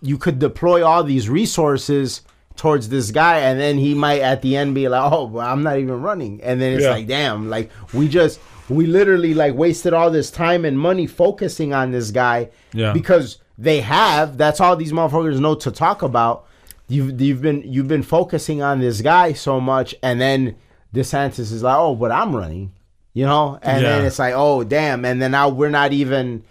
you 0.02 0.18
could 0.20 0.38
deploy 0.38 0.86
all 0.86 1.04
these 1.04 1.30
resources 1.30 2.22
towards 2.56 2.90
this 2.90 3.12
guy, 3.12 3.40
and 3.40 3.60
then 3.60 3.78
he 3.78 3.94
might 3.94 4.22
at 4.22 4.42
the 4.42 4.56
end 4.58 4.76
be 4.76 4.88
like, 4.88 5.12
"Oh, 5.12 5.26
well, 5.26 5.46
I'm 5.48 5.64
not 5.64 5.78
even 5.80 6.02
running," 6.02 6.42
and 6.44 6.62
then 6.62 6.74
it's 6.74 6.84
Yeah. 6.84 6.92
like, 6.92 7.08
"Damn!" 7.08 7.50
Like 7.50 7.70
we 7.94 8.08
just 8.08 8.40
we 8.70 8.86
literally 8.88 9.34
like 9.34 9.54
wasted 9.54 9.94
all 9.94 10.10
this 10.10 10.32
time 10.32 10.66
and 10.66 10.80
money 10.80 11.06
focusing 11.08 11.74
on 11.74 11.92
this 11.92 12.12
guy 12.12 12.50
Yeah. 12.74 12.94
because 12.94 13.38
they 13.58 13.82
have. 13.82 14.38
That's 14.38 14.60
all 14.60 14.76
these 14.76 14.92
motherfuckers 14.92 15.40
know 15.40 15.56
to 15.56 15.72
talk 15.72 16.02
about. 16.02 16.46
You've 16.88 17.20
you've 17.22 17.42
been 17.42 17.62
you've 17.66 17.88
been 17.88 18.04
focusing 18.04 18.62
on 18.62 18.80
this 18.80 19.02
guy 19.02 19.34
so 19.34 19.60
much, 19.60 19.94
and 20.04 20.20
then 20.22 20.56
DeSantis 20.94 21.52
is 21.52 21.62
like, 21.64 21.78
"Oh, 21.78 21.96
but 21.96 22.12
I'm 22.12 22.36
running," 22.36 22.72
you 23.14 23.26
know, 23.26 23.60
and 23.62 23.84
then 23.84 24.06
it's 24.06 24.20
like, 24.20 24.34
"Oh, 24.36 24.64
damn!" 24.64 25.04
And 25.06 25.22
then 25.22 25.32
now 25.32 25.50
we're 25.50 25.70
not 25.70 25.94
even 25.94 26.44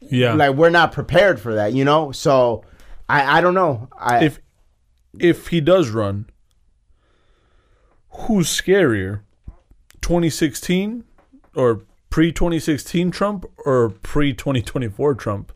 Yeah. 0.00 0.34
like 0.34 0.54
we're 0.54 0.70
not 0.70 0.92
prepared 0.92 1.38
for 1.40 1.54
that, 1.54 1.72
you 1.74 1.84
know. 1.84 2.12
So 2.12 2.62
I 3.08 3.38
I 3.38 3.40
don't 3.40 3.54
know. 3.54 3.88
I 3.98 4.24
if 4.24 4.40
if 5.20 5.48
he 5.48 5.60
does 5.60 5.90
run, 5.90 6.26
who's 8.10 8.48
scarier? 8.48 9.20
2016 10.00 11.04
or 11.54 11.82
pre 12.10 12.32
2016 12.32 13.10
Trump 13.10 13.44
or 13.64 13.90
pre 13.90 14.32
2024 14.32 15.14
Trump? 15.14 15.52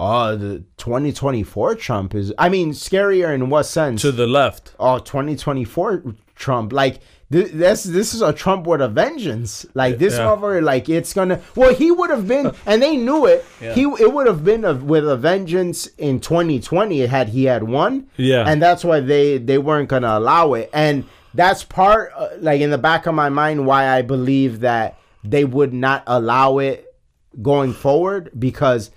Oh 0.00 0.36
the 0.36 0.64
2024 0.76 1.74
Trump 1.76 2.14
is 2.14 2.32
I 2.38 2.48
mean 2.48 2.70
scarier 2.72 3.34
in 3.34 3.50
what 3.50 3.64
sense? 3.64 4.02
To 4.02 4.12
the 4.12 4.26
left. 4.26 4.74
oh 4.78 4.98
2024 4.98 6.14
Trump 6.34 6.72
like 6.72 7.00
th- 7.32 7.50
this 7.52 7.82
this 7.82 8.14
is 8.14 8.22
a 8.22 8.32
Trump 8.32 8.66
with 8.66 8.80
a 8.80 8.88
vengeance. 8.88 9.66
Like 9.74 9.98
this 9.98 10.14
Yeah. 10.14 10.26
motherfucker 10.26 10.62
like 10.62 10.88
it's 10.88 11.12
gonna 11.12 11.40
well 11.56 11.74
he 11.74 11.90
would 11.90 12.10
have 12.10 12.28
been 12.28 12.52
and 12.66 12.80
they 12.82 12.96
knew 12.96 13.26
it. 13.26 13.44
Yeah. 13.60 13.74
He 13.74 13.82
it 13.82 14.12
would 14.12 14.26
have 14.26 14.44
been 14.44 14.64
a, 14.64 14.74
with 14.74 15.08
a 15.08 15.16
vengeance 15.16 15.86
in 15.98 16.20
2020 16.20 17.00
had 17.06 17.30
he 17.30 17.44
had 17.44 17.64
won. 17.64 18.06
Yeah. 18.16 18.44
And 18.48 18.62
that's 18.62 18.84
why 18.84 19.00
they 19.00 19.38
they 19.38 19.58
weren't 19.58 19.88
gonna 19.88 20.16
allow 20.16 20.54
it. 20.54 20.70
And 20.72 21.04
that's 21.34 21.64
part 21.64 22.12
uh, 22.16 22.28
like 22.38 22.60
in 22.60 22.70
the 22.70 22.78
back 22.78 23.06
of 23.06 23.14
my 23.14 23.28
mind 23.28 23.66
why 23.66 23.88
I 23.88 24.02
believe 24.02 24.60
that 24.60 24.96
they 25.24 25.44
would 25.44 25.72
not 25.74 26.04
allow 26.06 26.58
it 26.58 26.94
going 27.42 27.72
forward 27.72 28.30
because 28.38 28.90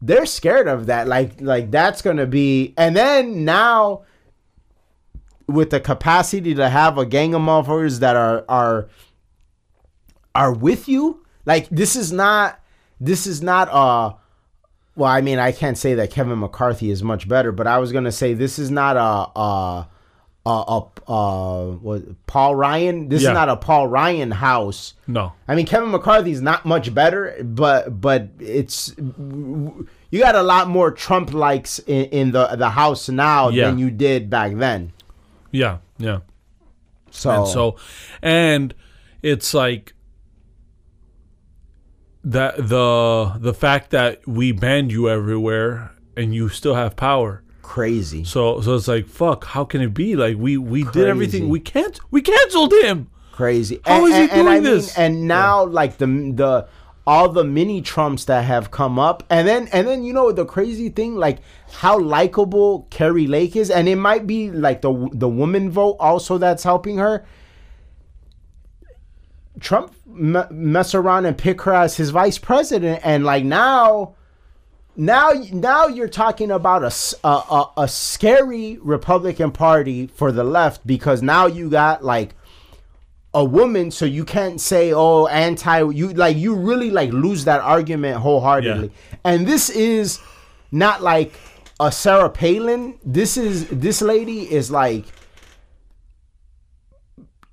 they're 0.00 0.26
scared 0.26 0.68
of 0.68 0.86
that. 0.86 1.08
Like 1.08 1.40
like 1.40 1.70
that's 1.70 2.02
gonna 2.02 2.26
be 2.26 2.74
and 2.76 2.96
then 2.96 3.44
now 3.44 4.02
with 5.46 5.70
the 5.70 5.80
capacity 5.80 6.54
to 6.54 6.68
have 6.68 6.98
a 6.98 7.06
gang 7.06 7.34
of 7.34 7.42
motherfuckers 7.42 8.00
that 8.00 8.16
are 8.16 8.44
are 8.48 8.88
are 10.34 10.52
with 10.52 10.88
you, 10.88 11.24
like 11.44 11.68
this 11.70 11.96
is 11.96 12.12
not 12.12 12.60
this 13.00 13.26
is 13.26 13.42
not 13.42 13.68
uh 13.70 14.14
well, 14.96 15.10
I 15.10 15.20
mean, 15.20 15.38
I 15.38 15.52
can't 15.52 15.76
say 15.76 15.94
that 15.94 16.10
Kevin 16.10 16.38
McCarthy 16.38 16.90
is 16.90 17.02
much 17.02 17.28
better, 17.28 17.52
but 17.52 17.66
I 17.66 17.78
was 17.78 17.92
gonna 17.92 18.12
say 18.12 18.34
this 18.34 18.58
is 18.58 18.70
not 18.70 18.96
a 18.96 19.38
a 19.38 19.88
a, 20.46 20.82
a, 21.08 21.12
a 21.12 21.72
what, 21.72 22.26
Paul 22.26 22.54
Ryan. 22.54 23.08
This 23.08 23.22
Yeah. 23.22 23.30
is 23.30 23.34
not 23.34 23.48
a 23.48 23.56
Paul 23.56 23.88
Ryan 23.88 24.30
house. 24.30 24.94
No. 25.06 25.32
I 25.48 25.54
mean, 25.56 25.66
Kevin 25.66 25.90
McCarthy's 25.90 26.40
not 26.40 26.64
much 26.64 26.94
better, 26.94 27.36
but 27.42 28.00
but 28.00 28.28
it's 28.38 28.94
you 28.98 30.20
got 30.20 30.34
a 30.36 30.42
lot 30.42 30.68
more 30.68 30.90
Trump 30.92 31.32
likes 31.34 31.78
in, 31.80 32.04
in 32.06 32.30
the 32.30 32.46
the 32.56 32.70
house 32.70 33.08
now 33.08 33.48
Yeah. 33.48 33.66
than 33.66 33.78
you 33.78 33.90
did 33.90 34.30
back 34.30 34.54
then. 34.54 34.92
Yeah. 35.50 35.78
Yeah. 35.98 36.20
So, 37.10 37.30
And 37.30 37.48
so, 37.48 37.76
and 38.22 38.74
it's 39.22 39.52
like 39.54 39.94
that 42.24 42.56
the 42.68 43.34
the 43.38 43.54
fact 43.54 43.90
that 43.90 44.26
we 44.26 44.52
banned 44.52 44.92
you 44.92 45.08
everywhere 45.08 45.92
and 46.16 46.34
you 46.34 46.48
still 46.48 46.74
have 46.74 46.96
power. 46.96 47.42
Crazy. 47.66 48.22
So 48.24 48.60
so 48.60 48.76
it's 48.76 48.86
like 48.88 49.06
fuck. 49.06 49.44
How 49.44 49.64
can 49.64 49.80
it 49.80 49.92
be? 49.92 50.14
Like 50.16 50.36
we 50.38 50.56
we 50.56 50.82
Crazy. 50.84 50.98
did 51.00 51.08
everything. 51.08 51.48
We 51.48 51.60
can't. 51.60 51.98
We 52.10 52.22
canceled 52.22 52.72
him. 52.72 53.10
crazy. 53.32 53.80
How 53.84 54.04
and, 54.04 54.08
is 54.08 54.14
he 54.14 54.22
and- 54.22 54.30
and 54.30 54.40
doing 54.42 54.48
I 54.48 54.54
mean, 54.54 54.62
this? 54.62 54.96
and 54.96 55.28
now 55.28 55.64
like 55.66 55.98
the 55.98 56.06
the 56.06 56.68
all 57.06 57.28
the 57.28 57.44
mini 57.44 57.82
Trumps 57.82 58.24
that 58.26 58.44
have 58.44 58.70
come 58.70 58.98
up, 58.98 59.22
and 59.30 59.46
then 59.46 59.68
and 59.72 59.86
then 59.86 60.04
you 60.04 60.12
know 60.12 60.32
the 60.32 60.44
crazy 60.46 60.88
thing, 60.88 61.16
like 61.16 61.38
how 61.70 61.98
likable 61.98 62.86
Kari 62.90 63.26
Lake 63.26 63.56
is, 63.56 63.68
and 63.70 63.88
it 63.88 63.96
might 63.96 64.26
be 64.26 64.50
like 64.50 64.80
the 64.80 65.08
the 65.12 65.28
woman 65.28 65.70
vote 65.70 65.96
also 66.00 66.38
that's 66.38 66.62
helping 66.64 66.96
her. 66.98 67.24
Trump 69.60 69.92
me- 70.06 70.42
mess 70.50 70.94
around 70.94 71.26
and 71.26 71.36
pick 71.36 71.62
her 71.62 71.74
as 71.74 71.96
his 71.96 72.10
vice 72.10 72.38
president, 72.38 73.00
and 73.04 73.24
like 73.24 73.44
now. 73.44 74.14
Now, 74.96 75.32
now 75.52 75.88
you're 75.88 76.08
talking 76.08 76.50
about 76.50 76.82
a, 76.82 77.28
a, 77.28 77.70
a 77.76 77.88
scary 77.88 78.78
Republican 78.80 79.52
Party 79.52 80.06
for 80.06 80.32
the 80.32 80.42
left 80.42 80.86
because 80.86 81.22
now 81.22 81.46
you 81.46 81.68
got 81.68 82.02
like 82.02 82.34
a 83.34 83.44
woman, 83.44 83.90
so 83.90 84.06
you 84.06 84.24
can't 84.24 84.58
say 84.58 84.94
oh 84.94 85.26
anti. 85.26 85.90
You 85.90 86.14
like 86.14 86.38
you 86.38 86.54
really 86.54 86.90
like 86.90 87.12
lose 87.12 87.44
that 87.44 87.60
argument 87.60 88.16
wholeheartedly. 88.16 88.90
And 89.24 89.46
this 89.46 89.68
is 89.68 90.18
not 90.72 91.02
like 91.02 91.38
a 91.78 91.92
Sarah 91.92 92.30
Palin. 92.30 92.98
This 93.04 93.36
is 93.36 93.68
this 93.68 94.00
lady 94.00 94.50
is 94.50 94.70
like 94.70 95.04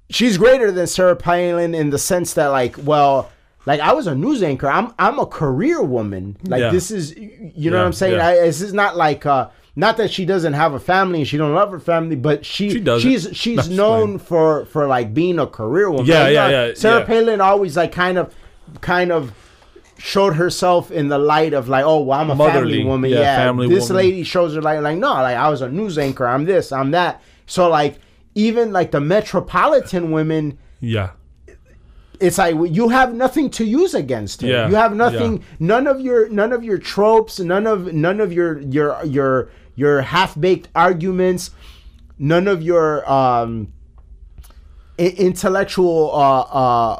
she's 0.10 0.38
greater 0.38 0.72
than 0.72 0.88
Sarah 0.88 1.18
Palin 1.18 1.76
in 1.76 1.90
the 1.90 2.00
sense 2.00 2.34
that 2.36 2.48
like 2.48 2.78
well. 2.78 3.30
Like 3.66 3.80
I 3.80 3.94
was 3.94 4.08
a 4.08 4.16
news 4.16 4.44
anchor. 4.44 4.68
I'm 4.70 4.94
I'm 5.00 5.20
a 5.20 5.26
career 5.26 5.82
woman. 5.82 6.38
Like 6.48 6.60
Yeah. 6.62 6.72
this 6.72 6.92
is 6.92 7.16
you 7.16 7.72
know 7.72 7.78
Yeah, 7.78 7.82
what 7.82 7.86
I'm 7.86 7.94
saying. 7.94 8.16
yeah. 8.16 8.28
I, 8.28 8.36
this 8.36 8.62
is 8.62 8.74
not 8.74 8.98
like 8.98 9.26
uh 9.26 9.50
not 9.76 9.98
that 9.98 10.12
she 10.12 10.26
doesn't 10.26 10.54
have 10.54 10.74
a 10.74 10.80
family 10.80 11.20
and 11.20 11.28
she 11.28 11.38
don't 11.38 11.56
love 11.56 11.72
her 11.72 11.80
family, 11.80 12.16
but 12.16 12.46
she, 12.46 12.70
She 12.70 12.84
she's 13.00 13.30
she's 13.34 13.56
That's 13.56 13.70
known 13.70 14.20
for 14.20 14.66
for 14.66 14.86
like 14.88 15.14
being 15.14 15.40
a 15.40 15.48
career 15.48 15.90
woman. 15.90 16.06
Yeah, 16.06 16.24
Like, 16.24 16.34
yeah, 16.34 16.46
uh, 16.46 16.50
yeah, 16.50 16.74
Sarah. 16.76 17.06
Palin 17.06 17.42
always 17.42 17.76
like 17.78 17.92
kind 17.92 18.18
of 18.20 18.36
kind 18.82 19.12
of 19.12 19.32
showed 19.98 20.34
herself 20.36 20.92
in 20.92 21.08
the 21.08 21.18
light 21.18 21.54
of 21.54 21.70
like, 21.70 21.86
oh, 21.86 22.02
well, 22.02 22.20
I'm 22.20 22.30
a 22.30 22.36
family 22.36 22.52
Motherly, 22.54 22.84
woman. 22.84 23.12
yeah, 23.12 23.20
Yeah, 23.22 23.36
family 23.38 23.68
this 23.70 23.90
woman. 23.90 24.06
lady 24.06 24.24
shows 24.24 24.54
her 24.56 24.62
like 24.62 24.82
like 24.82 24.98
no, 24.98 25.12
like 25.14 25.38
I 25.38 25.50
was 25.50 25.62
a 25.62 25.70
news 25.70 25.98
anchor. 25.98 26.28
I'm 26.28 26.46
this. 26.46 26.72
I'm 26.72 26.92
that. 26.92 27.22
So 27.46 27.70
like 27.70 28.00
even 28.36 28.74
like 28.74 28.92
the 28.92 29.00
metropolitan 29.02 30.12
women 30.12 30.58
Yeah. 30.82 31.12
It's 32.24 32.38
like 32.38 32.56
you 32.70 32.90
have 32.90 33.14
nothing 33.14 33.50
to 33.52 33.66
use 33.66 33.94
against 33.94 34.42
her. 34.42 34.48
Yeah, 34.48 34.70
You 34.70 34.76
have 34.76 34.96
nothing. 34.96 35.38
yeah. 35.38 35.44
None 35.60 35.88
of 35.88 36.00
your 36.02 36.30
none 36.30 36.52
of 36.54 36.64
your 36.64 36.78
tropes. 36.78 37.40
None 37.40 37.68
of 37.68 37.94
none 37.94 38.20
of 38.20 38.32
your 38.34 38.60
your 38.62 39.04
your 39.06 39.50
your 39.76 40.02
half 40.02 40.40
baked 40.40 40.70
arguments. 40.76 41.52
None 42.18 42.48
of 42.48 42.62
your 42.64 42.88
um, 43.12 43.74
i- 45.00 45.16
intellectual 45.18 46.12
uh, 46.14 46.42
uh, 46.42 46.94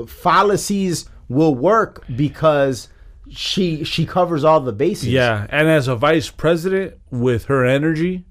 uh, 0.00 0.06
fallacies 0.06 1.08
will 1.28 1.54
work 1.54 2.04
because 2.16 2.88
she 3.30 3.84
she 3.84 4.04
covers 4.06 4.44
all 4.44 4.60
the 4.60 4.72
bases. 4.72 5.08
Yeah, 5.08 5.46
and 5.50 5.68
as 5.68 5.88
a 5.88 5.96
vice 5.96 6.30
president 6.30 6.94
with 7.10 7.46
her 7.46 7.64
energy, 7.64 8.24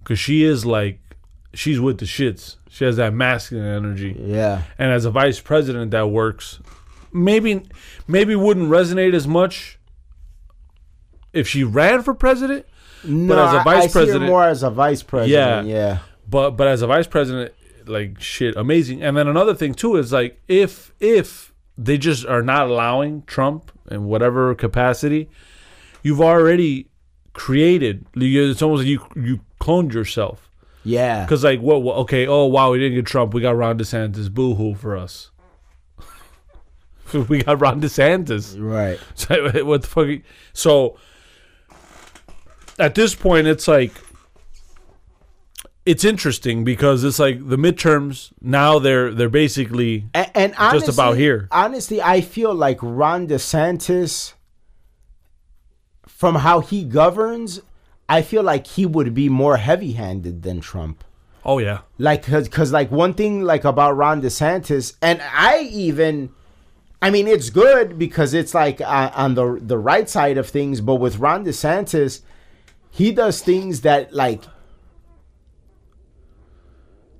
because 0.00 0.18
she 0.18 0.44
is 0.44 0.64
like, 0.64 1.00
she's 1.54 1.80
with 1.80 1.98
the 1.98 2.06
shits. 2.06 2.56
She 2.74 2.84
has 2.84 2.96
that 2.96 3.14
masculine 3.14 3.66
energy, 3.66 4.16
yeah. 4.18 4.62
and 4.78 4.90
as 4.90 5.04
a 5.04 5.10
vice 5.12 5.38
president, 5.38 5.92
that 5.92 6.08
works. 6.08 6.58
Maybe, 7.12 7.62
maybe 8.08 8.34
wouldn't 8.34 8.68
resonate 8.68 9.14
as 9.14 9.28
much 9.28 9.78
if 11.32 11.46
she 11.46 11.62
ran 11.62 12.02
for 12.02 12.14
president. 12.14 12.66
No, 13.04 13.46
as 13.46 13.54
a 13.54 13.62
vice 13.62 13.84
I, 13.84 13.86
her 13.86 13.92
president- 13.92 14.24
more 14.24 14.42
as 14.42 14.64
a 14.64 14.70
vice 14.70 15.04
president. 15.04 15.68
Yeah. 15.68 15.72
yeah. 15.72 15.98
But 16.28 16.56
but 16.56 16.66
as 16.66 16.82
a 16.82 16.88
vice 16.88 17.06
president, 17.06 17.52
like 17.86 18.20
shit, 18.20 18.56
amazing. 18.56 19.04
And 19.04 19.16
then 19.16 19.28
another 19.28 19.54
thing 19.54 19.74
too 19.74 19.94
is 19.94 20.12
like 20.12 20.42
if 20.48 20.92
if 20.98 21.54
they 21.78 21.96
just 21.96 22.26
are 22.26 22.42
not 22.42 22.66
allowing 22.68 23.22
Trump 23.22 23.70
in 23.88 24.06
whatever 24.06 24.52
capacity, 24.56 25.30
you've 26.02 26.20
already 26.20 26.88
created. 27.34 28.04
It's 28.16 28.62
almost 28.62 28.80
like 28.80 28.88
you 28.88 29.00
you 29.14 29.40
cloned 29.60 29.92
yourself. 29.92 30.43
Yeah. 30.84 31.24
Because 31.24 31.44
like 31.44 31.60
what? 31.60 31.76
Okay. 31.98 32.26
Oh 32.26 32.46
wow, 32.46 32.72
we 32.72 32.78
didn't 32.78 32.96
get 32.96 33.06
Trump. 33.06 33.34
We 33.34 33.40
got 33.40 33.56
Ron 33.56 33.78
DeSantis. 33.78 34.30
Boo 34.32 34.54
hoo 34.54 34.74
for 34.74 34.96
us. 34.96 35.30
we 37.28 37.42
got 37.42 37.60
Ron 37.60 37.80
DeSantis. 37.80 38.56
Right. 38.58 38.98
So, 39.14 39.64
what 39.64 39.82
the 39.82 39.88
fuck? 39.88 40.08
So 40.52 40.98
at 42.78 42.94
this 42.94 43.14
point, 43.14 43.46
it's 43.46 43.66
like 43.68 43.92
it's 45.86 46.04
interesting 46.04 46.64
because 46.64 47.04
it's 47.04 47.18
like 47.18 47.46
the 47.48 47.56
midterms 47.56 48.32
now 48.40 48.78
they're 48.78 49.12
they're 49.12 49.28
basically 49.28 50.06
And, 50.14 50.30
and 50.34 50.54
honestly, 50.56 50.92
about 50.92 51.16
here. 51.16 51.48
Honestly, 51.50 52.00
I 52.00 52.20
feel 52.20 52.54
like 52.54 52.78
Ron 52.82 53.28
DeSantis, 53.28 54.32
from 56.06 56.36
how 56.36 56.60
he 56.60 56.84
governs, 56.84 57.60
I 58.08 58.22
feel 58.22 58.42
like 58.42 58.66
he 58.66 58.84
would 58.86 59.14
be 59.14 59.28
more 59.28 59.56
heavy-handed 59.56 60.42
than 60.42 60.60
Trump. 60.60 61.04
oh 61.44 61.58
yeah 61.58 61.80
Like, 61.98 62.22
cuz 62.24 62.48
cuz 62.48 62.72
like 62.72 62.90
one 62.90 63.14
thing 63.14 63.42
like 63.42 63.64
about 63.64 63.96
Ron 63.96 64.20
DeSantis, 64.22 64.94
and 65.00 65.20
I 65.22 65.60
even, 65.72 66.30
I 67.00 67.10
mean, 67.10 67.26
it's 67.28 67.50
good 67.50 67.98
because 67.98 68.34
it's 68.34 68.54
like 68.54 68.80
uh, 68.80 69.10
on 69.14 69.34
the 69.34 69.58
the 69.60 69.78
right 69.78 70.08
side 70.08 70.38
of 70.38 70.48
things. 70.48 70.80
But 70.80 70.96
with 70.96 71.18
Ron 71.18 71.44
DeSantis, 71.44 72.20
he 72.90 73.12
does 73.12 73.40
things 73.42 73.80
that 73.82 74.12
like 74.12 74.42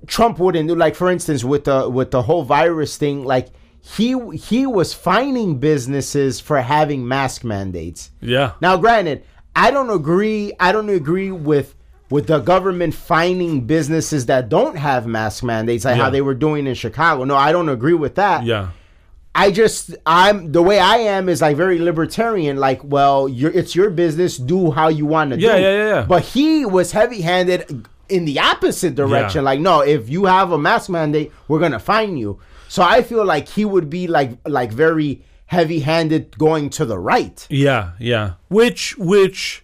Trump 0.07 0.39
wouldn't 0.39 0.67
do. 0.69 0.75
Like 0.75 0.95
for 0.95 1.09
instance, 1.09 1.43
with 1.43 1.65
the 1.65 1.89
with 1.89 2.11
the 2.11 2.23
whole 2.23 2.43
virus 2.43 2.97
thing, 2.97 3.23
like 3.25 3.47
he 3.81 4.17
he 4.35 4.65
was 4.65 4.93
fining 4.93 5.57
businesses 5.59 6.39
for 6.39 6.61
having 6.61 7.07
mask 7.07 7.43
mandates. 7.43 8.11
yeah 8.21 8.53
Now, 8.61 8.77
granted, 8.77 9.23
I 9.55 9.71
don't 9.71 9.89
agree. 9.89 10.51
I 10.59 10.71
don't 10.71 10.89
agree 10.89 11.31
with 11.31 11.75
with 12.09 12.27
the 12.27 12.39
government 12.39 12.93
finding 12.93 13.61
businesses 13.65 14.27
that 14.27 14.47
don't 14.49 14.77
have 14.77 15.07
mask 15.07 15.43
mandates, 15.43 15.85
like 15.85 15.97
Yeah. 15.97 16.03
how 16.03 16.09
they 16.11 16.21
were 16.21 16.35
doing 16.35 16.67
in 16.67 16.75
Chicago. 16.75 17.23
No, 17.23 17.35
I 17.35 17.51
don't 17.51 17.69
agree 17.69 17.95
with 17.95 18.15
that. 18.15 18.43
yeah 18.45 18.69
I 19.37 19.51
just 19.51 19.93
I'm 20.05 20.51
the 20.53 20.61
way 20.61 20.79
I 20.79 20.97
am 20.97 21.27
is 21.27 21.41
like 21.41 21.57
very 21.57 21.77
libertarian. 21.79 22.55
Like, 22.57 22.81
well, 22.85 23.27
you're, 23.27 23.51
it's 23.51 23.75
your 23.75 23.89
business. 23.89 24.37
Do 24.37 24.71
how 24.71 24.87
you 24.87 25.05
want 25.05 25.31
to 25.31 25.37
Yeah, 25.39 25.57
do. 25.57 25.61
yeah, 25.61 25.71
yeah, 25.71 25.87
yeah. 25.95 26.05
But 26.07 26.23
he 26.23 26.65
was 26.65 26.93
heavy 26.93 27.19
handed 27.21 27.85
in 28.07 28.23
the 28.23 28.39
opposite 28.39 28.95
direction. 28.95 29.39
Yeah. 29.39 29.45
Like, 29.51 29.59
no, 29.59 29.81
if 29.81 30.07
you 30.09 30.23
have 30.25 30.51
a 30.53 30.57
mask 30.57 30.89
mandate, 30.89 31.33
we're 31.49 31.59
gonna 31.59 31.79
fine 31.79 32.15
you. 32.15 32.39
So 32.69 32.81
I 32.81 33.01
feel 33.01 33.25
like 33.25 33.49
he 33.49 33.65
would 33.65 33.89
be 33.89 34.07
like 34.07 34.37
like 34.47 34.71
very 34.71 35.21
heavy 35.47 35.79
handed 35.81 36.37
going 36.37 36.69
to 36.71 36.85
the 36.85 36.97
right. 36.99 37.45
yeah 37.49 37.91
yeah 37.99 38.33
which 38.49 38.97
which 38.97 39.63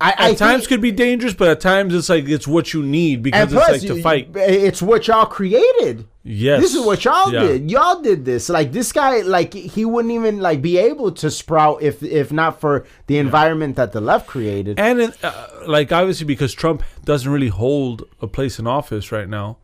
I, 0.00 0.10
at 0.12 0.20
I 0.20 0.34
times 0.34 0.60
think- 0.62 0.68
could 0.68 0.80
be 0.80 0.92
dangerous 0.92 1.34
but 1.34 1.48
at 1.48 1.60
times 1.60 1.92
it's 1.92 2.08
like 2.08 2.28
it's 2.28 2.46
what 2.46 2.72
you 2.72 2.82
need 2.84 3.22
because 3.22 3.52
it's 3.52 3.68
like 3.68 3.80
to 3.82 4.00
fight 4.00 4.28
It's 4.34 4.80
what 4.80 5.08
y'all 5.08 5.26
created. 5.26 6.06
Yes. 6.22 6.60
This 6.60 6.74
is 6.76 6.84
what 6.84 7.04
y'all 7.04 7.32
Yeah. 7.32 7.40
did. 7.40 7.70
Y'all 7.70 8.00
did 8.02 8.24
this. 8.24 8.48
Like 8.50 8.70
this 8.70 8.92
guy, 8.92 9.22
like 9.22 9.54
he 9.54 9.84
wouldn't 9.86 10.12
even 10.14 10.38
like 10.40 10.60
be 10.62 10.76
able 10.78 11.10
to 11.12 11.30
sprout 11.32 11.82
if 11.82 12.00
if 12.02 12.30
not 12.30 12.60
for 12.60 12.84
the 13.08 13.18
environment 13.18 13.74
that 13.76 13.90
the 13.92 14.00
left 14.00 14.26
created. 14.28 14.78
And 14.78 15.00
in, 15.00 15.12
uh, 15.24 15.48
like 15.66 15.90
obviously 15.90 16.26
because 16.26 16.52
Trump 16.54 16.84
doesn't 17.04 17.32
really 17.32 17.48
hold 17.48 18.04
a 18.20 18.28
place 18.28 18.60
in 18.60 18.68
office 18.68 19.10
right 19.10 19.28
now. 19.28 19.56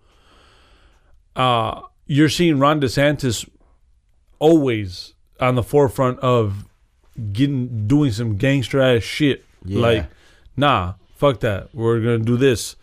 Uh 1.37 1.83
you're 2.07 2.29
seeing 2.29 2.59
Ron 2.59 2.81
DeSantis 2.81 3.49
always 4.49 5.15
on 5.41 5.55
the 5.55 5.63
forefront 5.63 6.19
of 6.21 6.65
getting 7.33 7.87
doing 7.87 8.11
some 8.13 8.37
gangster 8.37 8.81
ass 8.81 9.03
shit. 9.03 9.45
Yeah. 9.65 9.81
Like, 9.81 10.07
nah, 10.57 10.95
fuck 11.17 11.41
that. 11.41 11.75
We're 11.75 12.01
gonna 12.01 12.19
do 12.19 12.37
this. 12.37 12.77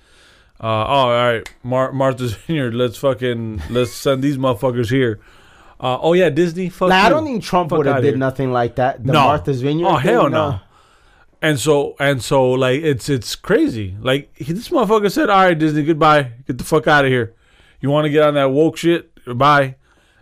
Uh, 0.59 0.65
oh, 0.67 0.67
all 0.67 1.09
right, 1.09 1.49
Mar- 1.63 1.91
Martha's 1.91 2.33
Vineyard. 2.47 2.73
Let's 2.73 2.97
fucking 2.97 3.61
let's 3.69 3.91
send 3.93 4.23
these 4.23 4.37
motherfuckers 4.37 4.89
here. 4.89 5.19
Uh, 5.79 5.97
oh 6.01 6.13
yeah, 6.13 6.29
Disney. 6.29 6.69
Fuck 6.69 6.89
Like, 6.89 7.03
I 7.03 7.09
don't 7.09 7.25
think 7.25 7.43
Trump 7.43 7.71
would 7.71 7.85
have 7.87 8.01
did 8.03 8.09
here. 8.09 8.17
nothing 8.17 8.51
like 8.51 8.75
that. 8.75 9.03
The 9.03 9.13
No. 9.13 9.21
Martha's 9.25 9.61
Vineyard. 9.61 9.87
Oh 9.87 9.95
hell 9.97 10.23
thing, 10.23 10.31
no. 10.33 10.59
And 11.43 11.59
so 11.59 11.95
and 11.99 12.21
so 12.21 12.51
like 12.51 12.81
it's 12.83 13.09
it's 13.09 13.35
crazy. 13.35 13.95
Like 13.99 14.29
he, 14.35 14.53
this 14.53 14.69
motherfucker 14.69 15.11
said, 15.11 15.29
"All 15.29 15.43
right, 15.43 15.57
Disney, 15.57 15.83
goodbye. 15.83 16.33
Get 16.47 16.57
the 16.59 16.63
fuck 16.63 16.87
out 16.87 17.05
of 17.05 17.11
here. 17.11 17.33
You 17.79 17.89
want 17.89 18.05
to 18.05 18.09
get 18.11 18.23
on 18.23 18.35
that 18.35 18.51
woke 18.51 18.77
shit? 18.77 19.09
Bye." 19.25 19.75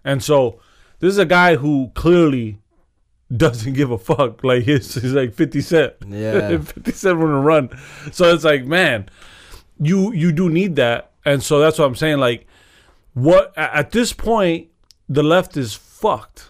And 0.05 0.23
so 0.23 0.61
this 0.99 1.11
is 1.11 1.17
a 1.17 1.25
guy 1.25 1.55
who 1.55 1.91
clearly 1.95 2.59
doesn't 3.35 3.73
give 3.73 3.91
a 3.91 3.97
fuck. 3.97 4.43
Like 4.43 4.63
he's, 4.63 4.93
he's 4.95 5.13
like 5.13 5.33
Fifty 5.33 5.61
Cent. 5.61 5.93
Yeah. 6.07 6.57
Fifty 6.59 6.91
Cent 6.91 7.17
want 7.19 7.29
to 7.29 7.35
run. 7.35 7.69
So 8.11 8.33
it's 8.33 8.43
like, 8.43 8.65
man, 8.65 9.09
you 9.79 10.11
you 10.13 10.31
do 10.31 10.49
need 10.49 10.75
that. 10.77 11.11
And 11.25 11.43
so 11.43 11.59
that's 11.59 11.77
what 11.77 11.85
I'm 11.85 11.95
saying. 11.95 12.17
Like, 12.19 12.47
what 13.13 13.53
at 13.57 13.91
this 13.91 14.13
point, 14.13 14.69
the 15.07 15.23
left 15.23 15.57
is 15.57 15.73
fucked. 15.73 16.49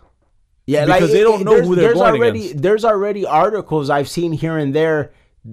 Yeah, 0.67 0.85
Because 0.85 1.11
they 1.11 1.21
don't 1.23 1.43
know 1.43 1.53
there's- 1.53 1.67
who 1.67 1.75
they're 1.75 1.85
there's 1.85 1.97
going 1.97 2.21
already, 2.21 2.45
against. 2.45 2.61
There's 2.61 2.85
already 2.85 3.25
articles 3.25 3.89
I've 3.89 4.07
seen 4.07 4.31
here 4.33 4.55
and 4.57 4.73
there, 4.73 5.11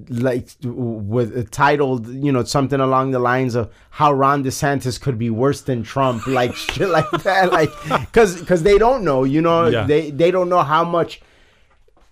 like 0.09 0.49
with 0.62 1.37
a 1.37 1.45
titled, 1.45 2.09
you 2.09 2.32
know, 2.32 2.43
something 2.45 2.80
along 2.80 3.12
the 3.12 3.18
lines 3.18 3.55
of 3.55 3.70
how 3.91 4.12
Ron 4.12 4.43
DeSantis 4.45 5.01
could 5.01 5.18
be 5.18 5.30
worse 5.30 5.61
than 5.62 5.82
Trump, 5.84 6.26
like 6.26 6.55
shit 6.57 6.89
like 6.89 7.09
that, 7.22 7.53
like 7.53 7.70
because 8.01 8.41
because 8.41 8.62
they 8.64 8.78
don't 8.78 9.05
know, 9.05 9.24
you 9.24 9.41
know, 9.41 9.66
Yeah. 9.68 9.84
they 9.87 10.11
they 10.11 10.30
don't 10.30 10.49
know 10.49 10.62
how 10.62 10.84
much 10.84 11.20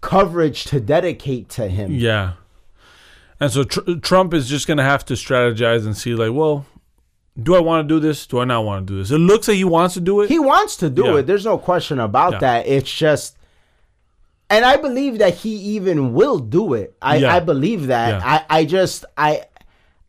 coverage 0.01 0.65
to 0.65 0.81
dedicate 0.81 1.49
to 1.51 1.69
him. 1.69 1.91
Yeah. 1.93 2.35
And 3.41 3.51
so 3.51 3.65
tr- 3.65 3.95
Trump 4.03 4.33
is 4.35 4.49
just 4.49 4.67
going 4.67 4.77
to 4.79 4.85
have 4.85 5.05
to 5.07 5.15
strategize 5.15 5.85
and 5.87 5.97
see, 5.97 6.15
like, 6.15 6.33
well, 6.33 6.67
do 7.43 7.57
I 7.57 7.59
want 7.61 7.87
to 7.89 7.95
do 7.95 7.99
this? 7.99 8.27
Do 8.27 8.39
I 8.39 8.45
not 8.45 8.65
want 8.65 8.87
to 8.87 8.93
do 8.93 8.99
this? 8.99 9.11
It 9.11 9.19
looks 9.19 9.49
like 9.49 9.57
he 9.57 9.65
wants 9.65 9.95
to 9.95 10.01
do 10.01 10.21
it. 10.21 10.29
He 10.31 10.39
wants 10.39 10.77
to 10.77 10.89
do 10.91 11.05
Yeah. 11.07 11.17
it. 11.17 11.27
There's 11.27 11.45
no 11.45 11.59
question 11.59 11.99
about 11.99 12.35
Yeah. 12.35 12.39
that. 12.39 12.67
It's 12.69 12.93
just, 12.93 13.37
and 14.51 14.65
I 14.65 14.77
believe 14.77 15.19
that 15.19 15.35
he 15.35 15.55
even 15.77 16.13
will 16.15 16.39
do 16.39 16.75
it. 16.75 16.97
I, 17.01 17.17
Yeah. 17.17 17.35
I 17.35 17.41
believe 17.41 17.87
that. 17.89 18.21
Yeah. 18.21 18.45
I, 18.49 18.59
I 18.61 18.65
just, 18.65 19.05
I, 19.17 19.45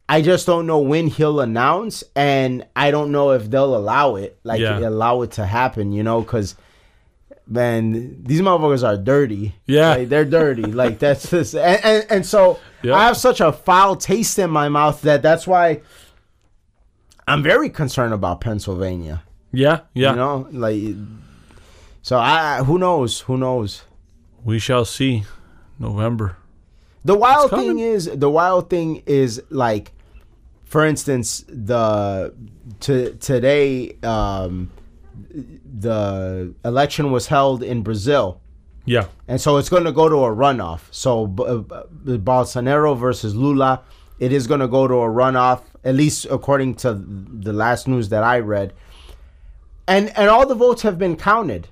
I 0.08 0.22
just 0.22 0.46
don't 0.46 0.68
know 0.68 0.80
when 0.80 1.08
he'll 1.08 1.40
announce, 1.40 2.04
and 2.16 2.66
I 2.76 2.92
don't 2.92 3.12
know 3.12 3.32
if 3.32 3.50
they'll 3.50 3.76
allow 3.76 4.16
it, 4.18 4.38
like 4.44 4.60
Yeah. 4.60 4.80
allow 4.80 5.22
it 5.24 5.32
to 5.32 5.46
happen. 5.46 5.92
You 5.92 6.04
know, 6.04 6.22
because 6.22 6.56
man, 7.48 8.24
these 8.24 8.42
motherfuckers 8.42 8.86
are 8.88 8.98
dirty. 8.98 9.56
Yeah. 9.66 9.96
Like, 9.96 10.10
they're 10.10 10.26
dirty. 10.26 10.64
like 10.82 11.00
that's 11.00 11.30
just, 11.32 11.56
and, 11.56 11.84
and 11.84 12.06
and 12.12 12.26
so 12.26 12.60
Yeah. 12.84 12.94
I 12.96 13.06
have 13.06 13.18
such 13.18 13.40
a 13.42 13.52
foul 13.52 13.96
taste 13.96 14.38
in 14.38 14.50
my 14.50 14.70
mouth 14.70 15.02
that 15.02 15.22
that's 15.22 15.48
why. 15.48 15.82
I'm 17.28 17.42
very 17.42 17.70
concerned 17.72 18.14
about 18.14 18.40
Pennsylvania. 18.42 19.24
yeah, 19.52 19.80
yeah. 19.96 20.12
You 20.12 20.16
know, 20.16 20.48
like 20.52 20.84
so 22.04 22.20
I 22.20 22.62
who 22.64 22.78
knows? 22.78 23.22
Who 23.22 23.38
knows? 23.38 23.82
We 24.46 24.60
shall 24.60 24.86
see. 24.86 25.26
November. 25.78 26.38
The 27.04 27.16
wild 27.18 27.50
thing 27.52 27.80
is 27.80 28.06
the 28.06 28.30
wild 28.30 28.70
thing 28.70 29.04
is 29.06 29.41
like 29.50 29.91
for 30.66 30.86
instance, 30.86 31.43
the 31.48 32.34
to 32.82 33.14
today 33.16 33.98
um 34.04 34.72
the 35.32 36.54
election 36.64 37.12
was 37.12 37.28
held 37.28 37.62
in 37.64 37.82
Brazil. 37.84 38.39
Yeah. 38.86 39.08
And 39.28 39.41
so 39.41 39.58
it's 39.58 39.70
going 39.70 39.84
to 39.86 39.91
go 39.91 40.08
to 40.10 40.16
a 40.16 40.30
runoff. 40.30 40.82
So 40.91 41.28
B- 41.28 41.43
uh, 41.43 41.58
B- 41.58 42.18
Bolsonaro 42.18 42.98
versus 42.98 43.36
Lula, 43.36 43.82
it 44.20 44.32
is 44.32 44.46
going 44.46 44.60
to 44.60 44.68
go 44.68 44.88
to 44.88 44.93
a 44.93 45.08
runoff, 45.08 45.62
at 45.84 45.96
least 45.96 46.28
according 46.30 46.76
to 46.76 46.93
the 46.93 47.52
last 47.52 47.88
news 47.88 48.10
that 48.10 48.24
I 48.24 48.39
read. 48.39 48.74
And 49.88 50.10
and 50.18 50.30
all 50.30 50.48
the 50.48 50.56
votes 50.56 50.82
have 50.84 50.98
been 50.98 51.16
counted. 51.16 51.68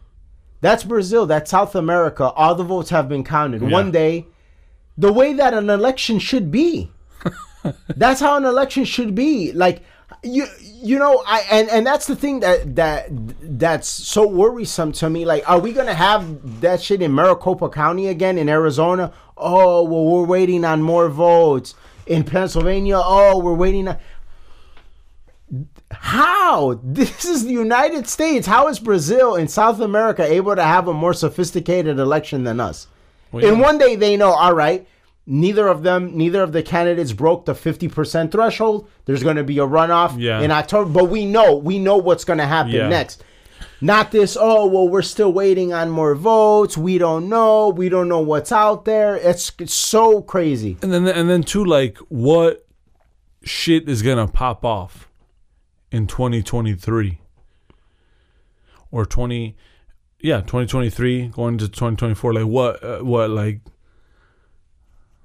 That's 0.63 0.85
Brazil. 0.85 1.25
That's 1.25 1.51
South 1.51 1.75
America. 1.75 2.23
All 2.23 2.55
the 2.55 2.63
votes 2.63 2.89
have 2.89 3.09
been 3.09 3.25
counted. 3.25 3.61
Yeah. 3.61 3.67
One 3.67 3.91
day, 3.91 4.27
the 4.97 5.11
way 5.11 5.33
that 5.33 5.53
an 5.53 5.69
election 5.69 6.19
should 6.19 6.51
be. 6.51 6.89
that's 7.89 8.21
how 8.21 8.37
an 8.37 8.45
election 8.45 8.85
should 8.85 9.13
be. 9.13 9.51
Like 9.51 9.83
you 10.23 10.45
you 10.59 10.97
know, 10.97 11.21
I 11.27 11.45
and 11.51 11.69
and 11.69 11.85
that's 11.85 12.07
the 12.07 12.15
thing 12.15 12.39
that 12.39 12.77
that 12.77 13.07
that's 13.09 13.89
so 13.89 14.25
worrisome 14.25 14.93
to 14.93 15.09
me. 15.09 15.25
Like, 15.25 15.47
are 15.49 15.59
we 15.59 15.73
gonna 15.73 15.93
have 15.93 16.61
that 16.61 16.81
shit 16.81 17.01
in 17.01 17.13
Maricopa 17.13 17.67
County 17.67 18.07
again 18.07 18.37
in 18.37 18.47
Arizona? 18.47 19.11
Oh, 19.35 19.83
well, 19.83 20.05
we're 20.05 20.25
waiting 20.25 20.63
on 20.63 20.81
more 20.81 21.09
votes 21.09 21.75
in 22.05 22.23
Pennsylvania. 22.23 23.01
Oh, 23.03 23.39
we're 23.39 23.53
waiting 23.53 23.89
on. 23.89 23.97
How? 25.91 26.79
This 26.83 27.25
is 27.25 27.45
the 27.45 27.51
United 27.53 28.07
States. 28.07 28.47
How 28.47 28.67
is 28.67 28.79
Brazil 28.79 29.35
and 29.35 29.49
South 29.49 29.79
America 29.79 30.23
able 30.23 30.55
to 30.55 30.63
have 30.63 30.87
a 30.87 30.93
more 30.93 31.13
sophisticated 31.13 31.99
election 31.99 32.43
than 32.43 32.59
us? 32.59 32.87
Well, 33.31 33.45
In 33.45 33.55
yeah. 33.55 33.61
one 33.61 33.77
day, 33.77 33.95
they 33.95 34.17
know, 34.17 34.31
all 34.31 34.53
right, 34.53 34.87
neither 35.25 35.67
of 35.67 35.83
them, 35.83 36.15
neither 36.17 36.41
of 36.43 36.51
the 36.51 36.63
candidates 36.63 37.13
broke 37.13 37.45
the 37.45 37.53
50% 37.53 38.31
threshold. 38.31 38.87
There's 39.05 39.23
going 39.23 39.35
to 39.37 39.43
be 39.43 39.59
a 39.59 39.65
runoff 39.67 40.15
Yeah. 40.19 40.41
in 40.41 40.51
October. 40.51 40.89
But 40.89 41.05
we 41.05 41.25
know, 41.25 41.55
we 41.55 41.79
know 41.79 41.97
what's 41.97 42.23
going 42.25 42.39
to 42.39 42.45
happen 42.47 42.71
Yeah. 42.73 42.87
next. 42.89 43.23
Not 43.81 44.11
this, 44.11 44.37
oh, 44.39 44.65
well, 44.67 44.87
we're 44.87 45.01
still 45.01 45.33
waiting 45.33 45.73
on 45.73 45.89
more 45.89 46.15
votes. 46.15 46.77
We 46.77 46.97
don't 46.97 47.27
know. 47.27 47.69
We 47.69 47.89
don't 47.89 48.07
know 48.07 48.19
what's 48.21 48.51
out 48.51 48.85
there. 48.85 49.17
It's, 49.17 49.51
it's 49.59 49.73
so 49.73 50.21
crazy. 50.21 50.77
And 50.81 50.93
then 50.93 51.05
and 51.07 51.29
then 51.29 51.43
too, 51.43 51.65
like, 51.65 51.97
what 52.07 52.65
shit 53.43 53.89
is 53.89 54.01
gonna 54.01 54.27
pop 54.27 54.63
off 54.63 55.09
in 55.93 56.07
2023 56.07 57.19
or 58.91 59.05
20? 59.05 59.55
Yeah, 60.19 60.37
2023 60.41 61.27
going 61.29 61.57
to 61.59 61.67
2024. 61.67 62.33
Like 62.33 62.45
what? 62.45 62.83
Uh, 62.83 62.99
what 62.99 63.29
like? 63.29 63.61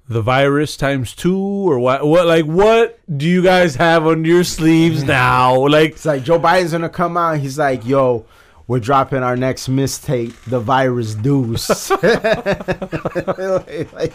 The 0.07 0.21
virus 0.23 0.75
times 0.75 1.13
two, 1.13 1.37
or 1.37 1.77
what? 1.77 2.05
What 2.05 2.25
like 2.25 2.45
what 2.45 2.99
do 3.15 3.27
you 3.27 3.43
guys 3.43 3.75
have 3.75 4.07
on 4.07 4.25
your 4.25 4.43
sleeves 4.43 5.03
now? 5.21 5.67
Like 5.67 5.91
It's 5.91 6.05
like 6.05 6.23
Joe 6.23 6.39
Biden's 6.39 6.71
to 6.71 6.89
come 6.89 7.15
out. 7.15 7.33
and 7.33 7.41
He's 7.41 7.59
like, 7.59 7.85
yo, 7.85 8.25
we're 8.67 8.79
dropping 8.79 9.23
our 9.23 9.35
next 9.35 9.69
mistake, 9.69 10.33
the 10.45 10.59
virus 10.59 11.15
deuce. 11.15 11.91
Like, 13.93 14.13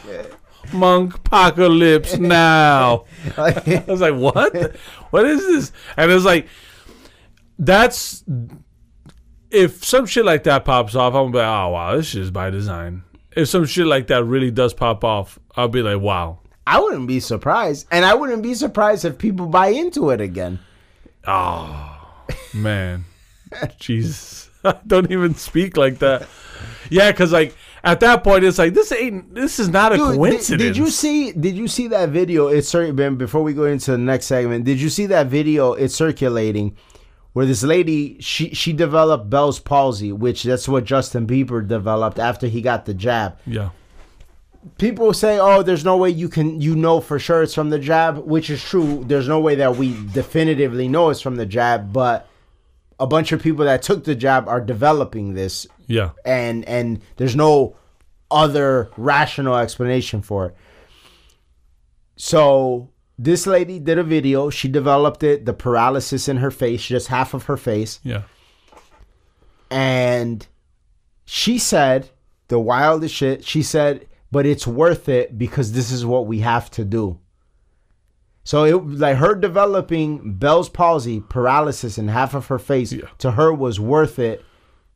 monk 0.72 1.14
apocalypse 1.14 2.16
now. 2.18 3.04
I 3.36 3.84
was 3.86 4.00
like, 4.00 4.14
what? 4.14 4.76
what 5.10 5.24
is 5.26 5.40
this? 5.46 5.72
And 5.96 6.10
it 6.10 6.14
was 6.14 6.24
like, 6.24 6.48
that's 7.58 8.24
if 9.54 9.84
some 9.84 10.06
shit 10.06 10.24
like 10.24 10.44
that 10.44 10.64
pops 10.64 10.94
off, 10.94 11.14
I'm 11.14 11.30
gonna 11.30 11.32
be 11.32 11.38
like, 11.38 11.46
oh 11.46 11.68
wow, 11.70 11.96
this 11.96 12.06
shit 12.06 12.22
is 12.22 12.30
by 12.30 12.50
design. 12.50 13.04
If 13.36 13.48
some 13.48 13.64
shit 13.64 13.86
like 13.86 14.08
that 14.08 14.24
really 14.24 14.50
does 14.50 14.74
pop 14.74 15.04
off, 15.04 15.38
I'll 15.56 15.68
be 15.68 15.82
like, 15.82 16.00
wow, 16.00 16.40
I 16.66 16.80
wouldn't 16.80 17.06
be 17.06 17.20
surprised. 17.20 17.86
And 17.90 18.04
I 18.04 18.14
wouldn't 18.14 18.42
be 18.42 18.54
surprised 18.54 19.04
if 19.04 19.18
people 19.18 19.46
buy 19.46 19.68
into 19.68 20.10
it 20.10 20.20
again. 20.20 20.58
Oh 21.26 22.26
man, 22.52 23.04
Jesus, 23.78 24.50
don't 24.86 25.10
even 25.10 25.34
speak 25.34 25.76
like 25.76 26.00
that. 26.00 26.28
Yeah, 26.90 27.12
because 27.12 27.32
like 27.32 27.56
at 27.84 28.00
that 28.00 28.24
point, 28.24 28.44
it's 28.44 28.58
like 28.58 28.72
this 28.72 28.90
ain't 28.92 29.34
this 29.34 29.60
is 29.60 29.68
not 29.68 29.92
a 29.92 29.96
Dude, 29.96 30.08
did, 30.12 30.16
coincidence. 30.16 30.62
did 30.62 30.76
you 30.76 30.88
see 30.88 31.32
did 31.32 31.54
you 31.54 31.68
see 31.68 31.88
that 31.88 32.08
video? 32.08 32.48
It's 32.48 32.68
circulating 32.68 33.18
before 33.18 33.42
we 33.42 33.52
go 33.52 33.64
into 33.64 33.90
the 33.92 33.98
next 33.98 34.26
segment. 34.26 34.64
Did 34.64 34.80
you 34.80 34.88
see 34.88 35.06
that 35.06 35.26
video? 35.26 35.74
It's 35.74 35.94
circulating 35.94 36.76
where 37.34 37.44
this 37.44 37.62
lady 37.62 38.16
she 38.20 38.54
she 38.54 38.72
developed 38.72 39.28
Bell's 39.28 39.60
palsy, 39.60 40.12
which 40.12 40.44
that's 40.44 40.66
what 40.66 40.84
Justin 40.84 41.26
Bieber 41.26 41.66
developed 41.66 42.18
after 42.18 42.46
he 42.46 42.62
got 42.62 42.86
the 42.86 42.94
jab. 42.94 43.38
Yeah, 43.46 43.70
people 44.78 45.12
say, 45.12 45.38
"Oh, 45.38 45.62
there's 45.62 45.84
no 45.84 45.98
way 45.98 46.08
you 46.08 46.30
can 46.30 46.62
you 46.62 46.74
know 46.74 47.00
for 47.00 47.18
sure 47.18 47.42
it's 47.42 47.54
from 47.54 47.68
the 47.68 47.78
jab," 47.78 48.18
which 48.18 48.48
is 48.48 48.64
true. 48.64 49.04
There's 49.06 49.28
no 49.28 49.40
way 49.40 49.56
that 49.56 49.76
we 49.76 49.94
definitively 50.12 50.88
know 50.88 51.10
it's 51.10 51.20
from 51.20 51.36
the 51.36 51.46
jab, 51.46 51.92
but 51.92 52.28
a 52.98 53.06
bunch 53.06 53.32
of 53.32 53.42
people 53.42 53.64
that 53.64 53.82
took 53.82 54.04
the 54.04 54.14
jab 54.14 54.48
are 54.48 54.60
developing 54.60 55.34
this 55.34 55.66
yeah, 55.86 56.10
and 56.24 56.64
and 56.66 57.00
there's 57.16 57.36
no 57.36 57.76
other 58.30 58.90
rational 58.96 59.56
explanation 59.56 60.22
for 60.22 60.46
it. 60.46 60.56
So 62.16 62.90
this 63.18 63.46
lady 63.46 63.78
did 63.78 63.98
a 63.98 64.02
video. 64.02 64.50
She 64.50 64.68
developed 64.68 65.22
it, 65.22 65.44
the 65.44 65.52
paralysis 65.52 66.28
in 66.28 66.38
her 66.38 66.50
face, 66.50 66.82
just 66.84 67.08
half 67.08 67.34
of 67.34 67.44
her 67.44 67.56
face. 67.56 68.00
Yeah. 68.02 68.22
And 69.70 70.46
she 71.24 71.58
said 71.58 72.10
the 72.48 72.58
wildest 72.58 73.14
shit. 73.14 73.44
She 73.44 73.62
said, 73.62 74.06
but 74.30 74.46
it's 74.46 74.66
worth 74.66 75.08
it 75.08 75.38
because 75.38 75.72
this 75.72 75.90
is 75.90 76.04
what 76.04 76.26
we 76.26 76.40
have 76.40 76.70
to 76.72 76.84
do. 76.84 77.18
So 78.44 78.64
it 78.64 78.74
like 78.98 79.16
her 79.16 79.34
developing 79.34 80.34
Bell's 80.34 80.68
palsy, 80.68 81.20
paralysis 81.20 81.96
in 81.98 82.08
half 82.08 82.34
of 82.34 82.46
her 82.48 82.58
face, 82.58 82.92
Yeah. 82.92 83.06
to 83.18 83.32
her 83.32 83.52
was 83.52 83.80
worth 83.80 84.18
it 84.18 84.44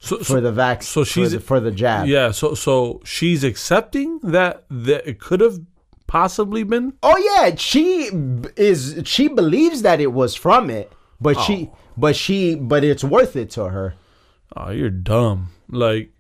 So, 0.01 0.19
for 0.19 0.41
the 0.41 0.53
vac. 0.53 0.83
so 0.83 1.05
she's- 1.05 1.31
for 1.31 1.37
the, 1.37 1.41
for 1.41 1.61
the 1.61 1.71
jab. 1.71 2.07
yeah. 2.07 2.31
So 2.31 2.55
so 2.55 3.01
she's 3.05 3.43
accepting 3.45 4.21
that 4.23 4.65
that 4.71 5.09
it 5.09 5.19
could 5.19 5.41
have 5.41 5.59
possibly 6.07 6.63
been. 6.63 6.95
Oh 7.03 7.17
yeah, 7.17 7.55
she 7.57 8.11
is. 8.57 9.03
She 9.05 9.29
believes 9.29 9.83
that 9.83 10.01
it 10.01 10.13
was 10.13 10.35
from 10.35 10.71
it, 10.71 10.93
but 11.21 11.39
she, 11.41 11.71
oh. 11.73 11.79
but 11.97 12.17
she, 12.17 12.55
but 12.55 12.85
it's 12.85 13.05
worth 13.05 13.37
it 13.37 13.51
to 13.53 13.69
her. 13.69 13.95
Oh, 14.57 14.71
you're 14.71 14.91
dumb. 14.91 15.51
Like, 15.69 16.11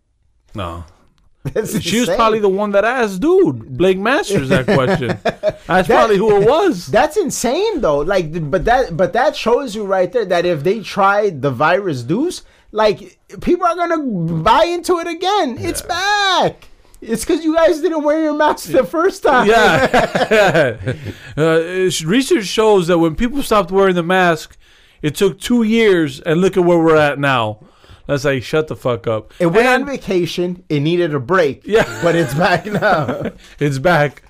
no. 0.54 0.84
That's 1.44 1.80
She 1.80 2.00
was 2.00 2.08
probably 2.10 2.40
the 2.40 2.48
one 2.48 2.72
that 2.72 2.84
asked 2.84 3.20
dude 3.20 3.76
Blake 3.78 3.98
Masters 3.98 4.48
that 4.50 4.64
question. 4.78 5.18
That's 5.66 5.88
probably 5.88 6.18
who 6.18 6.42
it 6.42 6.48
was. 6.48 6.86
That's 6.86 7.16
insane 7.16 7.80
though. 7.80 8.00
Like, 8.00 8.50
but 8.50 8.64
that, 8.66 8.96
but 8.96 9.12
that 9.14 9.36
shows 9.36 9.74
you 9.74 9.84
right 9.84 10.10
there 10.12 10.26
that 10.26 10.44
if 10.44 10.62
they 10.64 10.80
tried 10.80 11.40
the 11.40 11.50
virus 11.50 12.02
deuce, 12.02 12.42
like 12.72 13.18
people 13.40 13.66
are 13.66 13.74
gonna 13.74 13.98
buy 14.42 14.64
into 14.64 14.98
it 14.98 15.06
again. 15.06 15.56
It's 15.58 15.82
back. 15.82 16.68
It's 17.00 17.24
because 17.24 17.44
you 17.44 17.54
guys 17.54 17.80
didn't 17.80 18.02
wear 18.02 18.22
your 18.22 18.34
mask 18.34 18.70
the 18.70 18.84
first 18.84 19.22
time. 19.22 19.46
Yeah. 19.46 20.94
uh, 21.36 21.90
research 22.04 22.46
shows 22.46 22.88
that 22.88 22.98
when 22.98 23.14
people 23.14 23.42
stopped 23.42 23.70
wearing 23.70 23.94
the 23.94 24.02
mask, 24.02 24.56
it 25.00 25.14
took 25.14 25.38
two 25.38 25.62
years, 25.62 26.20
and 26.20 26.40
look 26.40 26.56
at 26.56 26.64
where 26.64 26.78
we're 26.78 26.96
at 26.96 27.18
now. 27.20 27.60
That's 28.06 28.24
like 28.24 28.42
shut 28.42 28.66
the 28.68 28.74
fuck 28.74 29.06
up. 29.06 29.32
It 29.38 29.46
went 29.46 29.66
And 29.68 29.82
on 29.84 29.88
vacation. 29.88 30.64
It 30.68 30.80
needed 30.80 31.14
a 31.14 31.20
break. 31.20 31.66
Yeah. 31.66 31.84
but 32.02 32.16
it's 32.16 32.34
back 32.34 32.66
now. 32.66 33.32
it's 33.60 33.78
back. 33.78 34.22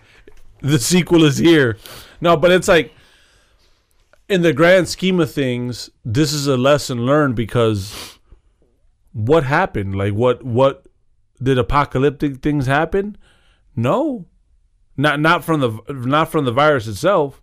The 0.61 0.79
sequel 0.79 1.25
is 1.25 1.39
here. 1.39 1.79
No, 2.21 2.37
but 2.37 2.51
it's 2.51 2.67
like 2.69 2.93
in 4.29 4.43
the 4.43 4.53
grand 4.53 4.89
scheme 4.89 5.21
of 5.21 5.33
things, 5.33 5.89
this 6.05 6.33
is 6.33 6.47
a 6.49 6.57
lesson 6.57 7.07
learned 7.07 7.37
because 7.37 8.18
what 9.13 9.45
happened? 9.45 9.95
Like 9.95 10.15
what 10.15 10.43
what 10.45 10.87
did 11.43 11.59
apocalyptic 11.59 12.39
things 12.43 12.67
happen? 12.67 13.17
No. 13.77 14.27
Not 14.97 15.21
not 15.21 15.45
from 15.45 15.61
the 15.61 15.81
not 15.93 16.31
from 16.31 16.45
the 16.45 16.53
virus 16.53 16.87
itself. 16.87 17.43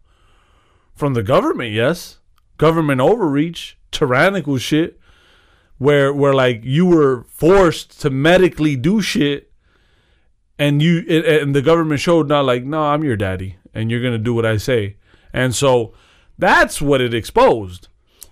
From 0.94 1.14
the 1.14 1.24
government, 1.24 1.74
yes. 1.74 2.20
Government 2.58 3.02
overreach, 3.02 3.78
tyrannical 3.92 4.58
shit 4.58 5.00
where 5.78 6.14
where 6.14 6.34
like 6.34 6.62
you 6.64 6.86
were 6.86 7.24
forced 7.30 8.00
to 8.02 8.10
medically 8.10 8.76
do 8.76 9.02
shit 9.02 9.52
and 10.58 10.82
you 10.82 11.00
and- 11.10 11.54
the 11.56 11.62
government 11.62 12.00
showed 12.00 12.28
not 12.28 12.46
like 12.46 12.64
no 12.64 12.82
i'm 12.84 13.04
your 13.04 13.18
daddy 13.18 13.58
and 13.74 13.92
you're 13.92 14.02
gonna 14.02 14.18
do 14.18 14.34
what 14.34 14.46
i 14.46 14.56
say 14.58 14.96
and 15.34 15.54
so 15.54 15.94
that's 16.38 16.82
what 16.82 17.02
it 17.02 17.14
exposed 17.14 17.88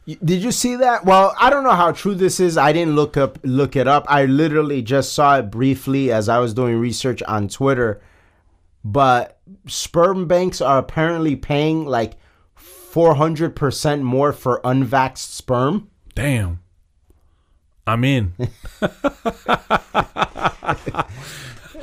Did 0.06 0.44
you 0.44 0.52
see 0.52 0.76
that? 0.78 1.06
Well, 1.06 1.34
I 1.40 1.50
don't 1.50 1.64
know 1.64 1.72
how 1.76 1.92
true 1.94 2.14
this 2.14 2.40
is. 2.40 2.58
I 2.58 2.74
didn't 2.74 2.96
look 2.96 3.16
up 3.16 3.40
look 3.44 3.76
it 3.78 3.88
up. 3.88 4.06
I 4.10 4.26
literally 4.26 4.82
just 4.82 5.14
saw 5.14 5.38
it 5.40 5.50
briefly 5.50 6.12
as 6.12 6.28
I 6.28 6.40
was 6.40 6.54
doing 6.54 6.78
research 6.78 7.24
on 7.24 7.48
Twitter. 7.48 8.02
But 8.84 9.40
sperm 9.68 10.28
banks 10.28 10.60
are 10.60 10.78
apparently 10.78 11.38
paying 11.38 11.86
like 11.86 12.16
400% 12.60 14.02
more 14.02 14.34
for 14.34 14.60
unvaxxed 14.62 15.18
sperm. 15.32 15.90
damn 16.16 16.60
i'm 17.88 18.04
in 18.04 18.34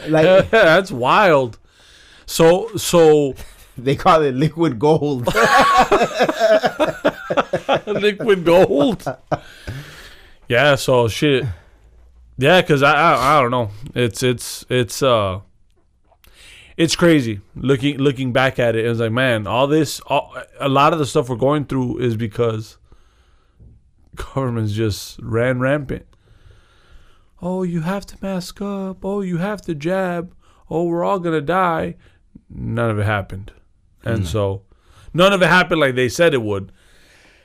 Like 0.09 0.51
that's 0.51 0.91
wild 0.93 1.59
so 2.27 2.69
so 2.77 3.35
they 3.79 3.97
call 3.97 4.23
it 4.23 4.35
liquid 4.35 4.79
gold. 4.79 5.27
liquid 8.01 8.45
gold 8.45 9.05
yeah 10.49 10.75
so 10.75 11.09
shit 11.09 11.45
yeah 12.39 12.61
because 12.61 12.83
I, 12.83 12.93
I 12.93 13.39
i 13.39 13.41
don't 13.43 13.51
know 13.51 13.71
it's 13.95 14.23
it's 14.23 14.65
it's 14.69 15.03
uh 15.03 15.41
it's 16.81 16.97
crazy 16.97 17.43
looking 17.55 17.99
looking 17.99 18.33
back 18.33 18.59
at 18.59 18.75
it. 18.75 18.87
It 18.87 18.89
was 18.89 19.01
like, 19.01 19.13
man, 19.13 19.47
all 19.47 19.67
this, 19.67 20.01
all, 20.07 20.35
a 20.59 20.71
lot 20.71 20.95
of 20.95 20.99
the 20.99 21.05
stuff 21.05 21.29
we're 21.29 21.37
going 21.37 21.67
through 21.67 21.99
is 21.99 22.17
because 22.17 22.79
governments 24.15 24.73
just 24.73 25.19
ran 25.23 25.61
rampant. 25.61 26.07
Oh, 27.43 27.65
you 27.65 27.83
have 27.83 28.07
to 28.07 28.17
mask 28.23 28.63
up. 28.63 29.05
Oh, 29.05 29.21
you 29.21 29.37
have 29.37 29.61
to 29.63 29.75
jab. 29.75 30.35
Oh, 30.71 30.85
we're 30.85 31.05
all 31.05 31.19
gonna 31.19 31.43
die. 31.43 31.97
None 32.49 32.89
of 32.89 32.99
it 32.99 33.05
happened, 33.05 33.53
and 34.03 34.27
so 34.27 34.63
none 35.13 35.35
of 35.35 35.43
it 35.43 35.49
happened 35.49 35.83
like 35.83 35.97
they 35.97 36.09
said 36.09 36.33
it 36.33 36.41
would. 36.41 36.73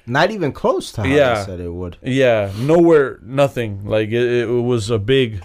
Not 0.07 0.31
even 0.31 0.51
close 0.51 0.91
to 0.93 1.01
how 1.01 1.07
Yeah. 1.07 1.39
they 1.39 1.45
said 1.45 1.59
it 1.59 1.69
would. 1.73 1.97
Yeah, 2.03 2.51
nowhere, 2.57 3.19
nothing. 3.23 3.85
Like 3.85 4.09
it, 4.09 4.43
it 4.43 4.45
was 4.61 4.89
a 4.89 4.99
big. 4.99 5.43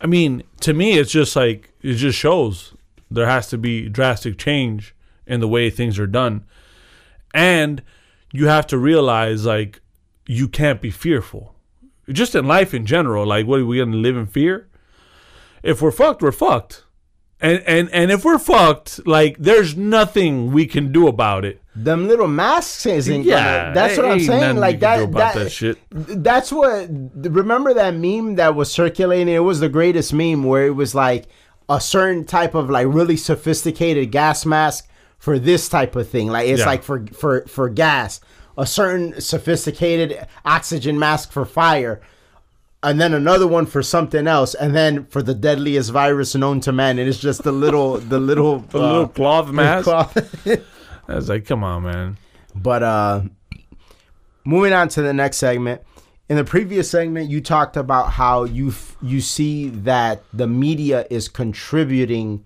I 0.00 0.06
mean, 0.06 0.42
to 0.60 0.72
me, 0.72 0.98
it's 0.98 1.10
just 1.12 1.34
like 1.36 1.72
it 1.82 1.94
just 1.94 2.18
shows 2.18 2.74
there 3.10 3.26
has 3.26 3.48
to 3.50 3.58
be 3.58 3.88
drastic 3.88 4.38
change 4.38 4.94
in 5.26 5.40
the 5.40 5.48
way 5.48 5.70
things 5.70 5.98
are 5.98 6.06
done, 6.06 6.44
and 7.34 7.82
you 8.32 8.46
have 8.48 8.66
to 8.68 8.78
realize 8.78 9.46
like 9.46 9.80
you 10.26 10.48
can't 10.48 10.80
be 10.80 10.90
fearful. 10.90 11.54
Just 12.10 12.34
in 12.34 12.46
life 12.46 12.74
in 12.74 12.84
general, 12.86 13.26
like 13.26 13.46
what 13.46 13.60
are 13.60 13.66
we 13.66 13.78
gonna 13.78 13.96
live 13.96 14.16
in 14.16 14.26
fear? 14.26 14.68
If 15.62 15.80
we're 15.80 15.92
fucked, 15.92 16.22
we're 16.22 16.32
fucked. 16.32 16.84
And 17.40 17.60
and 17.66 17.88
and 17.90 18.10
if 18.10 18.24
we're 18.24 18.38
fucked, 18.38 19.06
like 19.06 19.36
there's 19.38 19.76
nothing 19.76 20.52
we 20.52 20.66
can 20.66 20.92
do 20.92 21.06
about 21.08 21.44
it. 21.44 21.61
Them 21.74 22.06
little 22.06 22.28
masks 22.28 22.84
isn't. 22.84 23.22
Yeah, 23.24 23.62
gonna, 23.62 23.74
that's 23.74 23.96
what 23.96 24.06
I'm 24.06 24.20
saying. 24.20 24.56
Like 24.58 24.80
that. 24.80 25.10
that, 25.12 25.34
that 25.34 25.50
shit. 25.52 25.78
That's 25.90 26.52
what. 26.52 26.88
Remember 27.14 27.72
that 27.74 27.94
meme 27.94 28.34
that 28.36 28.54
was 28.54 28.70
circulating? 28.70 29.32
It 29.32 29.38
was 29.38 29.60
the 29.60 29.70
greatest 29.70 30.12
meme 30.12 30.44
where 30.44 30.66
it 30.66 30.74
was 30.76 30.94
like 30.94 31.28
a 31.70 31.80
certain 31.80 32.24
type 32.26 32.54
of 32.54 32.68
like 32.68 32.86
really 32.90 33.16
sophisticated 33.16 34.10
gas 34.12 34.44
mask 34.44 34.86
for 35.18 35.38
this 35.38 35.68
type 35.70 35.96
of 35.96 36.06
thing. 36.08 36.28
Like 36.28 36.46
it's 36.48 36.60
Yeah. 36.60 36.66
like 36.66 36.82
for 36.82 37.06
for 37.06 37.46
for 37.46 37.70
gas, 37.70 38.20
a 38.58 38.66
certain 38.66 39.18
sophisticated 39.20 40.26
oxygen 40.44 40.98
mask 40.98 41.32
for 41.32 41.46
fire. 41.46 42.02
And 42.84 43.00
then 43.00 43.14
another 43.14 43.46
one 43.46 43.64
for 43.66 43.80
something 43.80 44.26
else, 44.26 44.54
and 44.54 44.74
then 44.74 45.04
for 45.06 45.22
the 45.22 45.34
deadliest 45.34 45.90
virus 45.92 46.34
known 46.34 46.60
to 46.62 46.72
man, 46.72 46.98
and 46.98 47.08
it's 47.08 47.20
just 47.20 47.44
the 47.44 47.52
little, 47.52 47.98
the 47.98 48.18
little, 48.18 48.56
A 48.74 48.76
little 48.78 49.02
uh, 49.04 49.06
cloth 49.06 49.52
mask. 49.52 49.84
cloth. 49.84 50.18
I 51.08 51.14
was 51.14 51.28
like, 51.28 51.46
come 51.46 51.64
on, 51.64 51.82
man. 51.84 52.18
But 52.54 52.82
uh 52.82 53.22
moving 54.44 54.72
on 54.72 54.88
to 54.88 55.02
the 55.02 55.12
next 55.12 55.38
segment. 55.38 55.82
In 56.28 56.36
the 56.36 56.44
previous 56.44 56.90
segment, 56.90 57.30
you 57.30 57.40
talked 57.40 57.76
about 57.76 58.12
how 58.12 58.44
you 58.44 58.68
f- 58.68 58.96
you 59.02 59.20
see 59.20 59.68
that 59.68 60.22
the 60.32 60.46
media 60.46 61.06
is 61.10 61.28
contributing 61.28 62.44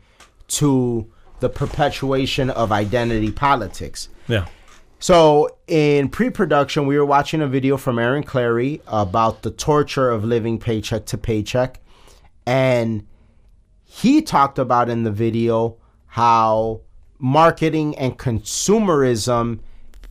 to 0.48 1.10
the 1.40 1.48
perpetuation 1.48 2.50
of 2.50 2.72
identity 2.72 3.30
politics. 3.30 4.08
Yeah. 4.26 4.46
So 4.98 5.58
in 5.66 6.08
pre-production, 6.08 6.86
we 6.86 6.98
were 6.98 7.04
watching 7.04 7.42
a 7.42 7.46
video 7.46 7.76
from 7.76 7.98
Aaron 7.98 8.24
Clarey 8.24 8.80
about 8.86 9.42
the 9.42 9.50
torture 9.50 10.10
of 10.10 10.24
living 10.24 10.58
paycheck 10.58 11.04
to 11.06 11.18
paycheck, 11.18 11.80
and 12.46 13.06
he 13.84 14.22
talked 14.22 14.58
about 14.58 14.88
in 14.88 15.04
the 15.04 15.12
video 15.12 15.76
how 16.06 16.80
marketing 17.18 17.96
and 17.96 18.18
consumerism 18.18 19.60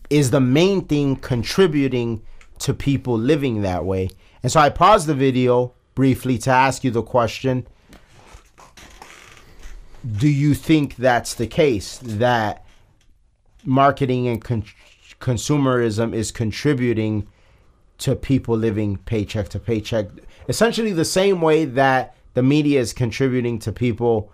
is 0.10 0.32
the 0.32 0.40
main 0.40 0.86
thing 0.86 1.16
contributing 1.16 2.22
to 2.60 2.74
people 2.74 3.18
living 3.18 3.62
that 3.62 3.86
way. 3.86 4.10
And 4.44 4.52
so 4.52 4.60
I 4.60 4.70
paused 4.70 5.08
the 5.08 5.16
video 5.16 5.74
briefly 5.94 6.38
to 6.40 6.52
ask 6.52 6.84
you 6.84 6.92
the 6.92 7.02
question 7.02 7.68
Do 10.18 10.28
you 10.28 10.54
think 10.54 10.96
that's 10.98 11.34
the 11.34 11.48
case? 11.48 12.00
That 12.04 12.66
marketing 13.64 14.28
and 14.28 14.44
con- 14.44 14.66
consumerism 15.20 16.14
is 16.14 16.32
contributing 16.32 17.28
to 17.98 18.16
people 18.16 18.56
living 18.58 18.98
paycheck 18.98 19.50
to 19.50 19.60
paycheck? 19.60 20.08
Essentially, 20.48 20.94
the 20.94 21.06
same 21.06 21.42
way 21.42 21.66
that 21.66 22.16
the 22.36 22.44
media 22.44 22.80
is 22.80 22.94
contributing 22.94 23.58
to 23.60 23.72
people 23.72 24.32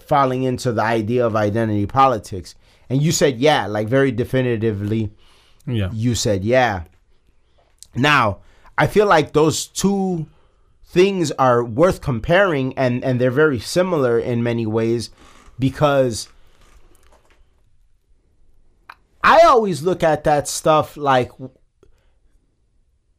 falling 0.00 0.42
into 0.44 0.72
the 0.72 0.82
idea 0.82 1.26
of 1.26 1.34
identity 1.36 1.86
politics. 1.86 2.54
And 2.88 3.00
you 3.02 3.12
said, 3.12 3.38
yeah, 3.38 3.66
like 3.66 3.88
very 3.88 4.10
definitively, 4.12 5.12
Yeah. 5.66 5.90
you 5.92 6.14
said, 6.14 6.44
yeah. 6.44 6.84
Now, 7.94 8.38
I 8.78 8.86
feel 8.86 9.06
like 9.06 9.32
those 9.32 9.66
two 9.66 10.26
things 10.84 11.30
are 11.32 11.64
worth 11.64 12.00
comparing 12.00 12.76
and, 12.76 13.02
and 13.04 13.20
they're 13.20 13.30
very 13.30 13.58
similar 13.58 14.18
in 14.18 14.42
many 14.42 14.66
ways 14.66 15.10
because 15.58 16.28
I 19.24 19.40
always 19.42 19.82
look 19.82 20.02
at 20.02 20.24
that 20.24 20.48
stuff 20.48 20.96
like, 20.96 21.30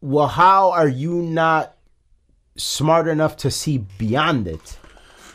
well, 0.02 0.28
how 0.28 0.72
are 0.72 0.88
you 0.88 1.22
not 1.22 1.76
smart 2.58 3.08
enough 3.08 3.38
to 3.38 3.50
see 3.50 3.78
beyond 3.98 4.48
it? 4.48 4.78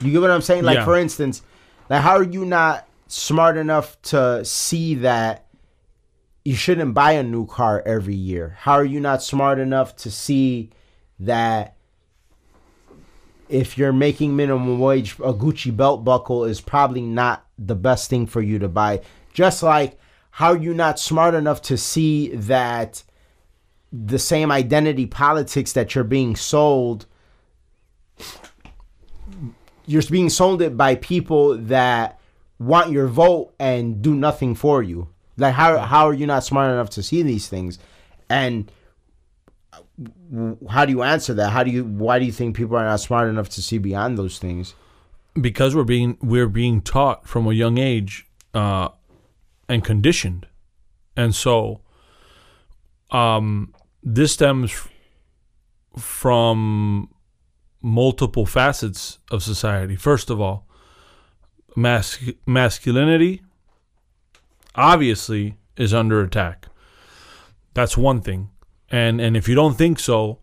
You 0.00 0.12
get 0.12 0.20
what 0.20 0.30
I'm 0.30 0.42
saying? 0.42 0.64
Like, 0.64 0.76
Yeah. 0.78 0.84
for 0.84 0.96
instance, 0.96 1.42
like, 1.88 2.02
how 2.02 2.16
are 2.16 2.22
you 2.22 2.44
not 2.44 2.86
smart 3.06 3.56
enough 3.56 4.00
to 4.02 4.44
see 4.44 4.94
that 4.96 5.46
you 6.44 6.54
shouldn't 6.54 6.94
buy 6.94 7.12
a 7.12 7.22
new 7.22 7.46
car 7.46 7.82
every 7.84 8.14
year? 8.14 8.56
How 8.60 8.72
are 8.74 8.84
you 8.84 9.00
not 9.00 9.22
smart 9.22 9.58
enough 9.58 9.96
to 9.96 10.10
see 10.10 10.70
that 11.20 11.74
if 13.48 13.78
you're 13.78 13.92
making 13.92 14.36
minimum 14.36 14.78
wage, 14.78 15.14
a 15.18 15.32
Gucci 15.32 15.74
belt 15.74 16.04
buckle 16.04 16.44
is 16.44 16.60
probably 16.60 17.00
not 17.00 17.46
the 17.58 17.74
best 17.74 18.08
thing 18.10 18.26
for 18.26 18.40
you 18.42 18.58
to 18.58 18.68
buy? 18.68 19.00
Just 19.32 19.62
like, 19.62 19.98
how 20.32 20.52
are 20.52 20.58
you 20.58 20.74
not 20.74 20.98
smart 20.98 21.34
enough 21.34 21.60
to 21.62 21.76
see 21.76 22.28
that 22.34 23.02
the 23.90 24.18
same 24.18 24.52
identity 24.52 25.06
politics 25.06 25.72
that 25.72 25.94
you're 25.94 26.04
being 26.04 26.36
sold 26.36 27.06
you're 29.88 30.02
being 30.10 30.30
sold 30.30 30.62
it 30.62 30.76
by 30.76 30.94
people 30.94 31.56
that 31.56 32.20
want 32.58 32.92
your 32.92 33.06
vote 33.08 33.54
and 33.58 34.02
do 34.02 34.14
nothing 34.14 34.54
for 34.54 34.82
you. 34.82 35.08
Like 35.36 35.54
how 35.54 35.78
how 35.78 36.06
are 36.06 36.14
you 36.14 36.26
not 36.26 36.44
smart 36.44 36.70
enough 36.70 36.90
to 36.90 37.02
see 37.02 37.22
these 37.22 37.48
things? 37.48 37.78
And 38.28 38.70
how 40.68 40.84
do 40.84 40.92
you 40.92 41.02
answer 41.02 41.34
that? 41.34 41.50
How 41.50 41.64
do 41.64 41.70
you 41.70 41.84
why 41.84 42.18
do 42.18 42.24
you 42.24 42.32
think 42.32 42.56
people 42.56 42.76
are 42.76 42.84
not 42.84 43.00
smart 43.00 43.28
enough 43.28 43.48
to 43.50 43.62
see 43.62 43.78
beyond 43.78 44.16
those 44.18 44.38
things? 44.38 44.74
because 45.40 45.74
we're 45.74 45.84
being 45.84 46.16
we're 46.20 46.48
being 46.48 46.80
taught 46.80 47.26
from 47.26 47.46
a 47.46 47.52
young 47.52 47.78
age 47.78 48.26
uh, 48.54 48.88
and 49.68 49.84
conditioned, 49.84 50.46
and 51.16 51.34
so 51.34 51.80
um, 53.10 53.74
this 54.02 54.32
stems 54.32 54.70
f- 54.70 54.90
from 55.96 57.10
multiple 57.82 58.46
facets 58.46 59.18
of 59.30 59.42
society. 59.42 59.96
First 59.96 60.30
of 60.30 60.40
all, 60.40 60.66
mas- 61.76 62.18
masculinity 62.46 63.42
obviously 64.74 65.56
is 65.76 65.94
under 65.94 66.20
attack. 66.22 66.66
That's 67.74 67.96
one 67.96 68.20
thing, 68.20 68.50
and 68.90 69.20
and 69.20 69.36
if 69.36 69.48
you 69.48 69.54
don't 69.54 69.76
think 69.78 70.00
so, 70.00 70.38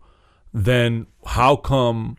then 0.54 1.06
how 1.26 1.56
come? 1.56 2.16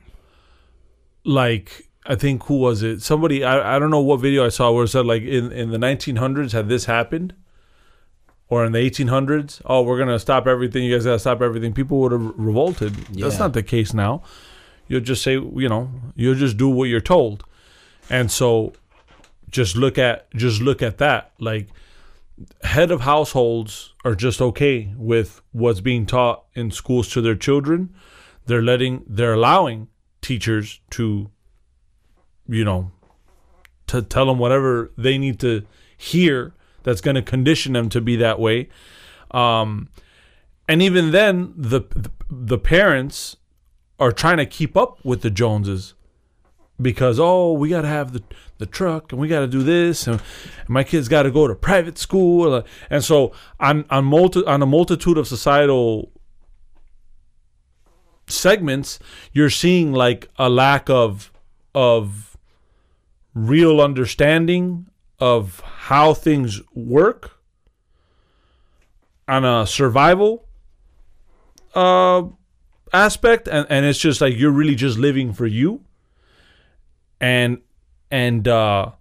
like 1.28 1.90
I 2.06 2.16
think 2.16 2.44
who 2.46 2.58
was 2.58 2.82
it? 2.82 3.02
Somebody 3.02 3.44
I, 3.44 3.76
I 3.76 3.80
don't 3.80 3.92
know 3.92 4.00
what 4.00 4.18
video 4.18 4.46
I 4.46 4.50
saw 4.50 4.72
where 4.72 4.86
it 4.86 4.88
said 4.88 5.06
like 5.06 5.24
in, 5.24 5.52
in 5.52 5.72
the 5.72 5.78
1900s 5.78 6.54
had 6.54 6.70
this 6.70 6.86
happened, 6.86 7.36
or 8.48 8.66
in 8.66 8.72
the 8.72 8.80
1800s, 8.80 9.62
oh 9.66 9.82
we're 9.84 10.00
gonna 10.00 10.18
stop 10.18 10.48
everything. 10.48 10.84
You 10.86 10.96
guys 10.96 11.06
gotta 11.06 11.20
stop 11.20 11.42
everything. 11.42 11.74
People 11.74 12.00
would 12.00 12.14
have 12.14 12.34
revolted. 12.38 12.94
That's 13.12 13.38
not 13.40 13.54
the 13.54 13.62
case 13.64 13.94
now. 13.94 14.24
You'll 14.88 15.02
just 15.02 15.24
say 15.24 15.34
you 15.34 15.70
know 15.70 15.92
you'll 16.16 16.36
just 16.36 16.58
do 16.58 16.70
what 16.70 16.86
you're 16.86 17.02
told, 17.02 17.44
and 18.10 18.32
so 18.32 18.74
just 19.50 19.76
look 19.76 19.98
at 19.98 20.30
just 20.36 20.62
look 20.62 20.82
at 20.82 20.98
that. 20.98 21.32
Like 21.40 21.68
head 22.64 22.92
of 22.92 23.02
households 23.02 23.94
are 24.06 24.16
just 24.16 24.42
okay 24.42 24.94
with 24.96 25.42
what's 25.52 25.82
being 25.82 26.06
taught 26.06 26.44
in 26.54 26.72
schools 26.72 27.10
to 27.10 27.22
their 27.22 27.36
children. 27.36 27.94
They're 28.46 28.62
letting 28.62 29.04
they're 29.08 29.34
allowing 29.34 29.88
teachers 30.22 30.80
to 30.92 31.30
you 32.48 32.64
know 32.64 32.92
to 33.88 34.02
tell 34.02 34.26
them 34.26 34.38
whatever 34.38 34.92
they 34.98 35.18
need 35.18 35.40
to 35.40 35.66
hear 35.96 36.54
that's 36.84 37.02
going 37.02 37.16
to 37.16 37.22
condition 37.22 37.74
them 37.74 37.90
to 37.90 38.02
be 38.02 38.16
that 38.18 38.40
way. 38.40 38.70
Um 39.32 39.90
and 40.68 40.82
even 40.82 41.12
then 41.12 41.54
the 41.58 41.82
the 42.30 42.58
parents 42.58 43.38
are 44.00 44.12
trying 44.12 44.38
to 44.38 44.46
keep 44.46 44.78
up 44.78 45.04
with 45.04 45.22
the 45.22 45.30
joneses 45.30 45.94
because 46.80 47.20
oh 47.20 47.54
we 47.54 47.70
got 47.70 47.82
to 47.82 47.88
have 47.88 48.14
the 48.14 48.24
the 48.60 48.66
truck 48.66 49.12
and 49.12 49.22
we 49.22 49.28
got 49.28 49.42
to 49.42 49.48
do 49.48 49.64
this 49.64 50.08
and, 50.08 50.20
and 50.60 50.70
my 50.70 50.84
kids 50.84 51.08
got 51.08 51.24
to 51.24 51.32
go 51.32 51.48
to 51.48 51.56
private 51.56 51.98
school. 51.98 52.64
And 52.90 53.04
so 53.04 53.32
on 53.60 53.86
on 53.90 54.06
multi 54.06 54.44
on 54.46 54.62
a 54.62 54.66
multitude 54.66 55.18
of 55.18 55.28
societal 55.28 56.12
segments 58.28 59.00
you're 59.32 59.50
seeing 59.50 59.94
like 59.94 60.30
a 60.38 60.50
lack 60.50 60.90
of 60.90 61.32
of 61.74 62.36
real 63.34 63.80
understanding 63.80 64.88
of 65.20 65.62
how 65.62 66.14
things 66.14 66.62
work 66.74 67.40
on 69.30 69.46
a 69.46 69.66
survival 69.66 70.46
uh 71.74 72.24
aspect 72.94 73.48
and, 73.48 73.68
and 73.70 73.86
it's 73.86 74.00
just 74.00 74.22
like 74.22 74.38
you're 74.38 74.52
really 74.52 74.76
just 74.76 74.98
living 74.98 75.34
for 75.34 75.46
you. 75.46 75.82
And 77.20 77.62
and 78.12 78.48
uh 78.48 78.92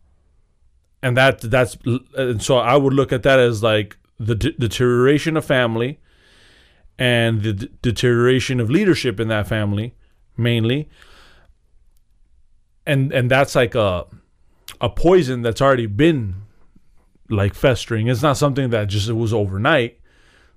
and 1.02 1.16
that 1.16 1.40
that's 1.42 1.76
and 2.16 2.42
so 2.42 2.56
i 2.56 2.74
would 2.74 2.92
look 2.92 3.12
at 3.12 3.22
that 3.22 3.38
as 3.38 3.62
like 3.62 3.96
the 4.18 4.34
de- 4.34 4.52
deterioration 4.52 5.36
of 5.36 5.44
family 5.44 6.00
and 6.98 7.42
the 7.42 7.52
deterioration 7.52 8.58
of 8.58 8.70
leadership 8.70 9.20
in 9.20 9.28
that 9.28 9.46
family 9.46 9.94
mainly. 10.36 10.88
And 12.86 13.12
and 13.12 13.30
that's 13.30 13.54
like 13.54 13.74
a 13.74 14.06
a 14.80 14.88
poison 14.88 15.42
that's 15.42 15.60
already 15.60 15.86
been 15.86 16.36
like 17.28 17.54
festering. 17.54 18.06
It's 18.06 18.22
not 18.22 18.36
something 18.36 18.70
that 18.70 18.88
just 18.88 19.08
it 19.08 19.14
was 19.14 19.32
overnight 19.32 19.98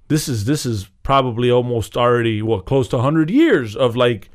this 0.10 0.28
is 0.28 0.46
this 0.46 0.66
is 0.66 0.90
probably 1.04 1.50
almost 1.50 1.96
already 1.96 2.42
what 2.42 2.66
close 2.66 2.88
to 2.90 2.98
100 2.98 3.30
years 3.30 3.76
of 3.76 3.96
like 3.96 4.30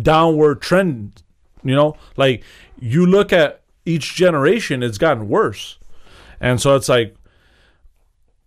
downward 0.00 0.60
trend 0.60 1.22
you 1.64 1.74
know? 1.74 1.96
Like 2.16 2.44
you 2.78 3.06
look 3.06 3.32
at 3.32 3.62
each 3.84 4.14
generation 4.14 4.82
it's 4.82 4.98
gotten 4.98 5.28
worse. 5.28 5.78
And 6.40 6.60
so 6.60 6.76
it's 6.76 6.88
like 6.88 7.16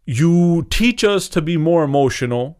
you 0.05 0.68
teach 0.70 1.03
us 1.03 1.28
to 1.30 1.41
be 1.41 1.57
more 1.57 1.84
emotional 1.84 2.60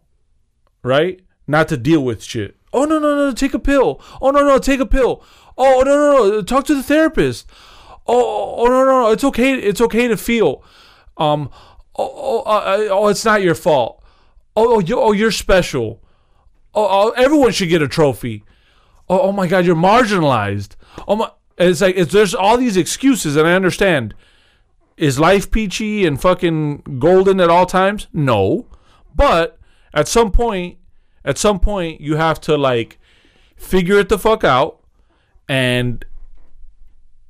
right? 0.82 1.20
Not 1.46 1.68
to 1.68 1.76
deal 1.76 2.02
with 2.02 2.22
shit. 2.22 2.56
Oh 2.72 2.84
no 2.84 2.98
no 2.98 3.14
no 3.14 3.32
take 3.32 3.54
a 3.54 3.58
pill. 3.58 4.00
Oh 4.20 4.30
no 4.30 4.46
no 4.46 4.58
take 4.58 4.80
a 4.80 4.86
pill. 4.86 5.22
Oh 5.58 5.82
no 5.84 5.96
no 5.96 6.30
no 6.30 6.42
talk 6.42 6.64
to 6.66 6.74
the 6.74 6.82
therapist. 6.82 7.46
Oh 8.06 8.56
oh 8.58 8.64
no 8.64 8.84
no 8.84 9.02
no 9.02 9.10
it's 9.10 9.24
okay 9.24 9.54
it's 9.54 9.80
okay 9.80 10.08
to 10.08 10.16
feel 10.16 10.62
um 11.16 11.50
oh 12.00 12.42
oh, 12.46 12.50
uh, 12.50 12.88
oh 12.90 13.08
it's 13.08 13.24
not 13.24 13.42
your 13.42 13.54
fault. 13.54 14.02
Oh 14.56 14.76
oh, 14.76 14.78
you, 14.80 14.98
oh 14.98 15.12
you're 15.12 15.30
special. 15.30 16.00
Oh, 16.74 16.86
oh 16.90 17.10
everyone 17.10 17.52
should 17.52 17.68
get 17.68 17.82
a 17.82 17.88
trophy. 17.88 18.44
Oh, 19.08 19.20
oh 19.20 19.32
my 19.32 19.46
god 19.46 19.64
you're 19.64 19.76
marginalized. 19.76 20.76
Oh 21.08 21.16
my 21.16 21.30
it's 21.58 21.80
like 21.80 21.96
it's 21.96 22.12
there's 22.12 22.34
all 22.34 22.56
these 22.56 22.76
excuses 22.76 23.36
and 23.36 23.46
i 23.46 23.52
understand. 23.52 24.14
Is 24.96 25.18
life 25.18 25.50
peachy 25.50 26.04
and 26.06 26.20
fucking 26.20 26.98
golden 26.98 27.40
at 27.40 27.48
all 27.48 27.64
times? 27.64 28.06
No. 28.12 28.66
But 29.14 29.58
at 29.94 30.08
some 30.08 30.30
point 30.30 30.78
at 31.24 31.38
some 31.38 31.58
point 31.58 32.00
you 32.00 32.16
have 32.16 32.40
to 32.42 32.56
like 32.56 32.98
figure 33.56 33.98
it 33.98 34.08
the 34.08 34.18
fuck 34.18 34.44
out 34.44 34.80
and 35.48 36.04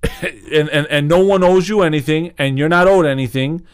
and, 0.22 0.68
and 0.68 0.86
and 0.86 1.08
no 1.08 1.24
one 1.24 1.42
owes 1.42 1.68
you 1.68 1.82
anything 1.82 2.32
and 2.38 2.58
you're 2.58 2.68
not 2.68 2.86
owed 2.86 3.06
anything 3.06 3.66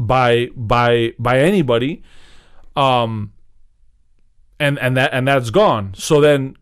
by 0.00 0.48
by 0.56 1.12
by 1.18 1.38
anybody 1.38 2.02
um 2.74 3.32
and 4.58 4.78
and 4.78 4.96
that 4.96 5.12
and 5.12 5.28
that's 5.28 5.50
gone. 5.50 5.92
So 5.94 6.20
then 6.20 6.56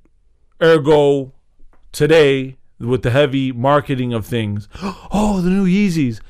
ergo 0.60 1.32
today 1.92 2.56
with 2.80 3.02
the 3.02 3.10
heavy 3.10 3.52
marketing 3.52 4.12
of 4.12 4.26
things 4.26 4.68
oh 4.82 5.40
the 5.40 5.50
new 5.50 5.66
yeezys. 5.66 6.20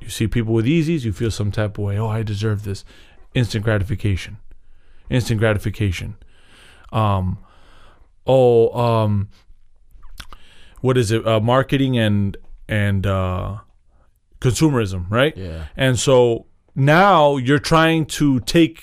You 0.00 0.08
see 0.08 0.26
people 0.26 0.54
with 0.54 0.64
yeezys 0.64 1.04
you 1.04 1.12
feel 1.12 1.30
some 1.30 1.50
type 1.52 1.78
of 1.78 1.84
way 1.84 1.98
oh 1.98 2.08
i 2.08 2.22
deserve 2.22 2.64
this. 2.64 2.84
Instant 3.34 3.62
gratification. 3.62 4.38
Instant 5.10 5.38
gratification. 5.40 6.16
Um 6.92 7.38
oh 8.26 8.72
um 8.78 9.28
what 10.80 10.96
is 10.96 11.10
it? 11.10 11.26
Uh, 11.26 11.40
marketing 11.40 11.98
and 11.98 12.38
and 12.68 13.06
uh 13.06 13.58
consumerism 14.40 15.10
right? 15.10 15.36
Yeah. 15.36 15.66
and 15.76 15.98
so 15.98 16.46
now 16.74 17.36
you're 17.36 17.58
trying 17.58 18.06
to 18.06 18.40
take 18.40 18.82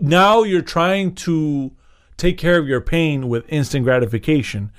now 0.00 0.42
you're 0.42 0.62
trying 0.62 1.14
to 1.14 1.72
take 2.16 2.36
care 2.36 2.58
of 2.58 2.68
your 2.68 2.80
pain 2.80 3.28
with 3.28 3.50
instant 3.50 3.84
gratification. 3.84 4.70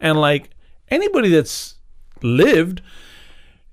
And 0.00 0.20
like 0.20 0.50
anybody 0.90 1.28
that's 1.28 1.76
lived 2.22 2.80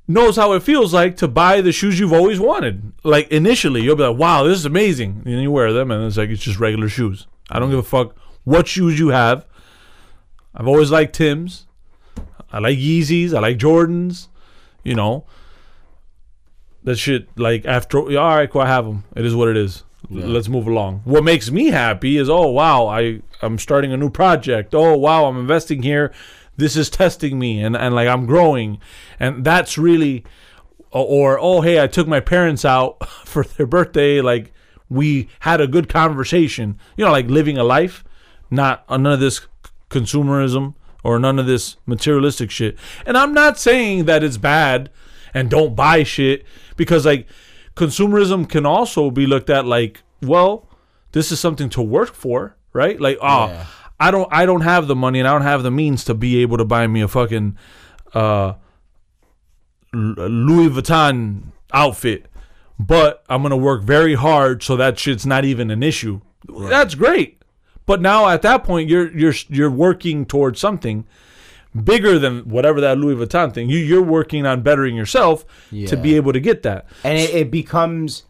knows 0.07 0.35
how 0.35 0.53
it 0.53 0.63
feels 0.63 0.93
like 0.93 1.15
to 1.17 1.27
buy 1.27 1.61
the 1.61 1.71
shoes 1.71 1.99
you've 1.99 2.13
always 2.13 2.39
wanted. 2.39 2.93
Like 3.03 3.29
initially 3.29 3.81
you'll 3.81 3.95
be 3.95 4.03
like 4.03 4.17
wow 4.17 4.43
this 4.43 4.57
is 4.57 4.65
amazing. 4.65 5.21
And 5.25 5.41
you 5.41 5.51
wear 5.51 5.71
them 5.71 5.91
and 5.91 6.05
it's 6.05 6.17
like 6.17 6.29
it's 6.29 6.43
just 6.43 6.59
regular 6.59 6.89
shoes. 6.89 7.27
I 7.49 7.59
don't 7.59 7.69
give 7.69 7.79
a 7.79 7.83
fuck 7.83 8.15
what 8.43 8.67
shoes 8.67 8.97
you 8.97 9.09
have. 9.09 9.45
I've 10.55 10.67
always 10.67 10.91
liked 10.91 11.15
tim's. 11.15 11.67
I 12.51 12.59
like 12.59 12.77
yeezys. 12.77 13.33
I 13.33 13.39
like 13.39 13.57
jordans 13.57 14.27
you 14.83 14.95
know 14.95 15.25
that 16.84 16.97
shit 16.97 17.27
like 17.38 17.65
after 17.65 17.99
all 17.99 18.36
right, 18.36 18.49
cool, 18.49 18.61
I 18.61 18.67
have 18.67 18.86
them. 18.86 19.03
It 19.15 19.25
is 19.25 19.36
what 19.36 19.47
it 19.49 19.57
is. 19.57 19.84
Yeah. 20.09 20.25
Let's 20.25 20.49
move 20.49 20.67
along. 20.67 21.01
What 21.05 21.23
makes 21.23 21.51
me 21.51 21.67
happy 21.67 22.17
is 22.17 22.29
oh 22.29 22.47
wow, 22.49 22.88
I 22.88 23.21
I'm 23.41 23.57
starting 23.57 23.93
a 23.93 23.97
new 23.97 24.09
project. 24.09 24.73
Oh 24.73 24.97
wow, 24.97 25.25
I'm 25.25 25.38
investing 25.38 25.84
here. 25.84 26.11
This 26.57 26.75
is 26.75 26.89
testing 26.89 27.39
me 27.39 27.61
and 27.61 27.75
and 27.75 27.95
like 27.95 28.07
I'm 28.07 28.25
growing, 28.25 28.79
and 29.19 29.43
that's 29.45 29.77
really 29.77 30.23
or 30.91 31.39
oh 31.39 31.61
hey, 31.61 31.82
I 31.82 31.88
took 31.88 32.07
my 32.07 32.19
parents 32.19 32.65
out 32.65 33.07
for 33.25 33.43
their 33.43 33.67
birthday. 33.67 34.21
Like 34.21 34.53
we 34.89 35.29
had 35.41 35.61
a 35.61 35.67
good 35.67 35.88
conversation. 35.88 36.79
You 36.97 37.05
know, 37.05 37.11
like 37.11 37.27
living 37.27 37.57
a 37.57 37.63
life, 37.63 38.03
not 38.49 38.84
uh, 38.89 38.97
none 38.97 39.13
of 39.13 39.19
this 39.19 39.47
consumerism 39.89 40.73
or 41.03 41.19
none 41.19 41.39
of 41.39 41.45
this 41.45 41.77
materialistic 41.86 42.51
shit. 42.51 42.77
And 43.05 43.17
I'm 43.17 43.34
not 43.34 43.57
saying 43.57 44.05
that 44.05 44.23
it's 44.23 44.38
bad 44.38 44.89
and 45.34 45.49
don't 45.49 45.75
buy 45.75 46.03
shit 46.03 46.45
because 46.76 47.05
like 47.05 47.28
consumerism 47.76 48.47
can 48.49 48.65
also 48.65 49.11
be 49.11 49.26
looked 49.26 49.49
at 49.49 49.65
like, 49.65 50.01
well, 50.22 50.67
this 51.11 51.32
is 51.32 51.39
something 51.39 51.69
to 51.69 51.82
work 51.82 52.13
for, 52.13 52.55
right? 52.74 52.99
Like, 52.99 53.17
oh, 53.22 53.47
Yeah. 53.47 53.65
I 53.99 54.09
don't 54.09 54.28
I 54.32 54.47
don't 54.47 54.61
have 54.61 54.88
the 54.88 54.95
money 54.95 55.19
and 55.19 55.28
I 55.28 55.32
don't 55.32 55.43
have 55.43 55.61
the 55.61 55.69
means 55.69 56.03
to 56.05 56.15
be 56.15 56.41
able 56.41 56.57
to 56.57 56.65
buy 56.65 56.88
me 56.88 57.01
a 57.01 57.07
fucking 57.07 57.55
uh 58.15 58.53
Louis 59.93 60.69
Vuitton 60.69 61.51
outfit, 61.74 62.26
but 62.80 63.24
I'm 63.30 63.41
gonna 63.43 63.57
work 63.57 63.84
very 63.84 64.15
hard 64.15 64.63
so 64.63 64.76
that 64.78 64.97
shit's 64.97 65.26
not 65.26 65.45
even 65.45 65.69
an 65.69 65.84
issue. 65.84 66.22
That's 66.47 66.95
great, 66.95 67.41
but 67.86 68.01
now 68.01 68.28
at 68.30 68.41
that 68.41 68.63
point 68.63 68.89
you're 68.89 69.15
you're 69.15 69.36
you're 69.49 69.69
working 69.69 70.26
towards 70.26 70.59
something 70.59 71.05
bigger 71.84 72.19
than 72.19 72.49
whatever 72.49 72.82
that 72.82 72.97
Louis 72.97 73.15
Vuitton 73.15 73.53
thing. 73.53 73.69
You 73.69 73.78
you're 73.80 74.01
working 74.01 74.45
on 74.45 74.61
bettering 74.61 74.95
yourself 74.95 75.45
to 75.88 75.97
be 75.97 76.15
able 76.15 76.34
to 76.34 76.39
get 76.39 76.63
that. 76.63 76.86
and 77.03 77.17
it, 77.17 77.34
it 77.34 77.51
becomes 77.51 78.24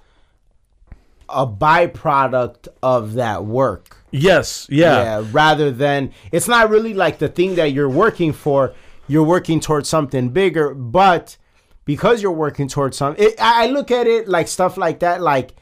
a 1.30 1.48
byproduct 1.48 2.68
of 2.84 3.14
that 3.14 3.46
work. 3.46 3.98
Yes, 4.12 4.68
yeah, 4.70 5.24
rather 5.32 5.72
than 5.72 6.12
it's 6.32 6.48
not 6.48 6.70
really 6.70 6.94
like 6.94 7.20
the 7.20 7.30
thing 7.30 7.56
that 7.56 7.72
you're 7.72 7.90
working 7.90 8.34
for. 8.34 8.74
You're 9.08 9.24
working 9.26 9.60
towards 9.60 9.90
something 9.90 10.30
bigger, 10.30 10.74
but 10.74 11.38
because 11.86 12.22
you're 12.22 12.32
working 12.32 12.68
towards 12.68 12.96
something, 12.98 13.26
it, 13.26 13.36
I 13.42 13.64
I 13.64 13.68
look 13.68 13.92
at 13.92 14.08
it 14.08 14.28
like 14.28 14.48
stuff 14.48 14.78
like 14.78 15.00
that, 15.00 15.22
like 15.22 15.54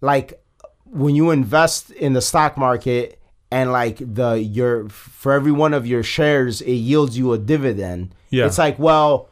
like 0.00 0.40
when 0.84 1.14
you 1.14 1.30
invest 1.30 1.90
in 1.90 2.12
the 2.12 2.20
stock 2.20 2.56
market 2.56 3.20
and 3.50 3.72
like 3.72 3.98
the 3.98 4.34
your 4.34 4.88
for 4.88 5.32
every 5.32 5.52
one 5.52 5.74
of 5.74 5.86
your 5.86 6.02
shares, 6.02 6.60
it 6.60 6.72
yields 6.72 7.16
you 7.16 7.32
a 7.32 7.38
dividend. 7.38 8.14
Yeah. 8.30 8.46
it's 8.46 8.58
like 8.58 8.80
well 8.80 9.28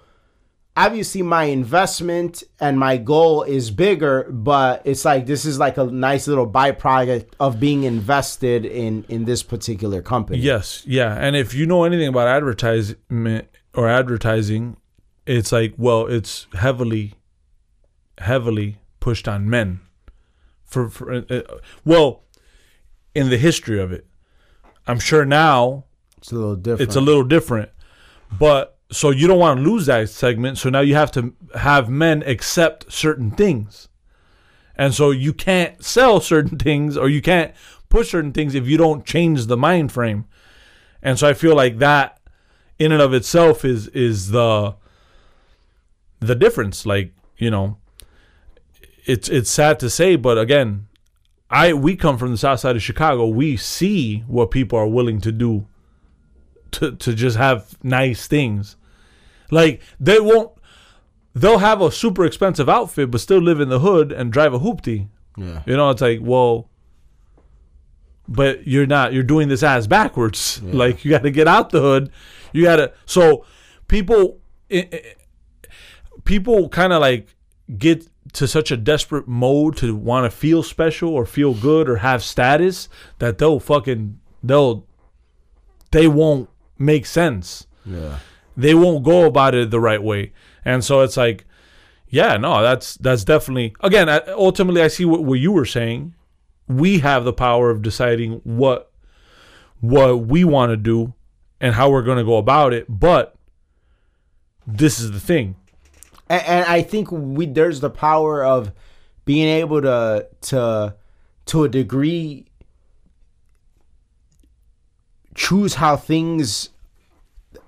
obviously 0.76 1.22
my 1.22 1.44
investment 1.44 2.44
and 2.60 2.78
my 2.78 2.96
goal 2.96 3.42
is 3.42 3.70
bigger 3.72 4.30
but 4.30 4.80
it's 4.84 5.04
like 5.04 5.26
this 5.26 5.44
is 5.44 5.58
like 5.58 5.76
a 5.76 5.84
nice 5.84 6.26
little 6.28 6.48
byproduct 6.48 7.26
of 7.40 7.58
being 7.58 7.82
invested 7.82 8.64
in 8.64 9.04
in 9.08 9.24
this 9.24 9.42
particular 9.42 10.00
company 10.02 10.38
Yes, 10.38 10.84
yeah. 10.86 11.14
And 11.14 11.36
if 11.36 11.52
you 11.52 11.66
know 11.66 11.84
anything 11.84 12.08
about 12.08 12.28
advertisement 12.28 13.48
or 13.74 13.88
advertising, 13.88 14.76
it's 15.26 15.52
like, 15.52 15.74
well, 15.76 16.06
it's 16.06 16.46
heavily, 16.54 17.14
heavily 18.18 18.78
pushed 19.00 19.28
on 19.28 19.48
men. 19.48 19.80
For, 20.64 20.88
for 20.88 21.12
uh, 21.12 21.22
uh, 21.30 21.42
well, 21.84 22.24
in 23.14 23.30
the 23.30 23.38
history 23.38 23.80
of 23.80 23.92
it, 23.92 24.06
I'm 24.86 24.98
sure 24.98 25.24
now 25.24 25.84
it's 26.18 26.32
a 26.32 26.34
little 26.34 26.56
different 26.56 26.88
it's 26.88 26.96
a 26.96 27.00
little 27.00 27.24
different. 27.24 27.70
But 28.38 28.78
so 28.90 29.10
you 29.10 29.26
don't 29.26 29.38
want 29.38 29.60
to 29.60 29.70
lose 29.70 29.86
that 29.86 30.08
segment. 30.10 30.58
So 30.58 30.70
now 30.70 30.80
you 30.80 30.94
have 30.94 31.10
to 31.12 31.34
have 31.54 31.88
men 31.88 32.22
accept 32.22 32.92
certain 32.92 33.30
things. 33.30 33.88
And 34.76 34.94
so 34.94 35.10
you 35.10 35.32
can't 35.32 35.84
sell 35.84 36.20
certain 36.20 36.58
things 36.58 36.96
or 36.96 37.08
you 37.08 37.22
can't 37.22 37.54
push 37.88 38.10
certain 38.10 38.32
things 38.32 38.54
if 38.54 38.66
you 38.66 38.76
don't 38.76 39.04
change 39.04 39.46
the 39.46 39.56
mind 39.56 39.92
frame. 39.92 40.26
And 41.02 41.18
so 41.18 41.28
I 41.28 41.34
feel 41.34 41.54
like 41.54 41.78
that 41.78 42.18
in 42.78 42.92
and 42.92 43.02
of 43.02 43.12
itself 43.12 43.64
is 43.64 43.88
is 43.88 44.30
the 44.30 44.76
the 46.20 46.34
difference. 46.34 46.86
Like, 46.86 47.12
you 47.36 47.50
know, 47.50 47.78
it's 49.04 49.28
it's 49.28 49.50
sad 49.50 49.78
to 49.80 49.90
say, 49.90 50.16
but 50.16 50.38
again, 50.38 50.86
I 51.53 51.72
we 51.74 51.96
come 51.96 52.16
from 52.18 52.30
the 52.30 52.38
south 52.38 52.61
side 52.61 52.76
of 52.76 52.82
Chicago. 52.82 53.26
We 53.26 53.57
see 53.57 54.20
what 54.26 54.50
people 54.50 54.78
are 54.78 54.88
willing 54.88 55.20
to 55.20 55.30
do 55.32 55.66
to 56.72 56.92
to 56.96 57.14
just 57.14 57.36
have 57.36 57.76
nice 57.82 58.26
things. 58.26 58.76
Like 59.50 59.82
they 60.00 60.18
won't 60.18 60.50
they'll 61.34 61.59
have 61.59 61.80
a 61.82 61.90
super 61.92 62.24
expensive 62.24 62.68
outfit 62.68 63.11
but 63.11 63.20
still 63.20 63.40
live 63.40 63.61
in 63.61 63.68
the 63.68 63.80
hood 63.80 64.12
and 64.12 64.32
drive 64.32 64.55
a 64.55 64.59
hoopty. 64.61 65.09
yeah 65.36 65.62
You 65.66 65.76
know, 65.76 65.90
it's 65.90 66.00
like, 66.03 66.20
well 66.22 66.68
but 68.28 68.66
you're 68.66 68.86
not 68.86 69.12
you're 69.12 69.22
doing 69.22 69.48
this 69.48 69.62
ass 69.62 69.86
backwards. 69.86 70.61
Like 70.82 71.05
you 71.05 71.11
got 71.11 71.22
to 71.22 71.30
get 71.30 71.48
out 71.48 71.70
the 71.70 71.80
hood. 71.80 72.11
You 72.53 72.62
got 72.64 72.76
to 72.76 72.92
so 73.07 73.44
people 73.88 74.40
i- 74.70 74.88
i- 74.92 75.14
people 76.24 76.68
kind 76.68 76.92
of 76.92 77.00
like 77.00 77.34
get 77.76 78.07
to 78.33 78.49
such 78.49 78.70
a 78.70 78.76
desperate 78.76 79.28
mode 79.28 79.76
to 79.76 79.95
want 79.95 80.30
to 80.30 80.37
feel 80.37 80.62
special 80.62 81.11
or 81.11 81.26
feel 81.26 81.55
good 81.55 81.89
or 81.89 81.97
have 81.97 82.22
status 82.22 82.89
that 83.18 83.39
they'll 83.39 83.61
fucking 83.61 84.18
they'll 84.43 84.87
they 85.91 86.09
won't 86.09 86.49
make 86.78 87.05
sense. 87.05 87.66
Yeah. 87.85 88.18
They 88.57 88.74
won't 88.74 89.05
go 89.05 89.26
about 89.26 89.55
it 89.55 89.70
the 89.70 89.80
right 89.80 90.03
way. 90.03 90.33
And 90.64 90.85
so 90.85 91.01
it's 91.01 91.16
like 91.16 91.45
yeah 92.09 92.37
no 92.37 92.62
that's 92.62 92.97
that's 92.97 93.24
definitely 93.24 93.74
again 93.80 94.07
ultimately 94.28 94.83
i 94.83 94.89
see 94.89 95.05
what, 95.05 95.24
what 95.24 95.39
you 95.39 95.53
were 95.53 95.66
saying. 95.66 96.14
We 96.68 97.01
have 97.01 97.24
the 97.24 97.33
power 97.33 97.70
of 97.70 97.83
deciding 97.83 98.41
what 98.45 98.91
what 99.80 100.26
we 100.26 100.45
want 100.45 100.70
to 100.70 100.76
do 100.76 101.12
and 101.61 101.74
how 101.74 101.91
we're 101.91 102.03
going 102.03 102.18
to 102.18 102.24
go 102.24 102.37
about 102.37 102.72
it 102.72 102.87
but 102.89 103.35
this 104.66 105.01
is 105.01 105.11
the 105.11 105.20
thing 105.20 105.57
and, 106.33 106.47
and 106.47 106.64
I 106.64 106.80
think 106.80 107.12
we 107.12 107.45
there's 107.47 107.80
the 107.80 107.91
power 107.91 108.43
of 108.43 108.72
being 109.24 109.49
able 109.49 109.83
to 109.83 110.26
to 110.43 110.95
to 111.47 111.64
a 111.64 111.68
degree 111.68 112.47
choose 115.35 115.74
how 115.74 115.97
things 115.97 116.70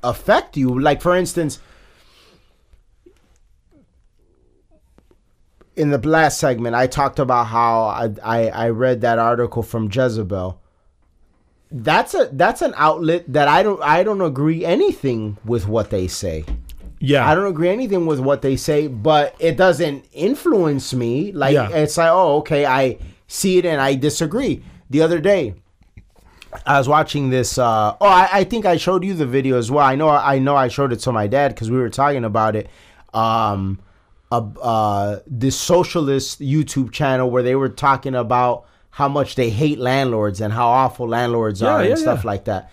affect 0.03 0.57
you. 0.57 0.79
Like 0.81 1.03
for 1.03 1.15
instance, 1.15 1.61
in 5.77 5.91
the 5.91 5.99
last 5.99 6.39
segment, 6.39 6.75
I 6.75 6.87
talked 6.87 7.19
about 7.19 7.49
how 7.49 7.85
I, 7.85 8.15
I, 8.23 8.49
I 8.49 8.69
read 8.71 9.03
that 9.03 9.19
article 9.19 9.63
from 9.63 9.91
Jezebel. 9.93 10.59
That's 11.71 12.15
a 12.15 12.31
that's 12.33 12.63
an 12.63 12.73
outlet 12.77 13.25
that 13.33 13.49
I 13.49 13.63
don't 13.63 13.83
I 13.83 14.05
don't 14.05 14.23
agree 14.23 14.65
anything 14.65 15.37
with 15.45 15.67
what 15.67 15.91
they 15.91 16.07
say. 16.07 16.45
Yeah 17.13 17.29
I 17.29 17.35
don't 17.35 17.47
agree 17.47 17.69
anything 17.69 18.07
with 18.07 18.21
what 18.21 18.41
they 18.43 18.57
say, 18.57 18.87
but 18.89 19.35
it 19.39 19.57
doesn't 19.57 20.05
influence 20.13 20.93
me. 20.95 21.33
Like 21.33 21.55
Yeah. 21.55 21.69
it's 21.83 21.97
like, 21.97 22.11
oh, 22.11 22.37
okay, 22.39 22.65
I 22.67 22.99
see 23.27 23.59
it 23.59 23.65
and 23.67 23.81
I 23.81 23.95
disagree. 23.95 24.63
The 24.91 25.03
other 25.03 25.21
day, 25.21 25.55
I 26.67 26.79
was 26.79 26.89
watching 26.89 27.31
this. 27.31 27.59
Uh, 27.59 27.97
oh, 28.01 28.07
I, 28.07 28.29
I 28.41 28.45
think 28.45 28.65
I 28.65 28.77
showed 28.77 29.03
you 29.05 29.15
the 29.15 29.27
video 29.27 29.59
as 29.59 29.71
well. 29.71 29.85
I 29.85 29.97
know, 29.97 30.09
I 30.09 30.39
know, 30.39 30.55
I 30.57 30.69
showed 30.69 30.93
it 30.93 31.01
to 31.01 31.13
my 31.13 31.27
dad 31.27 31.49
because 31.49 31.71
we 31.71 31.79
were 31.79 31.91
talking 31.91 32.25
about 32.25 32.55
it. 32.55 32.69
Um, 33.13 33.81
uh, 34.31 34.43
uh, 34.63 35.19
this 35.27 35.57
socialist 35.59 36.41
YouTube 36.41 36.93
channel 36.93 37.31
where 37.31 37.43
they 37.43 37.55
were 37.57 37.69
talking 37.69 38.15
about 38.15 38.67
how 38.91 39.09
much 39.09 39.35
they 39.35 39.51
hate 39.51 39.79
landlords 39.79 40.41
and 40.41 40.53
how 40.53 40.69
awful 40.69 41.09
landlords 41.09 41.61
Yeah, 41.61 41.69
are 41.71 41.81
and 41.81 41.89
yeah, 41.91 41.95
stuff 41.97 42.23
yeah. 42.25 42.31
like 42.31 42.45
that 42.45 42.71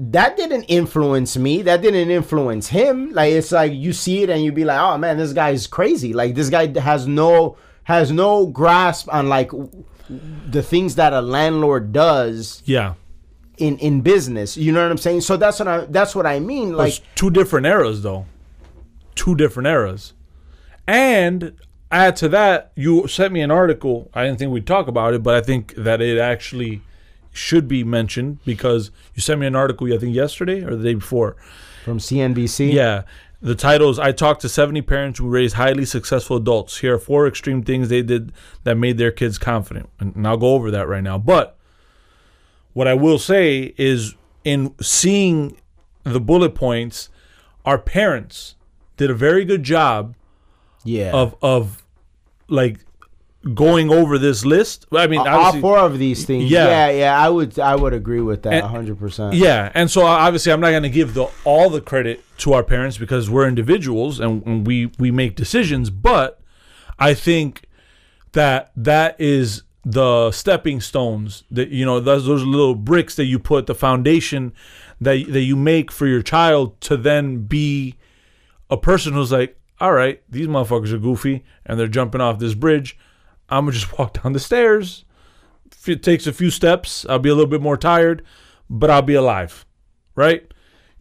that 0.00 0.36
didn't 0.38 0.64
influence 0.64 1.36
me. 1.36 1.60
That 1.60 1.82
didn't 1.82 2.10
influence 2.10 2.68
him. 2.68 3.12
Like 3.12 3.32
it's 3.32 3.52
like 3.52 3.72
you 3.72 3.92
see 3.92 4.22
it 4.22 4.30
and 4.30 4.42
you 4.42 4.50
be 4.50 4.64
like, 4.64 4.80
oh 4.80 4.96
man, 4.96 5.18
this 5.18 5.34
guy 5.34 5.50
is 5.50 5.66
crazy. 5.66 6.14
Like 6.14 6.34
this 6.34 6.48
guy 6.48 6.78
has 6.80 7.06
no 7.06 7.58
has 7.84 8.10
no 8.10 8.46
grasp 8.46 9.12
on 9.12 9.28
like 9.28 9.50
the 10.08 10.62
things 10.62 10.94
that 10.94 11.12
a 11.12 11.20
landlord 11.20 11.92
does 11.92 12.62
yeah 12.64 12.94
in 13.58 13.76
in 13.78 14.00
business. 14.00 14.56
You 14.56 14.72
know 14.72 14.82
what 14.82 14.90
I'm 14.90 14.98
saying? 14.98 15.20
So 15.20 15.36
that's 15.36 15.58
what 15.58 15.68
I 15.68 15.84
that's 15.84 16.14
what 16.14 16.26
I 16.26 16.40
mean. 16.40 16.72
Like 16.72 16.94
It's 16.94 17.02
two 17.14 17.30
different 17.30 17.66
eras 17.66 18.02
though. 18.02 18.24
Two 19.14 19.34
different 19.34 19.66
eras. 19.66 20.14
And 20.86 21.58
add 21.90 22.16
to 22.16 22.28
that, 22.30 22.72
you 22.74 23.06
sent 23.06 23.34
me 23.34 23.42
an 23.42 23.50
article. 23.50 24.10
I 24.14 24.24
didn't 24.24 24.38
think 24.38 24.50
we'd 24.50 24.66
talk 24.66 24.88
about 24.88 25.12
it, 25.12 25.22
but 25.22 25.34
I 25.34 25.42
think 25.42 25.74
that 25.74 26.00
it 26.00 26.18
actually 26.18 26.80
should 27.32 27.68
be 27.68 27.84
mentioned 27.84 28.38
because 28.44 28.90
you 29.14 29.22
sent 29.22 29.40
me 29.40 29.46
an 29.46 29.54
article 29.56 29.92
I 29.92 29.98
think 29.98 30.14
yesterday 30.14 30.62
or 30.64 30.74
the 30.76 30.82
day 30.84 30.94
before. 30.94 31.36
from 31.84 31.98
CNBC. 31.98 32.72
Yeah. 32.72 33.02
The 33.42 33.54
title 33.54 33.88
is 33.88 33.98
I 33.98 34.12
talked 34.12 34.42
to 34.42 34.48
70 34.50 34.82
parents 34.82 35.18
who 35.18 35.26
raised 35.28 35.54
highly 35.54 35.86
successful 35.86 36.36
adults. 36.36 36.78
Here 36.80 36.94
are 36.96 36.98
four 36.98 37.26
extreme 37.26 37.62
things 37.62 37.88
they 37.88 38.02
did 38.02 38.32
that 38.64 38.74
made 38.74 38.98
their 38.98 39.10
kids 39.10 39.38
confident. 39.38 39.88
And 39.98 40.14
and 40.14 40.26
I'll 40.28 40.36
go 40.36 40.54
over 40.54 40.70
that 40.70 40.88
right 40.88 41.02
now. 41.02 41.16
But 41.16 41.56
what 42.74 42.86
I 42.86 42.94
will 42.94 43.18
say 43.18 43.72
is 43.78 44.14
in 44.44 44.74
seeing 44.80 45.56
the 46.04 46.20
bullet 46.20 46.54
points, 46.54 47.08
our 47.64 47.78
parents 47.78 48.56
did 48.98 49.10
a 49.10 49.14
very 49.14 49.44
good 49.46 49.62
job 49.62 50.14
Yeah. 50.84 51.12
of 51.12 51.34
of 51.40 51.82
like 52.48 52.80
going 53.54 53.90
over 53.90 54.18
this 54.18 54.44
list. 54.44 54.86
I 54.92 55.06
mean, 55.06 55.20
all 55.20 55.58
four 55.60 55.78
of 55.78 55.98
these 55.98 56.24
things. 56.24 56.50
Yeah. 56.50 56.66
Yeah. 56.66 56.90
yeah, 56.90 57.24
I 57.24 57.28
would 57.28 57.58
I 57.58 57.74
would 57.74 57.92
agree 57.92 58.20
with 58.20 58.42
that 58.42 58.64
100%. 58.64 59.30
Yeah, 59.34 59.70
and 59.74 59.90
so 59.90 60.02
uh, 60.02 60.10
obviously 60.10 60.52
I'm 60.52 60.60
not 60.60 60.70
going 60.70 60.82
to 60.82 60.90
give 60.90 61.14
the 61.14 61.28
all 61.44 61.70
the 61.70 61.80
credit 61.80 62.22
to 62.38 62.52
our 62.52 62.62
parents 62.62 62.98
because 62.98 63.30
we're 63.30 63.48
individuals 63.48 64.20
and, 64.20 64.44
and 64.46 64.66
we 64.66 64.90
we 64.98 65.10
make 65.10 65.36
decisions. 65.36 65.90
But 65.90 66.40
I 66.98 67.14
think 67.14 67.62
that 68.32 68.72
that 68.76 69.18
is 69.18 69.62
the 69.84 70.30
stepping 70.30 70.80
stones 70.80 71.44
that 71.50 71.70
you 71.70 71.86
know 71.86 72.00
those 72.00 72.26
those 72.26 72.44
little 72.44 72.74
bricks 72.74 73.16
that 73.16 73.24
you 73.24 73.38
put 73.38 73.66
the 73.66 73.74
foundation 73.74 74.52
that 75.00 75.24
that 75.30 75.40
you 75.40 75.56
make 75.56 75.90
for 75.90 76.06
your 76.06 76.22
child 76.22 76.78
to 76.82 76.96
then 76.96 77.44
be 77.44 77.96
a 78.68 78.76
person 78.76 79.14
who's 79.14 79.32
like, 79.32 79.58
all 79.80 79.92
right, 79.92 80.22
these 80.28 80.46
motherfuckers 80.46 80.92
are 80.92 80.98
goofy 80.98 81.42
and 81.64 81.80
they're 81.80 81.88
jumping 81.88 82.20
off 82.20 82.38
this 82.38 82.54
bridge. 82.54 82.98
I'm 83.50 83.64
gonna 83.64 83.72
just 83.72 83.98
walk 83.98 84.22
down 84.22 84.32
the 84.32 84.40
stairs. 84.40 85.04
If 85.72 85.88
it 85.88 86.02
takes 86.02 86.26
a 86.26 86.32
few 86.32 86.50
steps, 86.50 87.06
I'll 87.08 87.18
be 87.18 87.30
a 87.30 87.34
little 87.34 87.50
bit 87.50 87.62
more 87.62 87.76
tired, 87.76 88.22
but 88.68 88.90
I'll 88.90 89.02
be 89.02 89.14
alive, 89.14 89.64
right? 90.14 90.52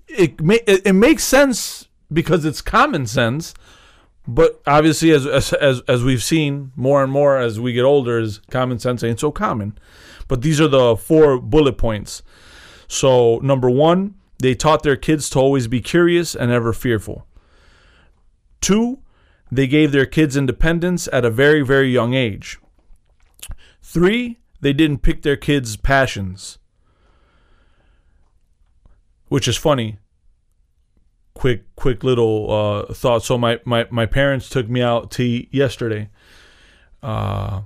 It 0.08 0.42
ma- 0.42 0.56
it, 0.66 0.88
it 0.88 0.94
makes 0.94 1.24
sense 1.24 1.88
because 2.12 2.46
it's 2.46 2.62
common 2.62 3.06
sense, 3.06 3.54
but 4.28 4.62
obviously, 4.66 5.12
as, 5.12 5.26
as 5.26 5.54
as 5.54 5.82
as 5.88 6.04
we've 6.04 6.24
seen 6.24 6.72
more 6.76 7.04
and 7.04 7.12
more 7.12 7.38
as 7.38 7.60
we 7.60 7.74
get 7.74 7.84
older, 7.84 8.20
is 8.20 8.40
common 8.50 8.80
sense 8.80 9.04
ain't 9.04 9.20
so 9.20 9.32
common. 9.32 9.78
But 10.28 10.42
these 10.42 10.62
are 10.62 10.68
the 10.68 10.96
four 10.96 11.40
bullet 11.40 11.78
points. 11.78 12.24
So 12.88 13.40
number 13.40 13.70
one, 13.70 14.16
they 14.40 14.56
taught 14.56 14.84
their 14.84 14.96
kids 14.96 15.30
to 15.32 15.40
always 15.40 15.68
be 15.68 15.82
curious 15.82 16.36
and 16.36 16.50
never 16.50 16.74
fearful. 16.74 17.26
Two, 18.62 19.00
they 19.52 19.68
gave 19.68 19.92
their 19.92 20.06
kids 20.06 20.38
independence 20.38 21.08
at 21.12 21.26
a 21.26 21.30
very, 21.30 21.62
very 21.62 21.92
young 21.92 22.14
age. 22.14 22.60
Three, 23.82 24.40
they 24.62 24.74
didn't 24.74 25.00
pick 25.00 25.22
their 25.22 25.38
kids' 25.38 25.76
passions. 25.76 26.58
Which 29.28 29.48
is 29.48 29.58
funny. 29.58 30.00
Quick, 31.34 31.64
quick 31.76 32.04
little 32.04 32.52
uh, 32.52 32.94
thought. 32.94 33.24
So 33.24 33.38
my, 33.38 33.60
my, 33.66 33.88
my 33.90 34.06
parents 34.06 34.50
took 34.50 34.68
me 34.68 34.82
out 34.82 35.12
to 35.12 35.24
eat 35.24 35.50
yesterday. 35.52 36.10
Uh, 37.02 37.62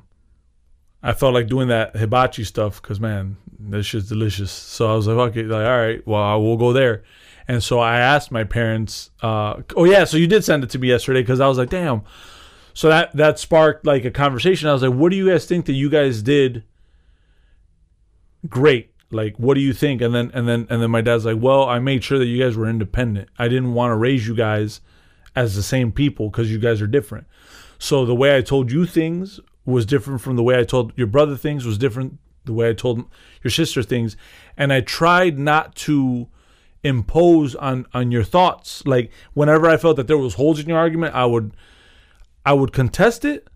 I 1.02 1.14
felt 1.14 1.34
like 1.34 1.48
doing 1.48 1.68
that 1.68 1.96
hibachi 1.96 2.46
stuff 2.46 2.82
because 2.82 3.00
man, 3.00 3.38
this 3.60 3.88
shit's 3.88 4.08
delicious. 4.08 4.52
So 4.52 4.92
I 4.92 4.96
was 4.96 5.08
like, 5.08 5.32
okay, 5.32 5.44
like 5.44 5.66
all 5.66 5.78
right, 5.78 6.08
well 6.08 6.22
I 6.22 6.36
will 6.36 6.58
go 6.58 6.72
there. 6.72 7.04
And 7.48 7.64
so 7.64 7.80
I 7.80 8.00
asked 8.00 8.32
my 8.32 8.44
parents. 8.44 9.12
Uh, 9.22 9.62
oh 9.76 9.86
yeah, 9.86 10.06
so 10.06 10.18
you 10.18 10.28
did 10.28 10.44
send 10.44 10.64
it 10.64 10.70
to 10.72 10.80
me 10.80 10.90
yesterday 10.90 11.22
because 11.22 11.40
I 11.40 11.48
was 11.48 11.58
like, 11.58 11.70
damn. 11.70 12.04
So 12.74 12.90
that 12.90 13.16
that 13.16 13.40
sparked 13.40 13.86
like 13.86 14.06
a 14.06 14.12
conversation. 14.12 14.70
I 14.70 14.74
was 14.74 14.82
like, 14.82 14.94
what 14.94 15.10
do 15.10 15.16
you 15.16 15.30
guys 15.30 15.46
think 15.46 15.66
that 15.66 15.74
you 15.74 15.90
guys 15.90 16.22
did? 16.22 16.64
Great. 18.50 18.92
Like, 19.12 19.38
what 19.38 19.54
do 19.54 19.62
you 19.62 19.74
think? 19.74 20.02
And 20.02 20.14
then 20.14 20.32
and 20.34 20.48
then 20.48 20.68
and 20.70 20.82
then 20.82 20.90
my 20.90 21.02
dad's 21.02 21.26
like, 21.26 21.38
well, 21.40 21.66
I 21.66 21.80
made 21.80 22.04
sure 22.04 22.18
that 22.18 22.26
you 22.26 22.42
guys 22.42 22.56
were 22.56 22.68
independent. 22.68 23.30
I 23.38 23.48
didn't 23.48 23.74
want 23.74 23.92
to 23.92 23.96
raise 23.96 24.28
you 24.28 24.36
guys 24.36 24.82
as 25.36 25.56
the 25.56 25.64
same 25.64 25.92
people 25.92 26.30
because 26.30 26.52
you 26.52 26.60
guys 26.60 26.82
are 26.82 26.88
different. 26.88 27.28
So 27.78 28.06
the 28.06 28.16
way 28.16 28.36
I 28.36 28.42
told 28.42 28.72
you 28.72 28.86
things 28.86 29.40
was 29.66 29.86
different 29.86 30.22
from 30.22 30.36
the 30.36 30.44
way 30.44 30.58
I 30.60 30.64
told 30.64 30.94
your 30.96 31.08
brother 31.08 31.36
things 31.36 31.66
was 31.66 31.78
different 31.78 32.20
the 32.46 32.54
way 32.54 32.70
I 32.70 32.74
told 32.74 33.06
your 33.42 33.52
sister 33.52 33.82
things 33.84 34.18
and 34.58 34.74
I 34.74 34.82
tried 34.82 35.40
not 35.40 35.76
to 35.76 36.28
impose 36.84 37.56
on 37.56 37.86
on 37.94 38.12
your 38.12 38.24
thoughts. 38.24 38.86
Like 38.86 39.12
whenever 39.34 39.68
I 39.68 39.78
felt 39.78 39.98
that 39.98 40.08
there 40.08 40.18
was 40.18 40.36
holes 40.36 40.60
in 40.60 40.68
your 40.68 40.78
argument 40.78 41.16
I 41.16 41.26
would 41.26 41.56
I 42.46 42.54
would 42.54 42.74
contest 42.74 43.26
it 43.26 43.48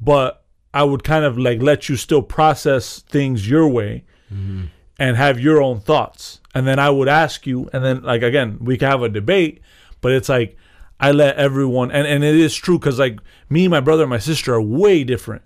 but 0.00 0.44
I 0.74 0.84
would 0.84 1.04
kind 1.04 1.24
of 1.24 1.38
like 1.38 1.60
let 1.62 1.88
you 1.88 1.96
still 1.96 2.22
process 2.22 3.00
things 3.00 3.48
your 3.48 3.68
way 3.68 4.04
mm-hmm. 4.32 4.64
and 4.98 5.16
have 5.16 5.38
your 5.38 5.62
own 5.62 5.80
thoughts. 5.80 6.40
And 6.54 6.66
then 6.66 6.78
I 6.78 6.90
would 6.90 7.08
ask 7.08 7.46
you 7.46 7.68
and 7.72 7.84
then 7.84 8.02
like 8.02 8.22
again 8.22 8.58
we 8.60 8.78
can 8.78 8.90
have 8.90 9.02
a 9.02 9.08
debate 9.08 9.60
but 10.00 10.12
it's 10.12 10.28
like 10.28 10.56
I 11.02 11.10
let 11.10 11.36
everyone 11.36 11.90
and, 11.90 12.06
and 12.06 12.22
it 12.22 12.36
is 12.36 12.54
true 12.54 12.78
because 12.78 12.98
like 12.98 13.18
me, 13.48 13.66
my 13.68 13.80
brother, 13.80 14.04
and 14.04 14.10
my 14.10 14.18
sister 14.18 14.54
are 14.54 14.62
way 14.62 15.02
different. 15.02 15.42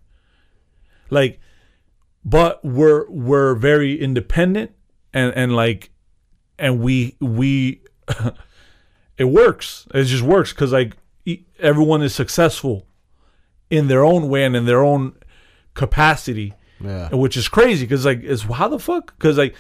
Like, 1.09 1.41
but 2.25 2.65
we're 2.65 3.09
we're 3.09 3.55
very 3.55 3.99
independent 3.99 4.73
and 5.15 5.33
and 5.35 5.57
like 5.57 5.91
and 6.59 6.81
we 6.81 7.17
we 7.21 7.81
it 9.19 9.25
works. 9.25 9.87
It 9.95 10.05
just 10.05 10.23
works 10.23 10.53
because 10.53 10.73
like 10.73 10.95
everyone 11.59 12.03
is 12.03 12.15
successful 12.15 12.87
in 13.71 13.89
their 13.89 14.05
own 14.05 14.29
way 14.29 14.45
and 14.45 14.55
in 14.55 14.67
their 14.67 14.83
own 14.85 15.15
capacity, 15.75 16.55
Yeah. 16.81 17.09
which 17.15 17.37
is 17.37 17.49
crazy 17.49 17.85
because 17.85 18.05
like 18.05 18.23
it's 18.23 18.43
how 18.43 18.69
the 18.69 18.79
fuck 18.79 19.15
because 19.19 19.39
like 19.39 19.55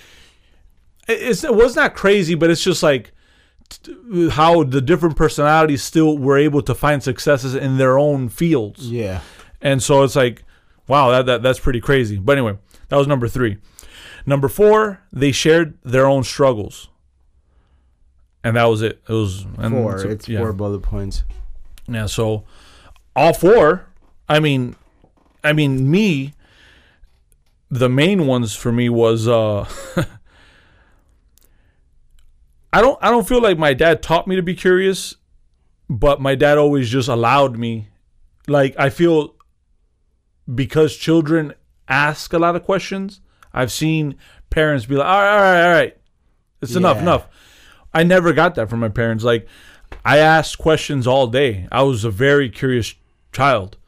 it's 1.09 1.45
it 1.45 1.55
was 1.55 1.77
not 1.77 1.95
crazy, 1.95 2.35
but 2.35 2.51
it's 2.51 2.63
just 2.63 2.83
like 2.83 3.13
t- 3.69 4.29
how 4.31 4.63
the 4.65 4.81
different 4.81 5.17
personalities 5.17 5.83
still 5.83 6.19
were 6.19 6.39
able 6.39 6.63
to 6.63 6.75
find 6.75 7.03
successes 7.03 7.55
in 7.55 7.79
their 7.79 7.99
own 7.99 8.29
fields. 8.29 8.91
Yeah. 8.91 9.21
And 9.63 9.83
so 9.83 10.03
it's 10.03 10.17
like, 10.17 10.45
wow, 10.87 11.11
that, 11.11 11.27
that 11.27 11.43
that's 11.43 11.59
pretty 11.61 11.81
crazy. 11.81 12.19
But 12.19 12.33
anyway, 12.39 12.59
that 12.89 12.97
was 12.97 13.07
number 13.07 13.29
three. 13.29 13.57
Number 14.27 14.49
four, 14.49 15.01
they 15.13 15.31
shared 15.33 15.79
their 15.85 16.07
own 16.07 16.25
struggles, 16.25 16.89
and 18.43 18.57
that 18.57 18.65
was 18.65 18.83
it. 18.83 19.01
It 19.09 19.13
was 19.13 19.47
and 19.59 19.73
Four. 19.73 19.99
so- 19.99 20.09
it's 20.09 20.29
yeah. 20.29 20.41
four 20.41 20.53
bullet 20.53 20.81
points. 20.83 21.23
Yeah, 21.89 22.07
so 22.07 22.45
all 23.15 23.33
four. 23.33 23.87
I 24.29 24.41
mean, 24.41 24.75
I 25.45 25.53
mean 25.53 25.89
me. 25.91 26.33
The 27.71 27.89
main 27.89 28.27
ones 28.27 28.55
for 28.55 28.71
me 28.73 28.89
was 28.89 29.27
uh 29.29 29.69
I 32.73 32.81
don't 32.81 32.99
I 33.01 33.11
don't 33.11 33.27
feel 33.27 33.41
like 33.41 33.59
my 33.59 33.75
dad 33.75 34.03
taught 34.03 34.27
me 34.27 34.37
to 34.37 34.43
be 34.43 34.55
curious, 34.55 35.15
but 35.89 36.21
my 36.21 36.35
dad 36.35 36.59
always 36.59 36.89
just 36.91 37.09
allowed 37.09 37.57
me. 37.57 37.89
Like 38.49 38.75
I 38.79 38.91
feel 38.91 39.35
because 40.53 40.97
children 40.97 41.55
ask 41.89 42.33
a 42.33 42.39
lot 42.39 42.57
of 42.57 42.63
questions. 42.65 43.21
I've 43.57 43.73
seen 43.73 44.15
parents 44.51 44.87
be 44.87 44.95
like, 44.95 45.07
"All 45.07 45.21
right, 45.21 45.33
all 45.33 45.41
right, 45.41 45.65
all 45.65 45.73
right, 45.73 45.97
it's 46.63 46.77
enough, 46.77 46.99
enough." 46.99 47.27
I 47.93 48.03
never 48.03 48.35
got 48.35 48.55
that 48.57 48.69
from 48.69 48.81
my 48.81 48.91
parents. 48.91 49.25
Like 49.25 49.49
I 50.05 50.19
asked 50.19 50.59
questions 50.59 51.07
all 51.07 51.27
day. 51.27 51.67
I 51.73 51.83
was 51.83 52.05
a 52.05 52.11
very 52.11 52.51
curious 52.51 52.95
child. 53.33 53.79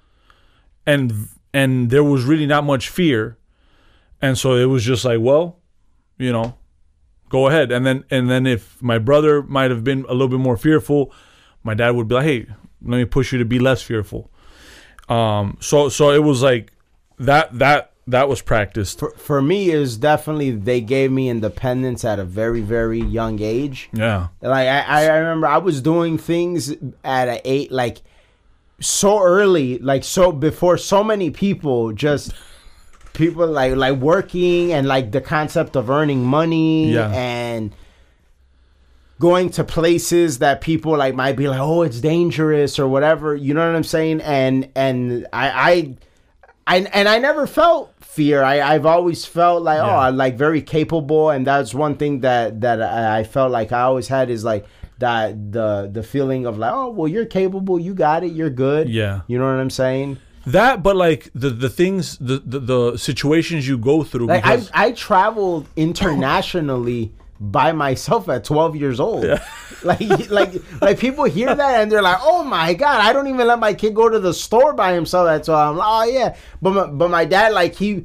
And 0.86 1.28
and 1.52 1.90
there 1.90 2.04
was 2.04 2.24
really 2.24 2.46
not 2.46 2.64
much 2.64 2.88
fear. 2.88 3.36
And 4.20 4.36
so 4.36 4.54
it 4.54 4.64
was 4.64 4.82
just 4.82 5.04
like, 5.04 5.20
well, 5.20 5.58
you 6.16 6.32
know, 6.32 6.56
go 7.28 7.48
ahead. 7.48 7.70
And 7.70 7.84
then 7.86 8.04
and 8.10 8.30
then 8.30 8.46
if 8.46 8.80
my 8.82 8.98
brother 8.98 9.42
might 9.42 9.70
have 9.70 9.84
been 9.84 10.04
a 10.08 10.12
little 10.12 10.28
bit 10.28 10.40
more 10.40 10.56
fearful, 10.56 11.12
my 11.62 11.74
dad 11.74 11.90
would 11.90 12.08
be 12.08 12.14
like, 12.14 12.24
"Hey, 12.24 12.46
let 12.82 12.96
me 12.98 13.04
push 13.04 13.32
you 13.32 13.38
to 13.38 13.44
be 13.44 13.58
less 13.58 13.82
fearful." 13.82 14.30
Um 15.08 15.58
so 15.60 15.88
so 15.88 16.10
it 16.10 16.22
was 16.22 16.42
like 16.42 16.72
that 17.18 17.58
that 17.58 17.92
that 18.08 18.28
was 18.28 18.42
practiced. 18.42 18.98
For, 18.98 19.10
for 19.12 19.40
me, 19.40 19.70
is 19.70 19.96
definitely 19.96 20.50
they 20.50 20.80
gave 20.80 21.12
me 21.12 21.28
independence 21.28 22.04
at 22.04 22.18
a 22.18 22.24
very, 22.24 22.60
very 22.60 23.00
young 23.00 23.40
age. 23.40 23.88
Yeah. 23.92 24.28
Like 24.42 24.66
I, 24.68 25.04
I 25.06 25.16
remember 25.18 25.46
I 25.46 25.58
was 25.58 25.80
doing 25.80 26.18
things 26.18 26.74
at 27.04 27.28
a 27.28 27.40
eight 27.48 27.70
like 27.70 28.02
so 28.80 29.22
early, 29.22 29.78
like 29.78 30.04
so 30.04 30.32
before 30.32 30.78
so 30.78 31.02
many 31.04 31.30
people 31.30 31.92
just 31.92 32.32
people 33.12 33.46
like 33.46 33.74
like 33.76 33.96
working 33.98 34.72
and 34.72 34.86
like 34.86 35.10
the 35.12 35.20
concept 35.20 35.76
of 35.76 35.90
earning 35.90 36.24
money 36.24 36.92
Yeah. 36.92 37.10
and 37.12 37.72
going 39.18 39.50
to 39.50 39.64
places 39.64 40.38
that 40.38 40.60
people 40.60 40.96
like 40.96 41.14
might 41.14 41.36
be 41.36 41.48
like, 41.48 41.58
oh, 41.60 41.82
it's 41.82 42.00
dangerous 42.00 42.78
or 42.78 42.86
whatever. 42.86 43.34
You 43.34 43.52
know 43.54 43.66
what 43.66 43.74
I'm 43.76 43.82
saying? 43.84 44.20
And 44.20 44.70
and 44.76 45.26
I 45.32 45.96
I, 46.68 46.76
I 46.76 46.76
and 46.92 47.08
I 47.08 47.18
never 47.18 47.46
felt 47.48 47.92
fear. 48.18 48.38
I 48.52 48.56
I've 48.72 48.86
always 48.94 49.20
felt 49.38 49.60
like 49.70 49.80
oh, 49.80 49.86
Yeah. 49.86 49.96
oh, 49.96 50.06
I'm 50.06 50.16
like 50.24 50.34
very 50.46 50.62
capable, 50.76 51.24
and 51.34 51.46
that's 51.50 51.72
one 51.86 51.94
thing 52.00 52.14
that 52.26 52.60
that 52.64 52.78
I, 52.82 53.20
I 53.20 53.22
felt 53.34 53.50
like 53.58 53.70
I 53.78 53.82
always 53.88 54.08
had 54.16 54.26
is 54.36 54.42
like 54.52 54.64
that 55.04 55.52
the 55.56 55.68
the 55.96 56.02
feeling 56.12 56.42
of 56.48 56.54
like 56.62 56.72
oh 56.80 56.90
well 56.96 57.08
you're 57.14 57.30
capable, 57.40 57.76
you 57.86 57.92
got 57.94 58.20
it, 58.26 58.32
you're 58.38 58.54
good. 58.66 58.84
Yeah. 58.88 59.14
You 59.30 59.36
know 59.38 59.48
what 59.52 59.60
I'm 59.64 59.70
saying? 59.84 60.18
That 60.46 60.82
but 60.86 60.96
like 61.06 61.22
the 61.42 61.50
the 61.64 61.70
things 61.80 62.04
the 62.28 62.36
the, 62.52 62.58
the 62.72 62.82
situations 62.96 63.60
you 63.70 63.76
go 63.90 63.96
through 64.10 64.26
Like 64.34 64.46
I 64.46 64.56
I 64.86 64.88
traveled 64.92 65.64
internationally 65.76 67.12
by 67.40 67.72
myself 67.72 68.28
at 68.28 68.44
12 68.44 68.76
years 68.76 69.00
old. 69.00 69.24
Like 69.84 70.28
like 70.28 70.54
like 70.80 70.98
people 70.98 71.22
hear 71.22 71.54
that 71.54 71.80
and 71.80 71.92
they're 71.92 72.02
like, 72.02 72.18
"Oh 72.22 72.42
my 72.42 72.74
god, 72.74 73.00
I 73.00 73.12
don't 73.12 73.28
even 73.28 73.46
let 73.46 73.60
my 73.60 73.74
kid 73.74 73.94
go 73.94 74.08
to 74.08 74.18
the 74.18 74.34
store 74.34 74.72
by 74.72 74.92
himself." 74.92 75.26
That's 75.26 75.46
why 75.46 75.66
I'm 75.66 75.76
like, 75.76 75.86
"Oh 75.88 76.04
yeah." 76.04 76.36
But 76.60 76.70
my, 76.72 76.86
but 76.88 77.10
my 77.10 77.24
dad 77.24 77.52
like 77.52 77.76
he 77.76 78.04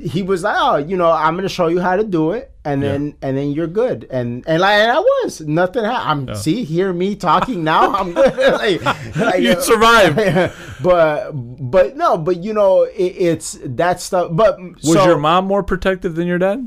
he 0.00 0.22
was 0.22 0.42
like, 0.44 0.56
"Oh, 0.58 0.76
you 0.76 0.96
know, 0.96 1.10
I'm 1.10 1.36
gonna 1.36 1.50
show 1.50 1.66
you 1.66 1.78
how 1.78 1.96
to 1.96 2.04
do 2.04 2.32
it, 2.32 2.50
and 2.64 2.82
then 2.82 3.16
and 3.20 3.36
then 3.36 3.52
you're 3.52 3.66
good." 3.66 4.06
And 4.10 4.44
and 4.46 4.62
like 4.62 4.72
and 4.80 4.92
I 4.92 5.00
was 5.00 5.42
nothing. 5.42 5.84
I'm 5.84 6.34
see 6.36 6.64
hear 6.64 6.90
me 6.90 7.16
talking 7.16 7.64
now. 7.64 7.92
I'm 7.94 8.14
good. 8.14 8.38
like, 8.54 8.82
like, 9.16 9.40
You 9.42 9.60
survived. 9.60 10.54
but 10.82 11.32
but 11.34 11.98
no, 11.98 12.16
but 12.16 12.38
you 12.38 12.54
know, 12.54 12.84
it, 12.84 12.96
it's 12.96 13.58
that 13.62 14.00
stuff. 14.00 14.30
But 14.32 14.58
Was 14.58 14.94
so, 14.94 15.04
your 15.04 15.18
mom 15.18 15.44
more 15.44 15.62
protective 15.62 16.14
than 16.14 16.26
your 16.26 16.38
dad? 16.38 16.66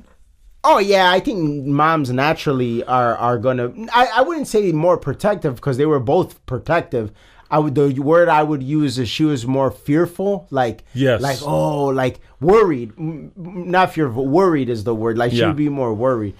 Oh 0.63 0.79
yeah, 0.79 1.11
I 1.11 1.19
think 1.19 1.65
moms 1.65 2.09
naturally 2.11 2.83
are 2.85 3.17
are 3.17 3.37
gonna. 3.37 3.73
I, 3.93 4.07
I 4.15 4.21
wouldn't 4.21 4.47
say 4.47 4.71
more 4.71 4.97
protective 4.97 5.55
because 5.55 5.77
they 5.77 5.85
were 5.85 5.99
both 5.99 6.45
protective. 6.45 7.11
I 7.51 7.59
would 7.59 7.75
the 7.75 7.93
word 7.99 8.29
I 8.29 8.41
would 8.41 8.63
use 8.63 8.97
is 8.97 9.09
she 9.09 9.25
was 9.25 9.45
more 9.45 9.69
fearful, 9.69 10.47
like 10.49 10.83
Yes. 10.93 11.21
like 11.21 11.39
oh, 11.43 11.85
like 11.87 12.19
worried. 12.39 12.93
Not 12.97 13.93
fearful, 13.93 14.27
worried 14.27 14.69
is 14.69 14.85
the 14.85 14.95
word. 14.95 15.17
Like 15.17 15.31
she'd 15.49 15.55
be 15.55 15.69
more 15.69 15.93
worried. 15.93 16.35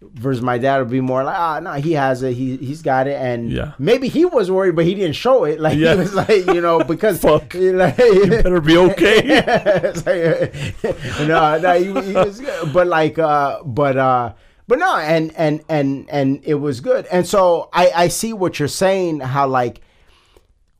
Versus 0.00 0.40
my 0.42 0.58
dad 0.58 0.78
would 0.78 0.90
be 0.90 1.00
more 1.00 1.24
like, 1.24 1.36
ah, 1.36 1.58
no, 1.58 1.72
he 1.72 1.92
has 1.94 2.22
it, 2.22 2.32
he 2.34 2.56
he's 2.58 2.82
got 2.82 3.08
it, 3.08 3.20
and 3.20 3.50
Yeah. 3.50 3.72
maybe 3.80 4.06
he 4.08 4.24
was 4.24 4.48
worried, 4.48 4.76
but 4.76 4.84
he 4.84 4.94
didn't 4.94 5.16
show 5.16 5.42
it. 5.42 5.58
Like 5.66 5.76
Yeah. 5.76 5.94
he 5.94 5.98
was 5.98 6.14
like, 6.14 6.46
you 6.46 6.60
know, 6.60 6.78
because 6.84 7.20
Fuck. 7.22 7.52
like, 7.54 7.96
Better 7.96 8.60
be 8.60 8.76
okay. 8.76 9.42
Like, 10.06 11.26
no, 11.26 11.58
no, 11.58 11.72
he, 11.78 11.86
he 12.08 12.12
was 12.14 12.38
good. 12.38 12.72
But 12.72 12.86
like, 12.86 13.18
uh, 13.18 13.62
but 13.64 13.96
uh, 13.96 14.34
but 14.68 14.78
no, 14.78 14.96
and 14.98 15.32
and 15.36 15.64
and 15.68 16.06
and 16.10 16.40
it 16.44 16.54
was 16.54 16.78
good. 16.80 17.06
And 17.06 17.26
so 17.26 17.68
I 17.72 17.90
I 18.04 18.08
see 18.08 18.32
what 18.32 18.58
you're 18.60 18.68
saying. 18.68 19.18
How 19.20 19.48
like 19.48 19.80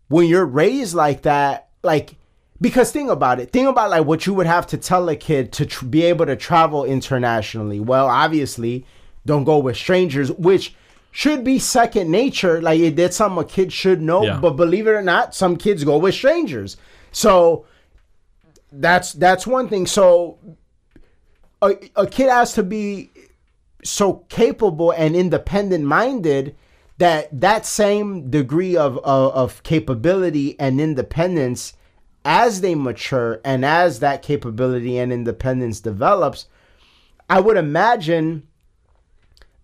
when 0.08 0.26
you're 0.28 0.46
raised 0.46 0.94
like 0.94 1.22
that, 1.22 1.70
like 1.82 2.14
because 2.60 2.92
think 2.92 3.10
about 3.10 3.40
it. 3.40 3.50
Think 3.50 3.68
about 3.68 3.90
like 3.90 4.04
what 4.04 4.26
you 4.26 4.34
would 4.34 4.46
have 4.46 4.66
to 4.68 4.76
tell 4.76 5.08
a 5.08 5.16
kid 5.16 5.52
to 5.54 5.66
tr- 5.66 5.86
be 5.86 6.02
able 6.04 6.26
to 6.26 6.36
travel 6.36 6.84
internationally. 6.84 7.80
Well, 7.80 8.06
obviously, 8.06 8.86
don't 9.26 9.44
go 9.44 9.58
with 9.58 9.76
strangers, 9.76 10.30
which 10.32 10.74
should 11.10 11.42
be 11.44 11.58
second 11.58 12.10
nature. 12.10 12.60
Like 12.62 12.80
it- 12.80 12.96
that's 12.96 13.16
something 13.16 13.44
a 13.44 13.46
kid 13.46 13.72
should 13.72 14.00
know. 14.02 14.22
Yeah. 14.24 14.38
But 14.40 14.52
believe 14.56 14.86
it 14.86 14.90
or 14.92 15.02
not, 15.02 15.34
some 15.34 15.56
kids 15.56 15.84
go 15.84 15.98
with 15.98 16.14
strangers. 16.14 16.76
So 17.12 17.64
that's 18.72 19.12
that's 19.14 19.46
one 19.46 19.68
thing. 19.68 19.86
So 19.86 20.38
a, 21.62 21.74
a 21.96 22.06
kid 22.06 22.28
has 22.30 22.52
to 22.54 22.62
be 22.62 23.10
so 23.84 24.24
capable 24.28 24.90
and 24.90 25.14
independent 25.16 25.84
minded 25.84 26.54
that 26.98 27.28
that 27.40 27.64
same 27.64 28.28
degree 28.30 28.76
of, 28.76 28.98
of 28.98 29.32
of 29.32 29.62
capability 29.62 30.58
and 30.58 30.80
independence 30.80 31.74
as 32.24 32.60
they 32.60 32.74
mature 32.74 33.40
and 33.44 33.64
as 33.64 34.00
that 34.00 34.20
capability 34.20 34.98
and 34.98 35.12
independence 35.12 35.78
develops 35.80 36.46
i 37.30 37.38
would 37.38 37.56
imagine 37.56 38.42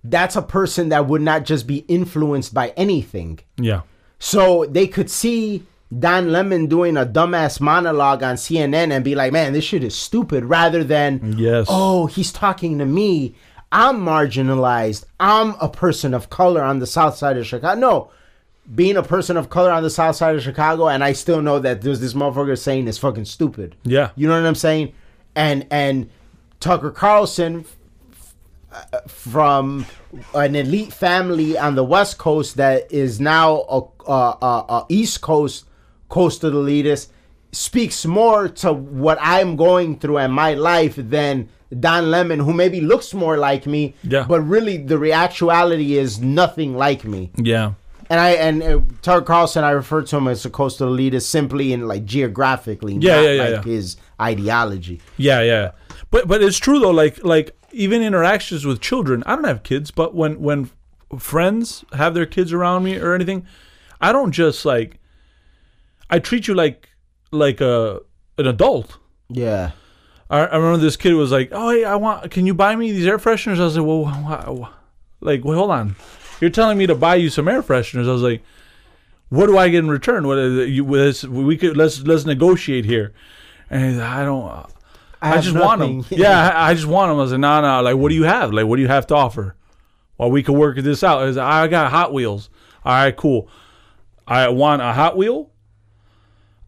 that's 0.04 0.36
a 0.36 0.42
person 0.42 0.90
that 0.90 1.06
would 1.06 1.22
not 1.22 1.44
just 1.44 1.66
be 1.66 1.78
influenced 1.88 2.52
by 2.52 2.68
anything 2.76 3.38
yeah. 3.56 3.80
so 4.18 4.66
they 4.66 4.86
could 4.86 5.10
see 5.10 5.62
Don 5.96 6.30
Lemon 6.32 6.66
doing 6.66 6.96
a 6.96 7.06
dumbass 7.06 7.60
monologue 7.60 8.22
on 8.22 8.36
CNN 8.36 8.90
and 8.92 9.04
be 9.04 9.14
like, 9.14 9.32
man, 9.32 9.52
this 9.52 9.64
shit 9.64 9.84
is 9.84 9.94
stupid, 9.94 10.44
rather 10.44 10.82
than, 10.82 11.34
Yes. 11.38 11.66
oh, 11.70 12.06
he's 12.06 12.32
talking 12.32 12.78
to 12.78 12.84
me. 12.86 13.34
I'm 13.70 14.00
marginalized. 14.00 15.04
I'm 15.20 15.54
a 15.60 15.68
person 15.68 16.12
of 16.14 16.30
color 16.30 16.62
on 16.62 16.78
the 16.80 16.86
south 16.86 17.16
side 17.16 17.36
of 17.36 17.46
Chicago. 17.46 17.78
No, 17.78 18.10
being 18.74 18.96
a 18.96 19.02
person 19.02 19.36
of 19.36 19.50
color 19.50 19.70
on 19.70 19.82
the 19.82 19.90
south 19.90 20.16
side 20.16 20.34
of 20.34 20.42
Chicago, 20.42 20.88
and 20.88 21.04
I 21.04 21.12
still 21.12 21.42
know 21.42 21.58
that 21.60 21.82
there's 21.82 22.00
this 22.00 22.14
motherfucker 22.14 22.58
saying 22.58 22.88
is 22.88 22.98
fucking 22.98 23.26
stupid. 23.26 23.76
Yeah. 23.84 24.10
You 24.16 24.26
know 24.28 24.40
what 24.40 24.46
I'm 24.46 24.54
saying? 24.54 24.92
And 25.36 25.66
and 25.70 26.10
Tucker 26.60 26.90
Carlson 26.90 27.64
from 29.08 29.86
an 30.34 30.54
elite 30.54 30.92
family 30.92 31.56
on 31.58 31.74
the 31.74 31.84
West 31.84 32.18
Coast 32.18 32.56
that 32.56 32.90
is 32.92 33.20
now 33.20 33.64
a, 33.68 33.82
a, 34.10 34.46
a, 34.68 34.86
East 34.88 35.20
Coast 35.20 35.64
coastal 36.08 36.52
elitist 36.52 37.08
speaks 37.52 38.04
more 38.04 38.48
to 38.48 38.72
what 38.72 39.18
I'm 39.20 39.56
going 39.56 39.98
through 39.98 40.18
and 40.18 40.32
my 40.32 40.54
life 40.54 40.94
than 40.96 41.48
Don 41.78 42.10
Lemon, 42.10 42.40
who 42.40 42.52
maybe 42.52 42.80
looks 42.80 43.14
more 43.14 43.36
like 43.36 43.66
me, 43.66 43.94
Yeah. 44.02 44.24
but 44.28 44.40
really 44.42 44.76
the 44.76 45.12
actuality 45.12 45.96
is 45.96 46.20
nothing 46.20 46.76
like 46.76 47.04
me. 47.04 47.30
Yeah. 47.36 47.74
And 48.10 48.20
I 48.20 48.30
and 48.32 48.62
uh, 48.62 48.80
Tucker 49.02 49.24
Carlson, 49.24 49.64
I 49.64 49.70
refer 49.70 50.02
to 50.02 50.16
him 50.18 50.28
as 50.28 50.44
a 50.44 50.50
coastal 50.50 50.88
elitist 50.94 51.22
simply 51.22 51.72
in 51.72 51.88
like 51.88 52.04
geographically, 52.04 52.94
Yeah, 53.00 53.16
not 53.16 53.22
yeah, 53.24 53.30
yeah, 53.30 53.42
like 53.42 53.66
yeah. 53.66 53.72
his 53.72 53.96
ideology. 54.20 55.00
Yeah, 55.16 55.40
yeah. 55.40 55.70
But 56.10 56.28
but 56.28 56.42
it's 56.42 56.58
true 56.58 56.78
though. 56.78 56.90
Like 56.90 57.24
like 57.24 57.56
even 57.74 58.02
interactions 58.02 58.64
with 58.64 58.80
children. 58.80 59.22
I 59.26 59.34
don't 59.34 59.44
have 59.44 59.62
kids, 59.62 59.90
but 59.90 60.14
when 60.14 60.40
when 60.40 60.70
friends 61.18 61.84
have 61.92 62.14
their 62.14 62.26
kids 62.26 62.52
around 62.52 62.84
me 62.84 62.98
or 62.98 63.14
anything, 63.14 63.46
I 64.00 64.12
don't 64.12 64.32
just 64.32 64.64
like. 64.64 64.98
I 66.10 66.18
treat 66.18 66.46
you 66.46 66.54
like 66.54 66.90
like 67.30 67.60
a 67.60 68.00
an 68.38 68.46
adult. 68.46 68.98
Yeah. 69.28 69.72
I, 70.30 70.40
I 70.40 70.56
remember 70.56 70.78
this 70.78 70.96
kid 70.96 71.14
was 71.14 71.32
like, 71.32 71.50
"Oh, 71.52 71.70
hey, 71.70 71.84
I 71.84 71.96
want. 71.96 72.30
Can 72.30 72.46
you 72.46 72.54
buy 72.54 72.74
me 72.76 72.92
these 72.92 73.06
air 73.06 73.18
fresheners?" 73.18 73.60
I 73.60 73.64
was 73.64 73.76
like, 73.76 73.86
"Well, 73.86 74.04
why, 74.04 74.44
why? 74.48 74.70
like, 75.20 75.44
wait, 75.44 75.56
hold 75.56 75.70
on. 75.70 75.96
You're 76.40 76.50
telling 76.50 76.76
me 76.78 76.86
to 76.86 76.94
buy 76.94 77.16
you 77.16 77.30
some 77.30 77.48
air 77.48 77.62
fresheners?" 77.62 78.08
I 78.08 78.12
was 78.12 78.22
like, 78.22 78.42
"What 79.28 79.46
do 79.46 79.58
I 79.58 79.68
get 79.68 79.80
in 79.80 79.88
return? 79.88 80.26
What 80.26 80.38
is 80.38 80.58
it, 80.58 80.68
you? 80.70 80.84
Let's, 80.84 81.24
we 81.24 81.56
could 81.56 81.76
let's 81.76 82.00
let's 82.02 82.24
negotiate 82.24 82.84
here." 82.84 83.12
And 83.70 83.98
like, 83.98 84.06
I 84.06 84.24
don't. 84.24 84.66
I, 85.24 85.34
have 85.36 85.44
just 85.44 85.56
want 85.56 85.80
them. 85.80 86.04
Yeah, 86.10 86.50
I, 86.54 86.70
I 86.70 86.74
just 86.74 86.86
want 86.86 87.10
them. 87.10 87.18
I 87.18 87.22
was 87.22 87.32
like, 87.32 87.40
no, 87.40 87.60
no. 87.60 87.82
Like, 87.82 87.96
what 87.96 88.10
do 88.10 88.14
you 88.14 88.24
have? 88.24 88.52
Like, 88.52 88.66
what 88.66 88.76
do 88.76 88.82
you 88.82 88.88
have 88.88 89.06
to 89.08 89.14
offer? 89.14 89.56
Well, 90.18 90.30
we 90.30 90.42
could 90.42 90.54
work 90.54 90.76
this 90.76 91.02
out. 91.02 91.22
I, 91.22 91.24
was 91.24 91.36
like, 91.36 91.46
I 91.46 91.66
got 91.68 91.90
Hot 91.90 92.12
Wheels. 92.12 92.50
All 92.84 92.92
right, 92.92 93.16
cool. 93.16 93.48
I 94.26 94.48
want 94.48 94.82
a 94.82 94.92
Hot 94.92 95.16
Wheel. 95.16 95.50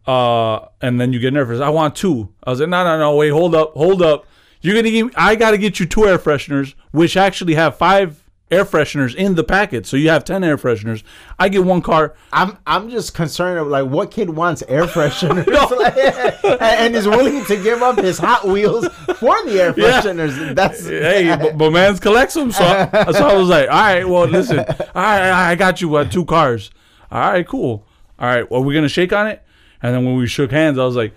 Uh, 0.05 0.67
and 0.81 0.99
then 0.99 1.13
you 1.13 1.19
get 1.19 1.33
nervous. 1.33 1.59
I 1.59 1.69
want 1.69 1.95
two. 1.95 2.33
I 2.43 2.49
was 2.49 2.59
like, 2.59 2.69
no, 2.69 2.83
no, 2.83 2.97
no. 2.97 3.15
Wait, 3.15 3.29
hold 3.29 3.53
up, 3.53 3.73
hold 3.73 4.01
up. 4.01 4.25
You're 4.61 4.75
gonna 4.75 4.89
give. 4.89 5.07
Me, 5.07 5.13
I 5.15 5.35
got 5.35 5.51
to 5.51 5.57
get 5.57 5.79
you 5.79 5.85
two 5.85 6.05
air 6.05 6.17
fresheners, 6.17 6.73
which 6.91 7.15
actually 7.15 7.55
have 7.55 7.77
five 7.77 8.23
air 8.49 8.63
fresheners 8.63 9.13
in 9.13 9.35
the 9.35 9.43
packet. 9.43 9.85
So 9.85 9.97
you 9.97 10.09
have 10.09 10.23
ten 10.23 10.43
air 10.43 10.57
fresheners. 10.57 11.03
I 11.37 11.49
get 11.49 11.65
one 11.65 11.81
car. 11.81 12.15
I'm 12.31 12.57
I'm 12.65 12.89
just 12.89 13.13
concerned 13.13 13.59
of 13.59 13.67
like 13.67 13.85
what 13.85 14.11
kid 14.11 14.29
wants 14.29 14.63
air 14.67 14.83
fresheners 14.85 15.47
and, 16.45 16.61
and 16.61 16.95
is 16.95 17.07
willing 17.07 17.43
to 17.45 17.61
give 17.61 17.81
up 17.81 17.97
his 17.97 18.17
Hot 18.19 18.47
Wheels 18.47 18.87
for 19.17 19.43
the 19.45 19.59
air 19.61 19.73
Yeah. 19.75 20.01
fresheners. 20.01 20.55
That's 20.55 20.87
hey, 20.87 21.35
but, 21.39 21.57
but 21.57 21.71
man's 21.71 21.99
collects 21.99 22.35
them. 22.35 22.51
So, 22.51 22.59
so 23.11 23.27
I 23.27 23.33
was 23.35 23.49
like, 23.49 23.69
all 23.69 23.75
right, 23.75 24.07
well, 24.07 24.25
listen, 24.25 24.59
all 24.59 24.65
right, 24.95 25.49
I 25.51 25.55
got 25.55 25.81
you 25.81 25.93
uh, 25.95 26.05
two 26.05 26.23
cars. 26.25 26.71
All 27.11 27.19
right, 27.19 27.45
cool. 27.47 27.85
All 28.19 28.27
right, 28.27 28.49
well, 28.49 28.63
we're 28.63 28.73
gonna 28.75 28.87
shake 28.89 29.11
on 29.13 29.27
it. 29.27 29.43
And 29.81 29.93
then 29.93 30.05
when 30.05 30.15
we 30.15 30.25
shook 30.27 30.51
hands, 30.51 30.77
I 30.79 30.85
was 30.85 30.95
like, 30.95 31.13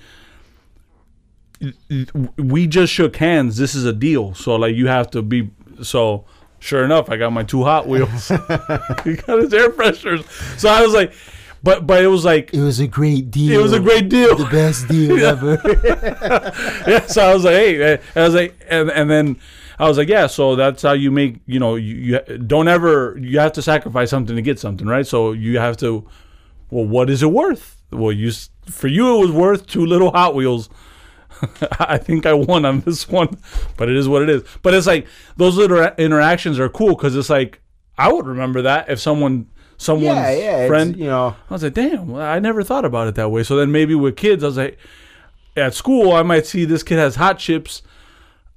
we 2.36 2.66
just 2.66 2.92
shook 2.92 3.16
hands. 3.16 3.56
This 3.56 3.74
is 3.74 3.84
a 3.84 3.92
deal. 3.92 4.34
So 4.34 4.56
like, 4.56 4.74
you 4.74 4.86
have 4.88 5.10
to 5.12 5.22
be. 5.22 5.50
So 5.82 6.24
sure 6.60 6.84
enough, 6.84 7.10
I 7.10 7.16
got 7.16 7.32
my 7.32 7.42
two 7.42 7.64
Hot 7.64 7.88
Wheels. 7.88 8.28
he 8.28 8.36
got 9.16 9.40
his 9.40 9.52
air 9.52 9.70
fresheners. 9.70 10.24
So 10.58 10.68
I 10.68 10.82
was 10.82 10.94
like, 10.94 11.12
but 11.62 11.86
but 11.86 12.02
it 12.02 12.06
was 12.06 12.24
like 12.24 12.54
it 12.54 12.60
was 12.62 12.80
a 12.80 12.86
great 12.86 13.30
deal. 13.30 13.58
it 13.58 13.62
was 13.62 13.72
a 13.72 13.80
great 13.80 14.08
deal. 14.08 14.36
the 14.36 14.46
best 14.46 14.88
deal 14.88 15.18
ever. 15.24 15.60
yeah, 16.88 17.06
so 17.06 17.22
I 17.22 17.34
was 17.34 17.44
like, 17.44 17.54
hey, 17.54 17.92
and 17.94 18.00
I 18.16 18.22
was 18.22 18.34
like, 18.34 18.58
and, 18.68 18.90
and 18.90 19.10
then 19.10 19.36
I 19.80 19.88
was 19.88 19.96
like, 19.96 20.08
yeah, 20.08 20.26
so 20.26 20.56
that's 20.56 20.82
how 20.82 20.92
you 20.92 21.10
make, 21.10 21.40
you 21.46 21.58
know, 21.58 21.74
you, 21.76 21.94
you 21.96 22.38
don't 22.38 22.68
ever, 22.68 23.16
you 23.18 23.38
have 23.38 23.52
to 23.54 23.62
sacrifice 23.62 24.10
something 24.10 24.36
to 24.36 24.42
get 24.42 24.58
something, 24.58 24.86
right? 24.86 25.06
So 25.06 25.32
you 25.32 25.58
have 25.58 25.78
to, 25.78 26.06
well, 26.68 26.84
what 26.84 27.08
is 27.08 27.22
it 27.22 27.32
worth? 27.32 27.82
Well, 27.90 28.12
you, 28.12 28.30
for 28.66 28.88
you, 28.88 29.16
it 29.16 29.20
was 29.20 29.30
worth 29.30 29.66
two 29.66 29.86
little 29.86 30.10
Hot 30.10 30.34
Wheels. 30.34 30.68
I 31.78 31.98
think 31.98 32.26
I 32.26 32.32
won 32.32 32.64
on 32.64 32.80
this 32.80 33.08
one, 33.08 33.38
but 33.76 33.88
it 33.88 33.96
is 33.96 34.08
what 34.08 34.22
it 34.22 34.28
is. 34.28 34.42
But 34.62 34.74
it's 34.74 34.86
like 34.86 35.06
those 35.36 35.56
little 35.56 35.82
interactions 35.98 36.58
are 36.58 36.68
cool 36.68 36.94
because 36.96 37.16
it's 37.16 37.30
like 37.30 37.60
I 37.98 38.12
would 38.12 38.26
remember 38.26 38.62
that 38.62 38.88
if 38.88 38.98
someone, 38.98 39.48
someone's 39.76 40.16
yeah, 40.16 40.30
yeah. 40.30 40.66
friend, 40.66 40.96
you 40.96 41.04
know, 41.04 41.36
I 41.48 41.52
was 41.52 41.62
like, 41.62 41.74
damn, 41.74 42.14
I 42.14 42.38
never 42.38 42.62
thought 42.62 42.84
about 42.84 43.08
it 43.08 43.14
that 43.16 43.30
way. 43.30 43.42
So 43.42 43.56
then 43.56 43.70
maybe 43.70 43.94
with 43.94 44.16
kids, 44.16 44.42
I 44.42 44.46
was 44.46 44.56
like, 44.56 44.78
at 45.56 45.74
school, 45.74 46.12
I 46.12 46.22
might 46.22 46.46
see 46.46 46.64
this 46.64 46.82
kid 46.82 46.96
has 46.96 47.16
hot 47.16 47.38
chips. 47.38 47.82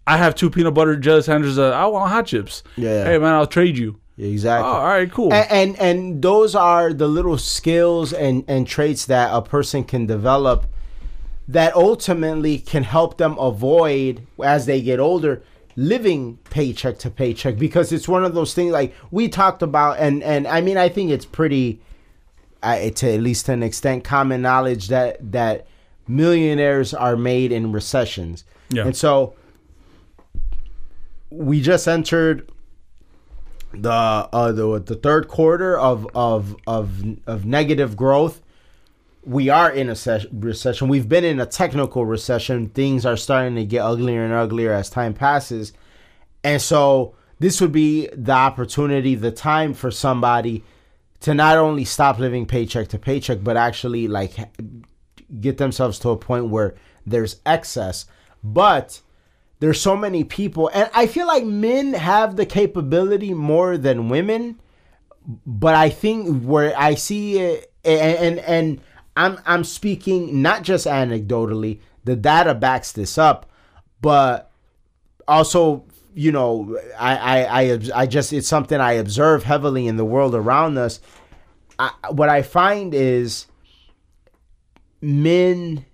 I 0.08 0.18
have 0.18 0.36
two 0.36 0.50
peanut 0.50 0.74
butter 0.74 0.96
jelly 0.96 1.22
sandwiches. 1.24 1.60
Uh, 1.60 1.72
I 1.72 1.86
want 1.88 2.10
hot 2.10 2.28
chips. 2.28 2.64
Yeah. 2.76 3.04
Hey, 3.06 3.18
man, 3.18 3.34
I'll 3.34 3.48
trade 3.48 3.78
you. 3.78 4.00
exactly. 4.18 4.70
Oh, 4.70 4.74
all 4.74 4.88
right, 4.88 5.12
cool. 5.12 5.34
and, 5.34 5.52
and 5.52 5.80
and 5.80 6.22
those 6.22 6.56
are 6.56 6.94
the 6.94 7.08
little 7.08 7.38
skills 7.38 8.14
and 8.14 8.44
and 8.48 8.68
traits 8.68 9.06
that 9.08 9.34
a 9.34 9.42
person 9.42 9.84
can 9.84 10.06
develop 10.06 10.68
that 11.54 11.76
ultimately 11.76 12.58
can 12.58 12.84
help 12.84 13.18
them 13.18 13.38
avoid 13.38 14.26
as 14.44 14.66
they 14.66 14.82
get 14.82 15.00
older 15.00 15.42
living 15.76 16.38
paycheck 16.50 17.00
to 17.00 17.10
paycheck 17.10 17.58
because 17.58 17.92
it's 17.92 18.08
one 18.08 18.24
of 18.24 18.36
those 18.36 18.54
things 18.54 18.72
like 18.72 18.94
we 19.10 19.28
talked 19.28 19.62
about 19.62 19.98
and 19.98 20.22
and 20.22 20.48
I 20.48 20.62
mean 20.62 20.78
I 20.78 20.90
think 20.90 21.10
it's 21.10 21.26
pretty 21.26 21.82
uh, 22.62 22.90
to 22.90 23.14
at 23.14 23.22
least 23.22 23.48
to 23.48 23.54
an 23.54 23.64
extent 23.64 24.04
common 24.04 24.42
knowledge 24.42 24.88
that 24.90 25.32
that 25.32 25.66
millionaires 26.08 26.94
are 26.94 27.16
made 27.16 27.52
in 27.52 27.72
recessions 27.72 28.44
Yeah. 28.70 28.86
And 28.86 28.96
so 28.96 29.36
we 31.30 31.62
just 31.62 31.88
entered 31.88 32.50
the 33.74 33.92
uh 33.92 34.52
the 34.52 34.80
the 34.80 34.96
third 34.96 35.28
quarter 35.28 35.78
of 35.78 36.08
of 36.14 36.56
of 36.68 37.04
of 37.26 37.46
negative 37.46 37.96
growth. 37.96 38.42
We 39.26 39.50
are 39.50 39.72
in 39.72 39.90
a 39.90 39.96
recession. 40.34 40.88
We've 40.88 41.08
been 41.08 41.24
in 41.24 41.40
a 41.40 41.46
technical 41.46 42.06
recession. 42.06 42.70
Things 42.70 43.06
are 43.06 43.18
starting 43.18 43.56
to 43.56 43.66
get 43.66 43.82
uglier 43.82 44.24
and 44.24 44.34
uglier 44.34 44.74
as 44.74 44.90
time 44.90 45.14
passes. 45.14 45.74
And 46.44 46.62
so 46.62 47.16
this 47.40 47.62
would 47.62 47.72
be 47.72 48.08
the 48.14 48.34
opportunity, 48.34 49.16
the 49.16 49.32
time 49.32 49.74
for 49.74 49.92
somebody 49.92 50.64
to 51.22 51.34
not 51.34 51.58
only 51.58 51.86
stop 51.86 52.20
living 52.20 52.46
paycheck 52.46 52.90
to 52.90 53.00
paycheck, 53.00 53.44
but 53.44 53.56
actually 53.56 54.10
like 54.10 54.36
get 55.40 55.58
themselves 55.58 56.00
to 56.00 56.10
a 56.10 56.18
point 56.18 56.50
where 56.50 56.76
there's 57.06 57.38
excess. 57.46 58.06
But 58.44 59.00
there's 59.60 59.80
so 59.80 59.96
many 59.96 60.26
people, 60.26 60.70
and 60.74 60.90
I 60.94 61.08
feel 61.08 61.28
like 61.28 61.46
men 61.46 61.94
have 61.94 62.36
the 62.36 62.46
capability 62.46 63.34
more 63.34 63.78
than 63.78 64.10
women. 64.10 64.60
But 65.46 65.76
I 65.76 65.90
think 65.90 66.44
where 66.44 66.78
I 66.78 66.96
see 66.96 67.40
it, 67.40 67.72
and 67.86 68.18
and, 68.18 68.40
and 68.40 68.82
I'm 69.16 69.40
I'm 69.46 69.64
speaking 69.64 70.42
not 70.42 70.64
just 70.64 70.86
anecdotally. 70.86 71.80
The 72.04 72.16
data 72.16 72.54
backs 72.54 72.92
this 72.92 73.18
up, 73.18 73.50
but 74.02 74.52
also 75.28 75.86
you 76.14 76.32
know 76.32 76.80
I, 76.98 77.16
I 77.18 77.62
i 77.62 77.80
i 77.96 78.06
just 78.06 78.34
it's 78.34 78.48
something 78.48 78.80
i 78.80 78.94
observe 78.94 79.44
heavily 79.44 79.88
in 79.88 79.98
the 79.98 80.06
world 80.06 80.36
around 80.36 80.78
us 80.78 81.00
I, 81.80 81.92
what 82.12 82.30
i 82.30 82.42
find 82.42 82.94
is 82.94 83.48
men 85.02 85.86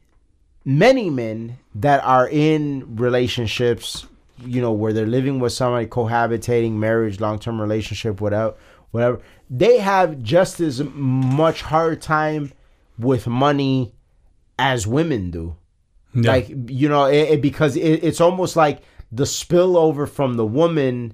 many 0.65 1.09
men 1.09 1.57
that 1.75 2.03
are 2.03 2.27
in 2.27 2.95
relationships 2.97 4.05
you 4.39 4.61
know 4.61 4.71
where 4.71 4.93
they're 4.93 5.05
living 5.05 5.39
with 5.39 5.53
somebody 5.53 5.85
cohabitating 5.85 6.73
marriage 6.73 7.19
long-term 7.19 7.61
relationship 7.61 8.19
whatever 8.19 8.55
whatever 8.91 9.21
they 9.49 9.77
have 9.77 10.21
just 10.21 10.59
as 10.59 10.83
much 10.83 11.61
hard 11.61 12.01
time 12.01 12.51
with 12.99 13.25
money 13.27 13.93
as 14.59 14.85
women 14.85 15.31
do. 15.31 15.55
Yeah. 16.13 16.31
like 16.31 16.49
you 16.67 16.89
know 16.89 17.05
it, 17.05 17.29
it- 17.33 17.41
because 17.41 17.75
it, 17.75 18.03
it's 18.03 18.19
almost 18.19 18.55
like 18.55 18.81
the 19.11 19.23
spillover 19.25 20.07
from 20.09 20.35
the 20.35 20.45
woman 20.45 21.13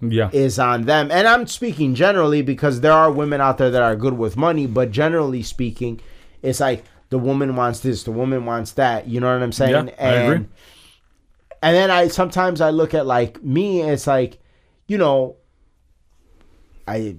yeah. 0.00 0.28
is 0.32 0.58
on 0.58 0.82
them. 0.84 1.10
And 1.10 1.26
i'm 1.26 1.46
speaking 1.46 1.94
generally 1.94 2.42
because 2.42 2.80
there 2.80 2.92
are 2.92 3.10
women 3.10 3.40
out 3.40 3.58
there 3.58 3.70
that 3.70 3.82
are 3.82 3.96
good 3.96 4.14
with 4.14 4.36
money 4.36 4.66
but 4.66 4.90
generally 4.90 5.42
speaking 5.42 6.00
it's 6.42 6.60
like 6.60 6.84
the 7.08 7.18
woman 7.18 7.56
wants 7.56 7.80
this 7.80 8.04
the 8.04 8.12
woman 8.12 8.44
wants 8.46 8.72
that. 8.72 9.08
You 9.08 9.20
know 9.20 9.32
what 9.32 9.42
i'm 9.42 9.52
saying? 9.52 9.88
Yeah, 9.88 9.94
and 9.98 10.48
and 11.62 11.76
then 11.76 11.90
i 11.90 12.08
sometimes 12.08 12.60
i 12.60 12.70
look 12.70 12.92
at 12.94 13.06
like 13.06 13.42
me 13.42 13.80
it's 13.82 14.06
like 14.06 14.38
you 14.86 14.98
know 14.98 15.36
i 16.86 17.16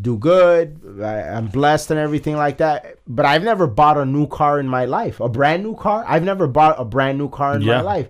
do 0.00 0.16
good 0.18 0.80
I, 1.02 1.20
i'm 1.36 1.46
blessed 1.46 1.90
and 1.92 2.00
everything 2.00 2.36
like 2.36 2.58
that 2.58 2.96
but 3.06 3.24
i've 3.24 3.44
never 3.44 3.66
bought 3.68 3.96
a 3.96 4.04
new 4.04 4.26
car 4.26 4.58
in 4.58 4.66
my 4.66 4.86
life 4.86 5.20
a 5.20 5.28
brand 5.28 5.62
new 5.62 5.76
car 5.76 6.04
i've 6.08 6.24
never 6.24 6.46
bought 6.48 6.80
a 6.80 6.84
brand 6.84 7.16
new 7.18 7.28
car 7.28 7.54
in 7.56 7.64
my 7.64 7.80
life 7.80 8.08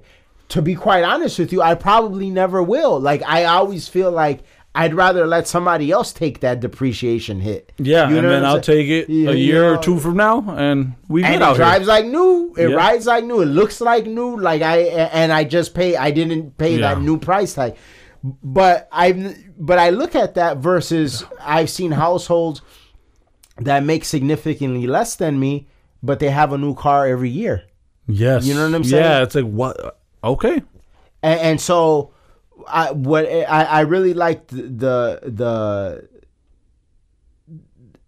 to 0.48 0.62
be 0.62 0.74
quite 0.74 1.05
honest 1.05 1.39
with 1.39 1.52
you 1.52 1.61
i 1.61 1.74
probably 1.74 2.31
never 2.31 2.62
will 2.62 2.98
like 2.98 3.23
i 3.24 3.44
always 3.44 3.86
feel 3.86 4.11
like 4.11 4.40
i'd 4.77 4.94
rather 4.94 5.27
let 5.27 5.47
somebody 5.47 5.90
else 5.90 6.11
take 6.12 6.40
that 6.40 6.59
depreciation 6.61 7.40
hit 7.40 7.70
Yeah, 7.77 8.09
You 8.09 8.16
and 8.19 8.28
then 8.28 8.44
I'll 8.47 8.62
saying? 8.62 8.86
take 8.86 8.89
it 8.89 9.09
Yeah, 9.11 9.31
a 9.31 9.35
you 9.35 9.44
year 9.44 9.62
know, 9.73 9.78
or 9.78 9.82
two 9.82 9.98
from 10.01 10.16
now, 10.16 10.43
and 10.56 10.94
we 11.09 11.23
and 11.23 11.43
it 11.43 11.55
drives 11.55 11.81
here. 11.85 11.86
like 11.94 12.06
new. 12.06 12.55
It 12.56 12.70
Yeah. 12.70 12.77
rides 12.77 13.06
like 13.06 13.24
new. 13.24 13.40
It 13.43 13.47
looks 13.47 13.81
like 13.81 14.06
new. 14.06 14.36
Like 14.36 14.62
I 14.62 14.78
and 15.20 15.32
I 15.32 15.44
just 15.44 15.74
pay. 15.74 15.97
I 15.97 16.11
didn't 16.11 16.56
pay 16.59 16.78
that 16.78 17.01
new 17.01 17.19
price 17.19 17.55
tag. 17.55 17.77
But 18.26 18.88
I 18.90 19.36
but 19.59 19.78
I 19.78 19.90
look 19.90 20.14
at 20.14 20.34
that 20.34 20.56
versus 20.56 21.24
I've 21.40 21.68
seen 21.68 21.92
households 21.92 22.62
that 23.59 23.84
make 23.84 24.06
significantly 24.06 24.86
less 24.86 25.14
than 25.16 25.38
me, 25.38 25.68
but 26.02 26.20
they 26.20 26.30
have 26.30 26.52
a 26.52 26.59
new 26.59 26.74
car 26.74 27.06
every 27.06 27.28
year. 27.28 27.64
Yes, 28.06 28.46
You 28.46 28.55
know 28.55 28.64
what 28.66 28.74
I'm 28.74 28.84
saying. 28.84 29.05
Yeah, 29.05 29.22
it's 29.22 29.34
like 29.34 29.44
what? 29.44 30.01
Okay, 30.22 30.62
and, 31.22 31.40
and 31.40 31.60
so 31.60 32.14
I 32.66 32.92
what 32.92 33.26
I, 33.26 33.64
I 33.64 33.80
really 33.80 34.14
liked 34.14 34.48
the 34.48 35.20
the 35.22 36.09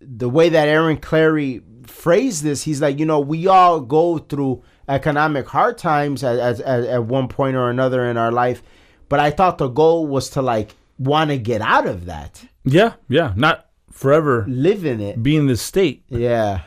the 0.00 0.28
way 0.28 0.48
that 0.48 0.68
Aaron 0.68 0.96
Clarey 0.96 1.62
phrased 1.86 2.42
this. 2.42 2.62
He's 2.62 2.80
like, 2.80 2.98
you 2.98 3.06
know, 3.06 3.20
we 3.20 3.46
all 3.46 3.80
go 3.80 4.18
through 4.18 4.62
economic 4.88 5.46
hard 5.48 5.78
times 5.78 6.22
at, 6.22 6.38
at, 6.38 6.60
at, 6.60 6.84
at 6.84 7.04
one 7.04 7.28
point 7.28 7.56
or 7.56 7.70
another 7.70 8.06
in 8.06 8.16
our 8.16 8.30
life, 8.30 8.62
but 9.08 9.20
I 9.20 9.30
thought 9.30 9.58
the 9.58 9.68
goal 9.68 10.06
was 10.06 10.30
to 10.30 10.42
like 10.42 10.74
want 10.98 11.30
to 11.30 11.38
get 11.38 11.60
out 11.60 11.86
of 11.86 12.06
that, 12.06 12.44
yeah, 12.64 12.94
yeah, 13.08 13.32
not 13.36 13.66
forever 13.90 14.44
live 14.48 14.84
in 14.84 15.00
it. 15.00 15.22
be 15.22 15.36
in 15.36 15.46
this 15.46 15.62
state, 15.62 16.04
Yeah, 16.08 16.62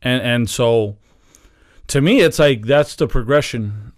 and 0.00 0.22
and 0.22 0.50
so 0.50 0.96
to 1.88 2.00
me, 2.00 2.20
it's 2.20 2.38
like 2.38 2.66
that's 2.66 2.94
the 2.96 3.06
progression 3.06 3.92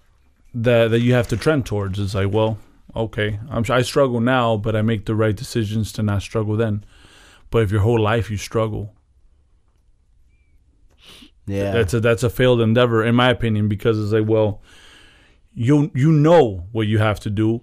that 0.55 0.91
that 0.91 1.01
you 1.01 1.15
have 1.15 1.29
to 1.29 1.37
trend 1.37 1.67
towards. 1.67 1.99
It's 1.99 2.15
like, 2.15 2.33
well, 2.33 2.59
okay, 2.95 3.39
I'm 3.51 3.65
I 3.69 3.83
struggle 3.83 4.21
now, 4.21 4.57
but 4.57 4.77
I 4.77 4.83
make 4.83 5.07
the 5.07 5.15
right 5.15 5.37
decisions 5.37 5.93
to 5.93 6.03
not 6.03 6.23
struggle 6.23 6.57
then. 6.57 6.85
But 7.51 7.63
if 7.63 7.71
your 7.71 7.83
whole 7.83 8.01
life 8.01 8.31
you 8.31 8.37
struggle, 8.37 8.95
yeah, 11.47 11.73
that's 11.73 11.95
a 11.95 12.01
that's 12.01 12.23
a 12.23 12.31
failed 12.31 12.61
endeavor 12.61 13.05
in 13.05 13.15
my 13.15 13.31
opinion 13.31 13.69
because 13.69 14.03
it's 14.03 14.13
like 14.13 14.29
well 14.29 14.61
you 15.55 15.91
you 15.95 16.11
know 16.13 16.67
what 16.73 16.87
you 16.87 16.99
have 16.99 17.21
to 17.21 17.31
do 17.31 17.63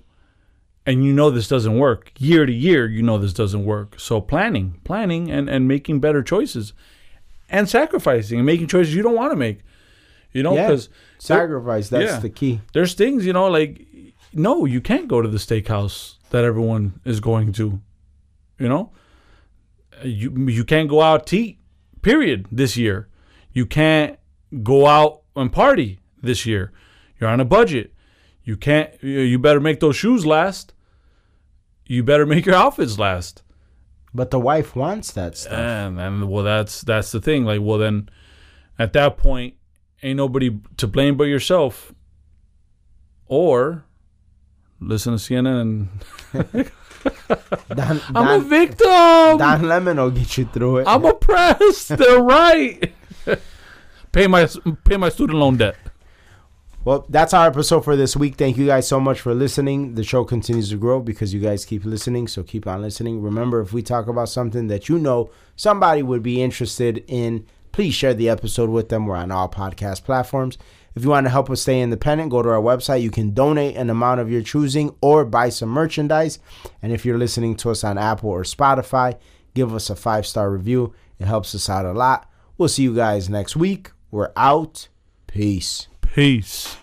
and 0.86 1.04
you 1.04 1.14
know 1.14 1.30
this 1.30 1.48
doesn't 1.48 1.78
work 1.78 2.12
year 2.18 2.46
to 2.46 2.54
year 2.54 2.88
you 2.88 3.02
know 3.04 3.18
this 3.18 3.34
doesn't 3.34 3.66
work 3.66 4.00
so 4.00 4.20
planning 4.22 4.80
planning 4.84 5.30
and 5.30 5.50
and 5.50 5.68
making 5.68 6.00
better 6.00 6.24
choices 6.24 6.74
and 7.50 7.68
sacrificing 7.70 8.40
and 8.40 8.46
making 8.46 8.68
choices 8.68 8.96
you 8.96 9.02
don't 9.04 9.16
want 9.16 9.32
to 9.32 9.36
make 9.36 9.60
you 10.32 10.42
know 10.42 10.56
Yeah. 10.56 10.68
because 10.68 10.90
sacrifice. 11.20 11.90
That's 11.90 12.12
yeah. 12.14 12.20
the 12.20 12.30
key. 12.30 12.62
there's 12.74 12.94
things 12.94 13.26
you 13.26 13.34
know 13.34 13.48
like 13.48 13.86
no 14.34 14.66
you 14.66 14.82
can't 14.82 15.08
go 15.08 15.22
to 15.22 15.28
the 15.28 15.38
steakhouse 15.38 16.16
that 16.30 16.44
everyone 16.46 17.00
is 17.06 17.20
going 17.20 17.52
to 17.54 17.82
you 18.58 18.70
know 18.70 18.92
you 20.04 20.32
you 20.48 20.64
can't 20.64 20.90
go 20.90 21.02
out 21.02 21.28
to 21.28 21.38
eat 21.38 21.60
period 22.02 22.48
this 22.52 22.76
year 22.78 23.08
you 23.52 23.66
can't 23.66 24.18
go 24.64 24.88
out 24.88 25.22
and 25.36 25.52
party 25.52 26.00
this 26.24 26.46
year 26.46 26.72
you're 27.22 27.30
on 27.30 27.40
a 27.40 27.46
budget. 27.46 27.94
You 28.44 28.58
can't 28.58 28.92
you 29.04 29.38
better 29.38 29.60
make 29.60 29.80
those 29.80 29.96
shoes 29.96 30.26
last. 30.26 30.74
You 31.86 32.04
better 32.04 32.26
make 32.26 32.46
your 32.46 32.56
outfits 32.56 32.98
last. 32.98 33.44
But 34.14 34.32
the 34.32 34.40
wife 34.40 34.76
wants 34.76 35.12
that 35.12 35.38
stuff. 35.38 35.54
and 35.54 36.00
and 36.00 36.28
well 36.30 36.44
that's 36.44 36.82
that's 36.82 37.12
the 37.12 37.22
thing. 37.22 37.46
Like 37.46 37.62
well 37.62 37.78
then 37.78 38.10
at 38.80 38.94
that 38.94 39.18
point 39.18 39.54
ain't 40.02 40.18
nobody 40.18 40.60
to 40.78 40.88
blame 40.88 41.16
but 41.16 41.26
yourself. 41.26 41.94
Or 43.28 43.86
listen 44.80 45.16
to 45.16 45.20
CNN 45.20 45.62
and 46.34 46.72
I'm 48.16 48.28
a 48.28 48.40
victim! 48.40 49.38
Don 49.38 49.68
Lemon 49.68 49.98
will 49.98 50.12
get 50.12 50.38
you 50.38 50.46
through 50.46 50.80
it. 50.80 50.88
I'm 50.88 51.06
oppressed. 51.06 51.88
They're 51.98 52.22
right. 52.22 52.94
Pay 54.12 54.28
my 54.28 54.48
pay 54.84 54.98
my 54.98 55.10
student 55.10 55.40
loan 55.40 55.58
debt 55.58 55.78
Well, 56.84 57.06
that's 57.10 57.36
our 57.36 57.46
episode 57.46 57.82
for 57.82 57.96
this 57.96 58.16
week. 58.16 58.38
Thank 58.38 58.58
you 58.58 58.66
guys 58.66 58.88
so 58.88 59.00
much 59.00 59.22
for 59.22 59.36
listening. 59.36 59.94
The 59.94 60.04
show 60.04 60.24
continues 60.24 60.72
to 60.72 60.78
grow 60.78 61.00
because 61.00 61.32
you 61.32 61.40
guys 61.40 61.64
keep 61.64 61.86
listening, 61.86 62.28
so 62.28 62.42
keep 62.42 62.66
on 62.66 62.82
listening. 62.82 63.22
Remember, 63.22 63.62
if 63.62 63.72
we 63.72 63.84
talk 63.84 64.08
about 64.08 64.30
something 64.30 64.66
that 64.68 64.90
you 64.90 64.98
know 64.98 65.30
somebody 65.56 66.02
would 66.02 66.24
be 66.24 66.42
interested 66.42 67.04
in, 67.08 67.46
please 67.72 67.94
share 67.94 68.16
the 68.16 68.30
episode 68.30 68.72
with 68.72 68.90
them. 68.90 69.06
We're 69.06 69.16
on 69.16 69.32
all 69.32 69.48
podcast 69.48 70.06
platforms. 70.06 70.58
If 70.96 71.04
you 71.04 71.12
want 71.12 71.28
to 71.28 71.30
help 71.30 71.52
us 71.52 71.62
stay 71.62 71.82
independent, 71.82 72.32
go 72.32 72.42
to 72.42 72.50
our 72.50 72.60
website. 72.60 73.04
You 73.04 73.12
can 73.12 73.36
donate 73.36 73.76
an 73.76 73.92
amount 73.92 74.20
of 74.20 74.32
your 74.32 74.42
choosing 74.42 74.96
or 75.02 75.24
buy 75.24 75.50
some 75.50 75.70
merchandise. 75.70 76.40
And 76.82 76.92
if 76.92 77.06
you're 77.06 77.20
listening 77.20 77.58
to 77.58 77.70
us 77.70 77.84
on 77.84 78.00
Apple 78.00 78.32
or 78.32 78.42
Spotify, 78.42 79.20
give 79.54 79.72
us 79.76 79.92
a 79.92 79.96
five 79.96 80.26
star 80.26 80.50
review. 80.50 80.96
It 81.20 81.26
helps 81.26 81.54
us 81.54 81.70
out 81.70 81.86
a 81.86 81.94
lot. 81.94 82.28
We'll 82.58 82.70
see 82.70 82.82
you 82.82 82.96
guys 82.96 83.30
next 83.30 83.56
week. 83.56 83.92
We're 84.10 84.32
out. 84.36 84.88
Peace. 85.28 85.88
Peace. 86.14 86.76